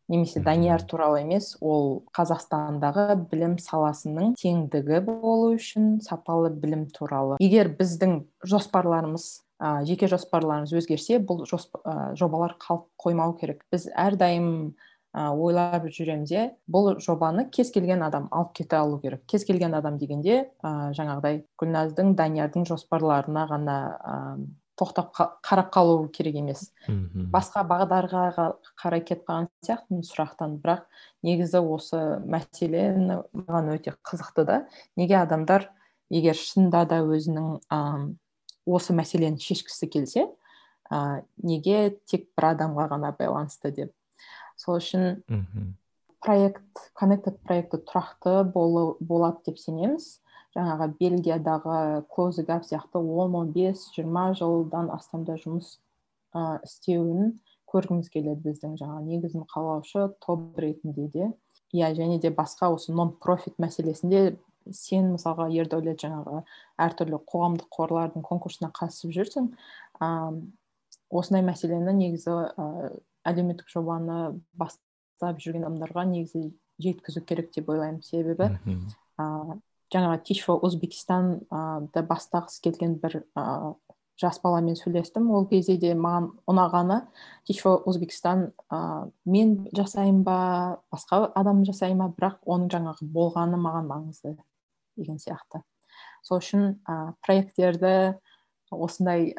немесе 0.09 0.41
данияр 0.41 0.83
туралы 0.83 1.23
емес 1.23 1.57
ол 1.61 2.03
қазақстандағы 2.17 3.17
білім 3.31 3.57
саласының 3.63 4.35
теңдігі 4.41 5.01
болу 5.07 5.55
үшін 5.57 6.01
сапалы 6.05 6.51
білім 6.51 6.89
туралы. 6.93 7.37
Егер 7.41 7.71
біздің 7.79 8.23
жоспарларымыз 8.45 9.43
ә, 9.61 9.85
жеке 9.89 10.09
жоспарларымыз 10.11 10.73
өзгерсе 10.75 11.21
бұл 11.23 11.45
жобалар 11.47 12.57
қалып 12.61 12.89
қоймау 13.01 13.37
керек. 13.39 13.63
Біз 13.73 13.89
әрдайым 13.95 14.49
ә, 14.73 14.92
ойлап 15.13 15.85
жүреміз 15.93 16.31
иә 16.33 16.47
бұл 16.73 16.97
жобаны 17.05 17.45
кез 17.53 17.71
келген 17.75 18.03
адам 18.03 18.31
алып 18.33 18.55
кете 18.57 18.79
алу 18.79 18.99
керек. 19.01 19.27
Кез 19.29 19.45
келген 19.45 19.75
адам 19.77 19.99
дегенде 20.01 20.49
ә, 20.65 20.93
жаңағыдай 20.97 21.43
гүлназдың 21.61 22.15
даниярдың 22.17 22.65
жоспарларына 22.71 23.45
ғана 23.51 23.77
ә, 23.93 24.17
тоқтап 24.81 25.13
қарап 25.45 25.69
қалу 25.75 26.09
керек 26.09 26.41
емес. 26.41 26.71
Басқа 26.89 27.61
бағдарға 27.69 28.25
қарай 28.81 29.05
кетіп 29.05 29.29
қалған 29.29 29.51
сияқтымын 29.67 30.09
сұрақтан. 30.09 30.57
Бірақ 30.65 30.89
негізі 31.23 31.61
осы 31.61 32.01
мәселені 32.25 33.21
маған 33.37 33.73
өте 33.77 33.93
қызықты 34.01 34.47
да. 34.49 34.61
Неге 34.97 35.21
адамдар 35.21 35.69
егер 36.09 36.41
шынында 36.41 36.87
да 36.89 37.03
өзінің 37.05 37.59
ә, 37.69 37.81
осы 38.65 38.97
мәселені 38.97 39.37
шешкісі 39.45 39.93
келсе 39.93 40.31
ә, 40.89 41.23
неге 41.43 41.99
тек 42.09 42.31
бір 42.33 42.55
адамға 42.55 42.89
ғана 42.97 43.13
байланысты 43.19 43.77
деп 43.77 43.93
сол 44.63 44.79
үшін 44.79 45.23
проект 46.23 46.91
connected 46.99 47.39
проекті 47.43 47.81
тұрақты 47.83 48.43
болу, 48.55 48.97
болады 49.01 49.43
деп 49.51 49.59
сенеміз. 49.59 50.19
Жаңағы 50.53 50.91
бельгиядағы 51.01 52.05
gap 52.47 52.65
сияқты 52.69 52.99
он 52.99 53.35
он 53.35 53.53
бес 53.53 53.89
жиырма 53.97 54.35
жылдан 54.35 54.91
астамда 54.93 55.39
жұмыс 55.41 55.79
ә, 56.35 56.61
істеуін 56.63 57.41
көргіміз 57.67 58.11
келеді 58.13 58.51
біздің 58.51 58.77
жаңа 58.77 59.01
негізін 59.03 59.47
қалаушы 59.49 60.13
топ 60.21 60.59
ретінде 60.59 61.09
де. 61.09 61.33
Иә 61.73 61.95
және 61.97 62.21
де 62.21 62.29
басқа 62.29 62.69
осы 62.75 62.93
нон 62.93 63.17
профит 63.17 63.57
мәселесінде 63.59 64.37
сен 64.71 65.15
мысалға 65.17 65.49
ердәулет 65.51 66.05
жаңағы 66.05 66.43
әртүрлі 66.79 67.19
қоғамдық 67.33 67.73
қорлардың 67.73 68.23
конкурсына 68.23 68.71
қатысып 68.77 69.11
жүрсің 69.17 69.49
ә, 70.05 70.11
осындай 71.11 71.43
мәселені 71.49 71.97
негізі 71.97 72.31
ә, 72.31 72.93
әлеуметтік 73.29 73.71
жобаны 73.73 74.41
бастап 74.53 75.41
жүрген 75.43 75.67
адамдарға 75.69 76.07
негізі 76.11 76.51
жеткізу 76.83 77.23
керек 77.27 77.53
деп 77.55 77.71
ойлаймын 77.71 78.03
себебі 78.03 78.51
ә, 79.21 79.27
жаңағы 79.93 80.21
teach 80.27 80.43
for 80.45 80.63
өзбекстан 80.67 81.35
да 81.51 82.05
бастағысы 82.07 82.63
келген 82.65 82.97
бір 83.03 83.23
ә, 83.37 83.75
жас 84.21 84.39
баламен 84.43 84.77
сөйлестім. 84.79 85.31
Ол 85.35 85.47
кезде 85.51 85.77
де 85.81 85.93
маған 85.99 86.31
ұнағаны 86.51 87.01
teach 87.49 87.63
for 87.65 87.83
өзбекстан 87.91 88.51
ә, 88.71 89.11
мен 89.25 89.57
жасаймын 89.77 90.23
ба 90.27 90.39
басқа 90.93 91.27
адам 91.39 91.65
жасай 91.69 91.95
ма 91.99 92.11
бірақ 92.15 92.41
оның 92.47 92.71
жаңағы 92.73 93.09
болғаны 93.13 93.61
маған 93.61 93.89
маңызды 93.91 94.37
деген 94.97 95.19
сияқты. 95.23 95.63
Сол 96.23 96.41
үшін 96.41 96.77
ә, 96.87 97.15
проекттерді 97.27 98.19
осындай 98.73 99.35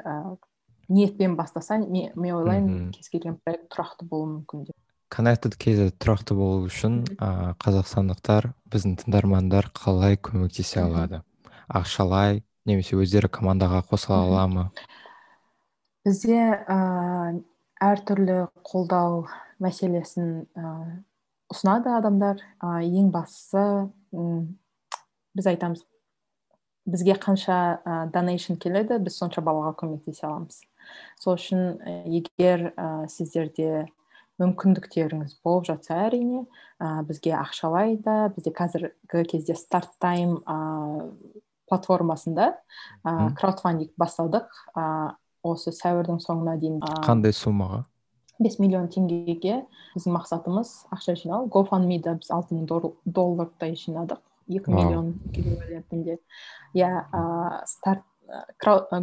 ниетпен 0.89 1.35
бастаса 1.35 1.77
мен, 1.77 2.11
мен 2.15 2.35
ойлаймын 2.35 2.91
кез 2.95 3.09
келген 3.09 3.37
проект 3.43 3.69
тұрақты 3.73 4.07
болуы 4.07 4.39
мүмкін 4.39 4.65
деп. 4.67 4.77
Connected 5.13 5.55
kz 5.61 5.91
тұрақты 6.01 6.33
болу 6.33 6.65
үшін 6.67 7.03
ә, 7.21 7.53
қазақстандықтар 7.61 8.49
біздің 8.73 8.97
тыңдармандар 9.03 9.69
қалай 9.77 10.17
көмектесе 10.17 10.81
алады? 10.81 11.21
Ақшалай 11.69 12.41
немесе 12.65 12.97
өздері 12.97 13.29
командаға 13.29 13.83
қосыла 13.91 14.23
ала 14.25 14.47
ма? 14.49 14.65
Бізде 16.03 16.39
ә, 16.65 16.79
әртүрлі 17.83 18.47
қолдау 18.65 19.27
мәселесін 19.63 20.47
ә, 20.57 20.75
ұсынады 21.53 21.93
адамдар. 21.93 22.41
Ә, 22.57 22.81
ең 22.81 23.13
бастысы 23.13 23.63
біз 24.11 25.47
айтамыз 25.53 25.85
бізге 26.89 27.15
қанша 27.21 27.79
ә, 27.85 28.05
донейшн 28.11 28.57
келеді 28.59 28.97
біз 28.99 29.21
сонша 29.21 29.45
балаға 29.45 29.75
көмектесе 29.79 30.25
аламыз. 30.27 30.63
Сол 31.21 31.37
үшін 31.37 31.79
егер 32.07 32.71
ә, 32.73 33.07
сіздерде 33.11 33.85
мүмкіндіктеріңіз 34.41 35.37
болып 35.45 35.67
жатса 35.69 35.99
әрине 36.07 36.43
ә, 36.81 37.03
бізге 37.07 37.35
ақшалай 37.37 37.97
да 38.01 38.29
бізде 38.35 38.53
қазіргі 38.55 39.25
кезде 39.29 39.55
старт 39.59 39.93
тайм 40.01 40.39
ә, 40.43 41.09
платформасында 41.69 42.53
ә, 43.05 43.33
краудфандинг 43.39 43.93
бастадық. 43.99 44.49
Ә, 44.75 45.15
осы 45.43 45.73
сәуірдің 45.75 46.21
соңына 46.23 46.55
дейін 46.59 46.79
ә, 46.81 47.01
қандай 47.05 47.35
суммаға 47.35 47.83
бес 48.41 48.57
миллион 48.59 48.89
теңгеге 48.91 49.61
біздің 49.93 50.15
мақсатымыз 50.17 50.71
ақша 50.93 51.15
жинау. 51.19 51.47
Гофанмида 51.51 52.17
біз 52.19 52.31
алты 52.33 52.57
мың 52.57 52.93
доллардай 53.05 53.75
жинадық. 53.77 54.23
Екі 54.51 54.73
миллион 54.73 55.13
иә 56.75 56.89
старт 57.69 58.03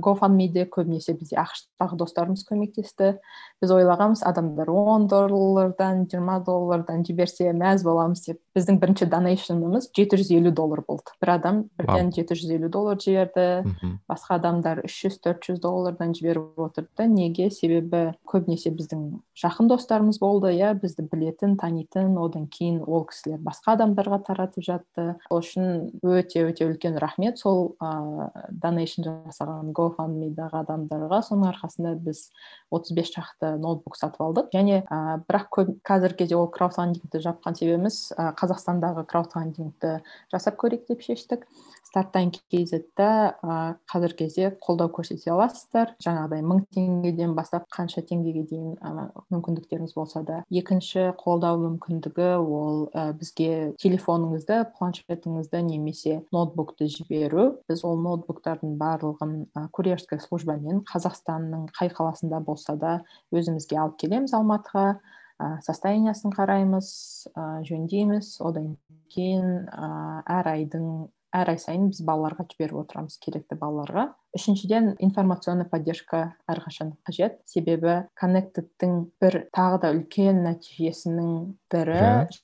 гофанмиде 0.00 0.64
көбінесе 0.72 1.14
бізде 1.18 1.36
ақш 1.42 1.66
тағы 1.80 1.98
достарымыз 2.00 2.44
көмектесті. 2.48 3.14
Біз 3.60 3.72
ойлағанбыз 3.76 4.22
адамдар 4.24 4.70
он 4.72 5.06
доллардан 5.08 6.06
жиырма 6.08 6.38
доллардан 6.44 7.04
жіберсе 7.04 7.52
мәз 7.52 7.84
боламыз 7.84 8.24
деп. 8.24 8.38
Біздің 8.56 8.80
бірінші 8.80 9.06
донейшнымыз 9.12 9.90
жеті 9.96 10.18
жүз 10.20 10.30
елу 10.34 10.50
доллар 10.50 10.80
болды. 10.86 11.12
Бір 11.20 11.34
адам 11.36 11.58
бірден 11.78 12.08
жеті 12.14 12.38
жүз 12.40 12.54
елу 12.56 12.70
доллар 12.72 13.00
жіберді. 13.00 13.74
Басқа 14.10 14.38
адамдар 14.40 14.80
үш 14.88 14.96
жүз 15.04 15.18
төрт 15.22 15.44
жүз 15.44 15.60
доллардан 15.60 16.14
жіберіп 16.16 16.58
отырды. 16.58 17.06
Неге? 17.12 17.50
Себебі 17.52 18.14
көбінесе 18.24 18.72
біздің 18.74 19.20
жақын 19.38 19.68
достарымыз 19.70 20.18
болды 20.22 20.54
иә. 20.56 20.72
Бізді 20.80 21.04
білетін 21.12 21.58
танитын 21.60 22.16
одан 22.18 22.48
кейін 22.48 22.80
ол 22.86 23.04
кісілер 23.10 23.38
басқа 23.44 23.76
адамдарға 23.76 24.22
таратып 24.26 24.64
жатты. 24.64 25.14
Сол 25.28 25.44
үшін 25.44 25.92
өте 26.00 26.46
өте 26.48 26.66
үлкен 26.66 26.98
рахмет 26.98 27.38
сол 27.38 27.76
ыыы 27.78 28.30
донейшн 28.50 29.06
жасаған 29.06 29.70
гофанмидағы 29.76 30.64
адамдарға. 30.64 31.22
Соның 31.28 31.52
арқасында 31.52 31.94
біз 32.00 32.26
отыз 32.70 32.96
бес 32.96 33.12
шақты 33.14 33.49
ноутбук 33.58 33.96
сатып 33.98 34.22
алдық. 34.24 34.50
Және 34.54 34.82
ә, 34.84 35.18
бірақ 35.26 35.58
қазіргі 35.86 36.22
кезде 36.22 36.36
ол 36.38 36.48
краудфандингті 36.54 37.22
жапқан 37.24 37.58
себебіміз 37.58 37.98
ә, 38.14 38.30
қазақстандағы 38.38 39.06
краудфандингті 39.10 39.96
жасап 40.32 40.60
көрейік 40.62 40.86
деп 40.90 41.02
шештік. 41.06 41.46
Старттайм 41.90 42.30
kzда 42.30 43.10
ә, 43.42 43.54
қазіргі 43.90 44.24
кезде 44.24 44.50
қолдау 44.62 44.90
көрсете 44.94 45.32
аласыздар. 45.34 45.94
Жаңағыдай 46.02 46.44
мың 46.46 46.62
теңгеден 46.74 47.34
бастап 47.34 47.66
қанша 47.74 48.04
теңгеге 48.06 48.44
дейін 48.50 48.76
ә, 48.78 49.08
мүмкіндіктеріңіз 49.34 49.94
болса 49.98 50.22
да. 50.26 50.40
Екінші 50.50 51.10
қолдау 51.20 51.58
мүмкіндігі 51.64 52.30
ол 52.38 52.88
ә, 52.94 53.10
бізге 53.18 53.74
телефоныңызды 53.82 54.62
планшетіңізді 54.78 55.62
немесе 55.66 56.20
ноутбукты 56.30 56.86
жіберу. 56.90 57.60
Біз 57.68 57.84
ол 57.84 57.98
ноутбуктардың 58.06 58.76
барлығын 58.80 59.36
ә, 59.50 59.66
курьерская 59.74 60.22
службамен 60.22 60.84
қазақстанның 60.90 61.70
қай 61.74 61.90
қаласында 61.90 62.42
болса 62.44 62.78
да 62.78 63.00
өзімізге 63.34 63.82
алып 63.82 63.98
келеміз 64.04 64.36
алматыға. 64.38 65.00
Ә, 65.40 65.54
состояниесын 65.64 66.34
қараймыз 66.36 66.90
ә, 67.32 67.64
жөндейміз. 67.66 68.36
Одан 68.44 68.74
кейін 69.10 69.64
ә, 69.72 70.20
әр 70.38 70.52
айдың 70.52 71.08
әр 71.36 71.52
ай 71.52 71.58
сайын 71.62 71.90
біз 71.92 72.00
балаларға 72.06 72.46
жіберіп 72.50 72.80
отырамыз 72.82 73.18
керекті 73.22 73.58
балаларға. 73.60 74.08
Үшіншіден 74.36 74.94
информационный 75.02 75.66
поддержка 75.68 76.34
әрқашан 76.50 76.94
қажет. 77.06 77.40
Себебі 77.46 78.06
коннектедтің 78.18 79.10
бір 79.20 79.46
тағы 79.54 79.80
да 79.82 79.92
үлкен 79.94 80.42
нәтижесінің 80.44 81.32
бірі 81.70 81.98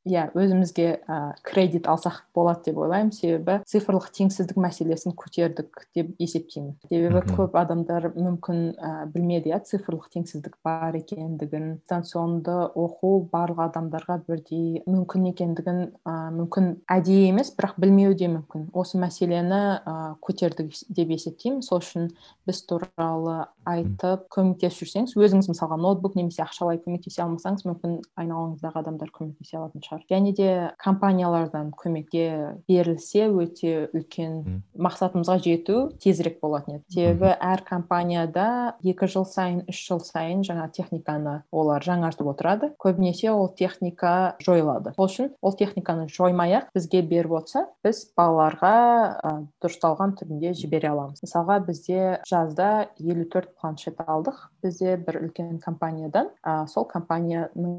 иә. 0.06 0.26
өзімізге 0.34 0.88
ә, 1.06 1.34
кредит 1.42 1.86
алсақ 1.86 2.24
болады 2.34 2.70
деп 2.70 2.80
ойлаймын. 2.82 3.12
Себебі 3.12 3.60
цифрлық 3.66 4.08
теңсіздік 4.14 4.58
мәселесін 4.58 5.14
көтердік 5.18 5.86
деп 5.94 6.12
есептеймін. 6.18 6.76
Себебі 6.88 7.22
көп 7.36 7.56
адамдар 7.58 8.10
мүмкін 8.14 8.62
ә, 8.76 9.06
білмеді 9.12 9.52
иә 9.52 9.60
цифрлық 9.66 10.10
теңсіздік 10.14 10.58
бар 10.64 10.96
екендігін. 10.98 11.76
Дистанционды 11.82 12.54
оқу 12.74 13.28
барлық 13.32 13.66
адамдарға 13.68 14.20
бірдей 14.26 14.82
мүмкін 14.86 15.30
екендігін 15.32 15.82
ә, 16.06 16.16
мүмкін 16.34 16.72
әдейі 16.90 17.30
емес 17.32 17.52
бірақ 17.56 17.78
білмеуі 17.82 18.18
де 18.18 18.30
мүмкін. 18.30 18.68
Осы 18.74 18.98
мәселені 19.02 19.62
ә, 19.82 19.96
көтердік 20.22 20.74
деп 20.90 21.14
есептеймін. 21.16 21.62
Сол 21.66 21.75
үшін 21.82 22.10
біз 22.46 22.62
туралы 22.70 23.46
айтып 23.66 24.26
көмектесіп 24.30 24.84
жүрсеңіз 24.84 25.14
өзіңіз 25.18 25.48
мысалға 25.50 25.78
ноутбук 25.80 26.14
немесе 26.18 26.44
ақшалай 26.44 26.78
көмектесе 26.84 27.24
алмасаңыз 27.24 27.64
мүмкін 27.66 27.96
айналаңыздағы 28.20 28.80
адамдар 28.82 29.10
көмектесе 29.14 29.58
алатын 29.58 29.82
шығар. 29.82 30.04
Және 30.10 30.32
де 30.38 30.50
компаниялардан 30.82 31.72
көмекке 31.74 32.26
берілсе 32.68 33.26
өте 33.26 33.88
үлкен 33.90 34.62
мақсатымызға 34.78 35.38
жету 35.42 35.80
тезірек 36.02 36.38
болатын 36.42 36.78
еді. 36.78 36.84
Себебі 36.94 37.32
әр 37.34 37.64
компанияда 37.66 38.76
екі 38.86 39.10
жыл 39.10 39.26
сайын 39.26 39.64
үш 39.66 39.82
жыл 39.88 40.02
сайын 40.04 40.44
жаңа 40.46 40.68
техниканы 40.70 41.40
олар 41.50 41.82
жаңартып 41.82 42.30
отырады. 42.30 42.70
Көбінесе 42.78 43.32
ол 43.34 43.50
техника 43.58 44.36
жойылады. 44.42 44.94
Сол 44.94 45.10
үшін 45.10 45.32
ол 45.42 45.56
техниканы 45.58 46.06
жоймай 46.12 46.54
ақ 46.60 46.70
бізге 46.76 47.02
беріп 47.02 47.40
отырса 47.40 47.66
біз 47.84 48.04
балаларға 48.16 48.72
ә, 49.18 49.34
дұрысталған 49.62 50.16
түрінде 50.20 50.54
жібере 50.56 50.90
аламыз. 50.92 51.22
Мысалға 51.24 51.60
бізде 51.66 52.20
жазда 52.28 52.88
елу 52.98 53.26
төрт 53.32 53.52
планшет 53.60 54.00
алдық. 54.06 54.38
Бізде 54.62 54.96
бір 54.96 55.20
үлкен 55.24 55.58
компаниядан 55.64 56.30
ә, 56.42 56.66
сол 56.70 56.86
компанияның 56.88 57.76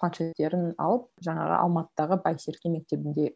планшеттерін 0.00 0.72
алып 0.80 1.06
жаңағы 1.24 1.56
алматыдағы 1.58 2.18
байсерке 2.24 2.70
мектебінде 2.72 3.32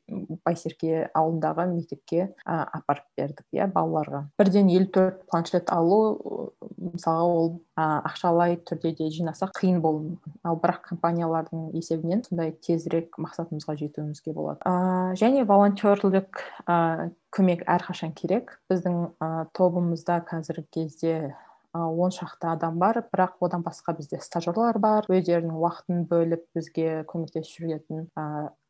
байсерке 0.47 1.09
ауылындағы 1.13 1.67
мектепке 1.73 2.29
ә, 2.45 2.65
апарып 2.79 3.07
бердік 3.19 3.45
иә 3.53 3.69
балаларға. 3.73 4.25
Бірден 4.39 4.71
елу 4.73 4.91
төрт 4.95 5.25
планшет 5.31 5.73
алу 5.75 6.53
мысалға 6.79 7.27
ол 7.27 7.51
ә, 7.79 7.87
ақшалай 8.09 8.59
түрде 8.69 8.95
де 8.99 9.11
жинасақ 9.15 9.55
қиын 9.59 9.81
болуы 9.85 10.05
мүмкін. 10.13 10.37
Ал 10.45 10.61
бірақ 10.63 10.89
компаниялардың 10.93 11.69
есебінен 11.79 12.25
сондай 12.27 12.55
тезірек 12.65 13.19
мақсатымызға 13.21 13.79
жетуімізге 13.83 14.35
болады. 14.37 14.63
Ә, 14.65 15.15
және 15.19 15.45
волонтерлік 15.49 16.43
ә, 16.67 17.11
көмек 17.35 17.67
әрқашан 17.69 18.15
керек. 18.17 18.59
Біздің 18.71 19.13
ә, 19.21 19.47
тобымызда 19.57 20.23
қазіргі 20.29 20.67
кезде 20.75 21.35
он 21.75 22.11
шақты 22.11 22.49
адам 22.53 22.79
бар 22.79 23.03
бірақ 23.13 23.37
одан 23.45 23.63
басқа 23.63 23.95
бізде 23.99 24.21
стажерлар 24.25 24.79
бар. 24.79 25.05
Өздерінің 25.09 25.59
уақытын 25.61 26.07
бөліп 26.09 26.47
бізге 26.57 27.05
көмектесіп 27.11 27.67
жүретін 27.67 28.09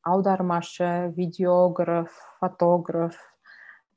аудармашы 0.09 1.13
видеограф 1.17 2.11
фотограф 2.41 3.17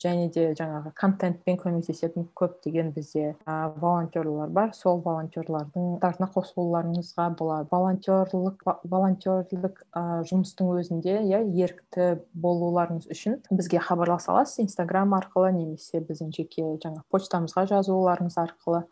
және 0.01 0.29
де 0.33 0.47
жаңағы 0.57 0.91
контентпен 0.97 1.59
көмектесетін 1.61 2.25
көптеген 2.37 2.91
бізде 2.95 3.35
ә, 3.45 3.69
волонтерлар 3.77 4.49
бар. 4.49 4.73
Сол 4.73 5.01
волонтерлардың 5.05 5.99
қатарына 6.01 6.29
қосылуларыңызға 6.33 7.27
болады. 7.39 7.69
Волонтерлік 7.71 8.65
волонтерлік 8.65 9.83
ә, 9.93 10.03
жұмыстың 10.31 10.73
өзінде 10.81 11.17
иә 11.29 11.43
ерікті 11.45 12.09
болуларыңыз 12.33 13.09
үшін 13.13 13.39
бізге 13.51 13.81
хабарласа 13.85 14.33
аласыз. 14.33 14.65
Инстаграм 14.65 15.13
арқылы 15.17 15.53
немесе 15.55 16.01
біздің 16.01 16.33
жеке 16.35 16.65
жаңа 16.83 17.05
почтамызға 17.13 17.67
жазуларыңыз 17.75 18.37
арқылы. 18.41 18.85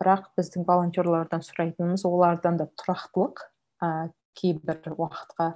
Бірақ 0.00 0.32
біздің 0.38 0.66
волонтерлардан 0.66 1.44
сұрайтынымыз 1.46 2.06
олардан 2.08 2.58
да 2.58 2.70
тұрақтылық 2.80 3.44
ә, 3.84 4.10
кейбір 4.34 4.96
уақытқа 4.96 5.52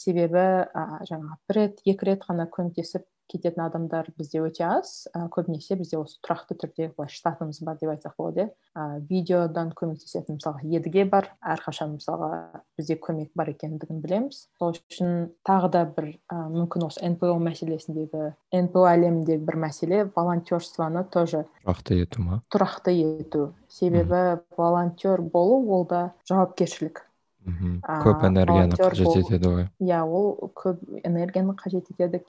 себебі 0.00 0.44
ә, 0.64 0.84
жаңағы 1.08 1.40
бір 1.48 1.60
рет 1.60 1.80
екі 1.84 2.12
рет 2.12 2.26
қана 2.26 2.48
көмектесіп 2.50 3.06
кететін 3.30 3.64
адамдар 3.64 4.08
бізде 4.18 4.42
өте 4.42 4.64
аз. 4.66 5.06
Ә, 5.14 5.26
көбінесе 5.32 5.76
бізде 5.78 5.98
осы 6.00 6.18
тұрақты 6.24 6.56
түрде 6.58 6.90
былай 6.96 7.10
штатымыз 7.12 7.60
бар 7.66 7.78
деп 7.80 7.92
айтсақ 7.92 8.16
болады 8.18 8.46
иә. 8.46 8.86
Видеодан 9.10 9.72
көмектесетін 9.76 10.38
мысалға 10.38 10.66
едіге 10.66 11.04
бар. 11.10 11.30
Әрқашан 11.40 11.94
мысалға 11.96 12.62
бізде 12.78 12.96
көмек 12.98 13.30
бар 13.38 13.52
екендігін 13.52 14.00
білеміз. 14.02 14.42
Сол 14.58 14.74
үшін 14.74 15.30
тағы 15.46 15.70
да 15.76 15.84
бір 15.96 16.10
ә, 16.30 16.40
мүмкін 16.50 16.88
осы 16.88 17.12
нпо 17.14 17.32
мәселесіндегі 17.42 18.32
нпо 18.66 18.86
әлеміндегі 18.90 19.44
бір 19.46 19.60
мәселе 19.66 20.02
волонтерствоны 20.16 21.04
тоже 21.12 21.44
тұрақты 21.62 22.00
ету 22.02 22.24
ма? 22.26 22.42
тұрақты 22.50 22.96
ету. 22.98 23.52
Себебі 23.70 24.40
волонтер 24.58 25.22
болу 25.22 25.62
ол 25.70 25.86
да 25.86 26.10
жауапкершілік. 26.28 27.04
Мхм 27.46 27.76
көп 28.04 28.24
энергияны 28.28 28.76
қажет 28.76 29.16
етеді 29.22 29.52
ғой. 29.54 29.68
Иә 29.80 30.00
ол 30.04 30.52
көп 30.54 30.82
энергияны 31.04 31.54
қажет 31.56 31.88
етеді 31.94 32.20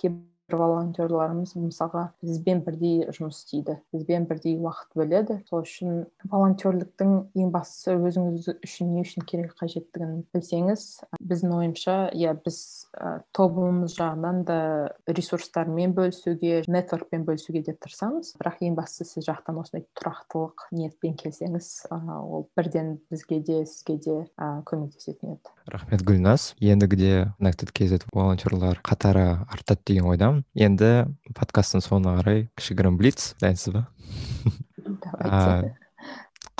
волонтерларымыз 0.57 1.53
мысалға 1.59 2.07
бізбен 2.25 2.63
бірдей 2.65 3.05
жұмыс 3.13 3.41
істейді 3.41 3.77
бізбен 3.93 4.25
бірдей 4.29 4.57
уақыт 4.57 4.97
бөледі. 4.97 5.37
Сол 5.49 5.63
үшін 5.65 6.01
волонтерліктің 6.31 7.13
ең 7.37 7.51
бастысы 7.53 7.93
өзіңіз 7.95 8.49
үшін 8.65 8.93
не 8.95 9.05
үшін 9.05 9.25
керек 9.29 9.53
қажеттігін 9.59 10.23
білсеңіз 10.33 10.87
біздің 11.21 11.55
ойымша 11.59 11.97
иә 12.17 12.33
біз 12.41 12.57
ә, 12.97 13.21
тобымыз 13.37 13.95
жағынан 13.99 14.43
да 14.47 14.59
ресурстармен 15.05 15.93
бөлісуге 15.97 16.63
нетворкпен 16.67 17.27
бөлісуге 17.27 17.63
де 17.67 17.77
тырысамыз. 17.77 18.33
Бірақ 18.41 18.63
ең 18.65 18.79
бастысы 18.79 19.05
сіз 19.13 19.29
жақтан 19.29 19.61
осындай 19.61 19.85
тұрақтылық 19.99 20.67
ниетпен 20.73 21.15
келсеңіз 21.21 21.69
ә, 21.93 22.01
ол 22.19 22.47
бірден 22.57 22.97
бізге 23.13 23.39
де 23.45 23.61
сізге 23.65 23.99
де 24.01 24.17
ә, 24.35 24.63
көмектесетін 24.65 25.37
еді. 25.37 25.55
Рахмет 25.71 26.01
гүлназ. 26.03 26.51
Ендігіде 26.59 27.31
connected 27.51 27.71
kz 27.73 28.05
волонтерлар 28.13 28.79
қатары 28.83 29.45
артады 29.49 29.81
деген 29.85 30.05
ойдамын. 30.05 30.40
Енді 30.55 30.91
подкасттың 31.37 31.83
соңына 31.85 32.17
қарай 32.19 32.43
кішігірім 32.59 32.97
блиц 32.99 33.33
дайынсыз 33.41 33.73
ба? 33.75 33.85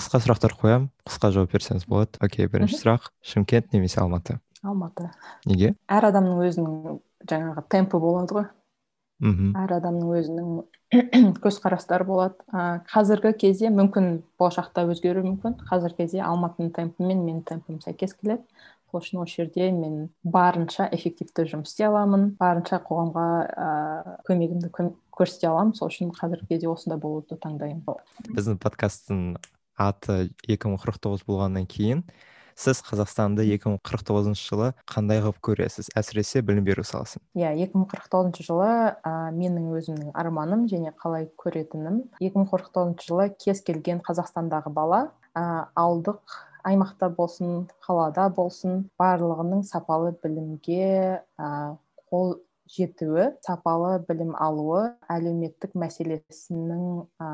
Қысқа 0.01 0.21
сұрақтар 0.23 0.55
қоямын 0.57 0.88
қысқа 1.05 1.32
жауап 1.36 1.51
берсеңіз 1.53 1.86
болады. 1.89 2.17
Окей 2.23 2.47
бірінші 2.49 2.79
сұрақ. 2.79 3.11
Шымкент 3.25 3.73
немесе 3.75 4.01
алматы? 4.01 4.39
Алматы. 4.63 5.11
Неге? 5.45 5.75
Әр 5.91 6.09
адамның 6.09 6.41
өзінің 6.47 6.99
жаңағы 7.29 7.63
темпі 7.69 8.01
болады 8.01 8.38
ғой. 8.38 8.47
Мхм 9.21 9.51
әр 9.61 9.75
адамның 9.77 10.13
өзінің 10.17 11.34
көзқарастары 11.43 12.07
болады. 12.07 12.39
Ә, 12.49 12.82
қазіргі 12.89 13.36
кезде 13.43 13.69
мүмкін 13.73 14.23
болашақта 14.41 14.88
өзгеруі 14.89 15.27
мүмкін. 15.27 15.59
Қазіргі 15.69 16.01
кезде 16.01 16.23
алматының 16.25 16.71
темпі 16.77 17.05
мен 17.05 17.21
менің 17.27 17.43
темпім 17.51 17.77
сәйкес 17.84 18.15
келеді. 18.17 18.41
Сол 18.92 19.02
үшін 19.02 19.22
осы 19.24 19.42
жерде 19.42 19.70
мен 19.72 20.10
барынша 20.24 20.89
эффективті 20.92 21.48
жұмыс 21.54 21.72
істей 21.72 21.88
аламын. 21.88 22.34
Барынша 22.39 22.82
қоғамға 22.84 23.28
ыыы 23.48 24.18
көмегімді 24.28 24.72
көрсете 25.16 25.50
аламын. 25.52 25.74
Сол 25.78 25.92
үшін 25.92 26.12
қазіргі 26.18 26.52
кезде 26.52 26.70
осында 26.72 27.00
болуды 27.00 27.39
таңдаймын. 27.39 27.86
Біздің 28.28 28.60
подкасттың 28.62 29.24
аты 29.80 30.28
екі 30.48 30.70
мың 30.70 30.84
қырық 30.84 31.00
тоғыз 31.02 31.26
болғаннан 31.28 31.66
кейін 31.72 32.04
сіз 32.62 32.82
қазақстанды 32.86 33.46
2049 33.48 34.36
жылы 34.38 34.72
қандай 34.89 35.22
қылып 35.24 35.39
көресіз? 35.48 35.89
Әсіресе 35.98 36.44
білім 36.46 36.68
беру 36.68 36.84
саласын. 36.86 37.24
Иә 37.34 37.54
yeah, 37.56 37.72
2049 37.72 38.44
жылы 38.46 38.68
ә, 38.68 39.32
менің 39.34 39.72
өзімнің 39.80 40.12
арманым 40.14 40.68
және 40.70 40.94
қалай 41.00 41.30
көретінім. 41.42 42.04
2049 42.20 43.08
жылы 43.08 43.32
кез 43.39 43.64
келген 43.66 44.04
қазақстандағы 44.06 44.74
бала 44.76 45.08
ә, 45.34 45.72
ауылдық 45.74 46.22
аймақта 46.68 47.09
болсын 47.18 47.66
қалада 47.86 48.30
болсын 48.36 48.86
барлығының 49.01 49.66
сапалы 49.68 50.14
білімге 50.24 51.22
қол 52.12 52.36
жетуі 52.72 53.32
сапалы 53.43 53.97
білім 54.07 54.32
алуы 54.39 54.84
әлеуметтік 55.12 55.74
мәселесінің 55.80 56.84
ә, 57.20 57.30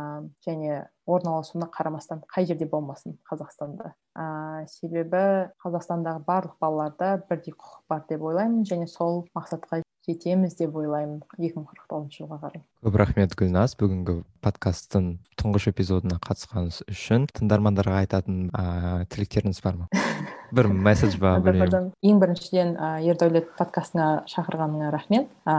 және 0.45 0.79
орналасуына 1.05 1.67
қарамастан 1.73 2.23
қай 2.31 2.47
жерде 2.49 2.65
болмасын 2.71 3.17
қазақстанда. 3.29 3.93
Ә, 4.17 4.65
себебі 4.71 5.51
қазақстандағы 5.63 6.23
барлық 6.27 6.57
балаларда 6.63 7.17
бірдей 7.29 7.53
құқық 7.53 7.83
бар 7.89 8.05
деп 8.09 8.25
ойлаймын 8.31 8.65
және 8.65 8.89
сол 8.89 9.27
мақсатқа 9.37 9.83
жетеміз 10.07 10.55
деп 10.57 10.75
ойлаймын. 10.79 11.19
Екі 11.37 11.59
мың 11.59 11.67
қырық 11.67 11.87
тоғызыншы 11.91 12.23
жылға 12.23 12.37
қарай. 12.43 12.63
Көп 12.85 12.97
рахмет 13.01 13.35
гүлназ. 13.37 13.75
Бүгінгі 13.79 14.21
подкасттың 14.45 15.09
тұңғыш 15.39 15.69
эпизодына 15.73 16.19
қатысқаныңыз 16.23 16.81
үшін 16.93 17.27
тыңдармандарға 17.35 18.03
айтатын 18.05 18.47
ыыы 18.51 19.07
тілектеріңіз 19.11 19.61
бар 19.65 19.81
ма? 19.81 19.89
Бір 20.55 20.69
месседж 20.71 21.17
ба 21.19 21.33
білмеймін 21.43 21.89
ең 22.07 22.21
біріншіден 22.21 22.69
ә, 22.79 22.91
ердәулет 23.03 23.49
подкастыңа 23.59 24.23
шақырғаныңа 24.31 24.93
рахмет. 24.95 25.27
Ә, 25.43 25.57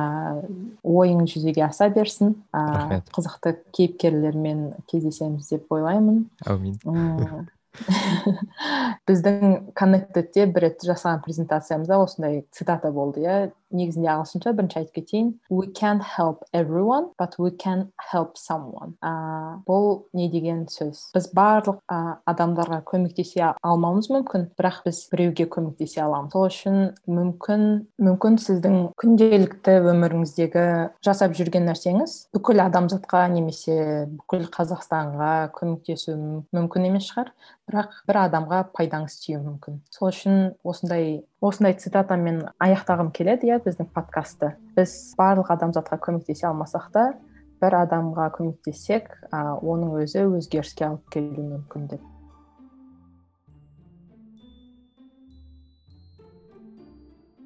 ойың 0.81 1.27
жүзеге 1.29 1.67
аса 1.69 1.91
берсін. 1.93 2.39
Ә, 2.57 3.03
қызықты 3.13 3.59
кейіпкерлермен 3.77 4.71
кездесеміз 4.89 5.53
деп 5.53 5.69
ойлаймын. 5.77 6.25
Әумин. 6.49 6.81
Біздің 9.09 9.73
коннектедте 9.79 10.47
бір 10.51 10.69
рет 10.69 10.85
жасаған 10.87 11.23
презентациямызда 11.25 11.99
осындай 12.03 12.41
цитата 12.55 12.91
болды 12.93 13.23
иә. 13.23 13.37
Негізінде 13.75 14.09
ағылшынша 14.13 14.53
бірінші 14.57 14.81
айтып 14.81 14.95
кетейін 14.99 15.33
we 15.51 15.69
can't 15.77 16.03
help 16.17 16.45
everyone 16.53 17.09
but 17.21 17.37
we 17.39 17.51
can 17.51 17.89
help 18.11 18.37
someone. 18.39 18.95
Ә, 19.03 19.63
бұл 19.69 20.09
не 20.17 20.29
деген 20.33 20.67
сөз? 20.71 21.09
Біз 21.15 21.29
барлық 21.37 21.81
ә, 21.91 22.19
адамдарға 22.29 22.81
көмектесе 22.89 23.53
алмауымыз 23.63 24.11
мүмкін 24.13 24.49
бірақ 24.59 24.83
біз 24.87 25.03
біреуге 25.13 25.49
көмектесе 25.53 26.03
аламыз. 26.05 26.33
Сол 26.33 26.49
үшін 26.49 26.79
мүмкін 27.09 27.67
мүмкін 28.09 28.39
сіздің 28.43 28.79
күнделікті 29.01 29.79
өміріңіздегі 29.93 30.67
жасап 31.05 31.37
жүрген 31.39 31.69
нәрсеңіз 31.69 32.19
бүкіл 32.37 32.65
адамзатқа 32.65 33.25
немесе 33.35 34.09
бүкіл 34.19 34.49
қазақстанға 34.55 35.33
көмектесу 35.57 36.17
мүмкін 36.55 36.91
емес 36.91 37.11
шығар. 37.13 37.33
Бірақ 37.69 37.99
бір 38.09 38.23
адамға 38.25 38.63
пайдаңыз 38.73 39.19
тиюі 39.21 39.43
мүмкін. 39.45 39.83
Сол 39.93 40.09
үшін 40.09 40.39
осындай 40.65 41.19
осындай 41.45 41.77
цитатамен 41.79 42.41
аяқтағым 42.65 43.13
келеді 43.15 43.51
иә? 43.53 43.58
Біздің 43.65 43.89
подкастты. 43.95 44.53
Біз 44.77 44.95
барлық 45.19 45.51
адамзатқа 45.55 45.99
көмектесе 46.05 46.49
алмасақ 46.51 46.91
та 46.95 47.07
бір 47.63 47.75
адамға 47.85 48.29
көмектессек 48.37 49.11
оның 49.33 49.97
өзі 50.03 50.27
өзгеріске 50.39 50.87
алып 50.89 51.11
келуі 51.15 51.47
мүмкін 51.49 51.89
деп. 51.95 52.05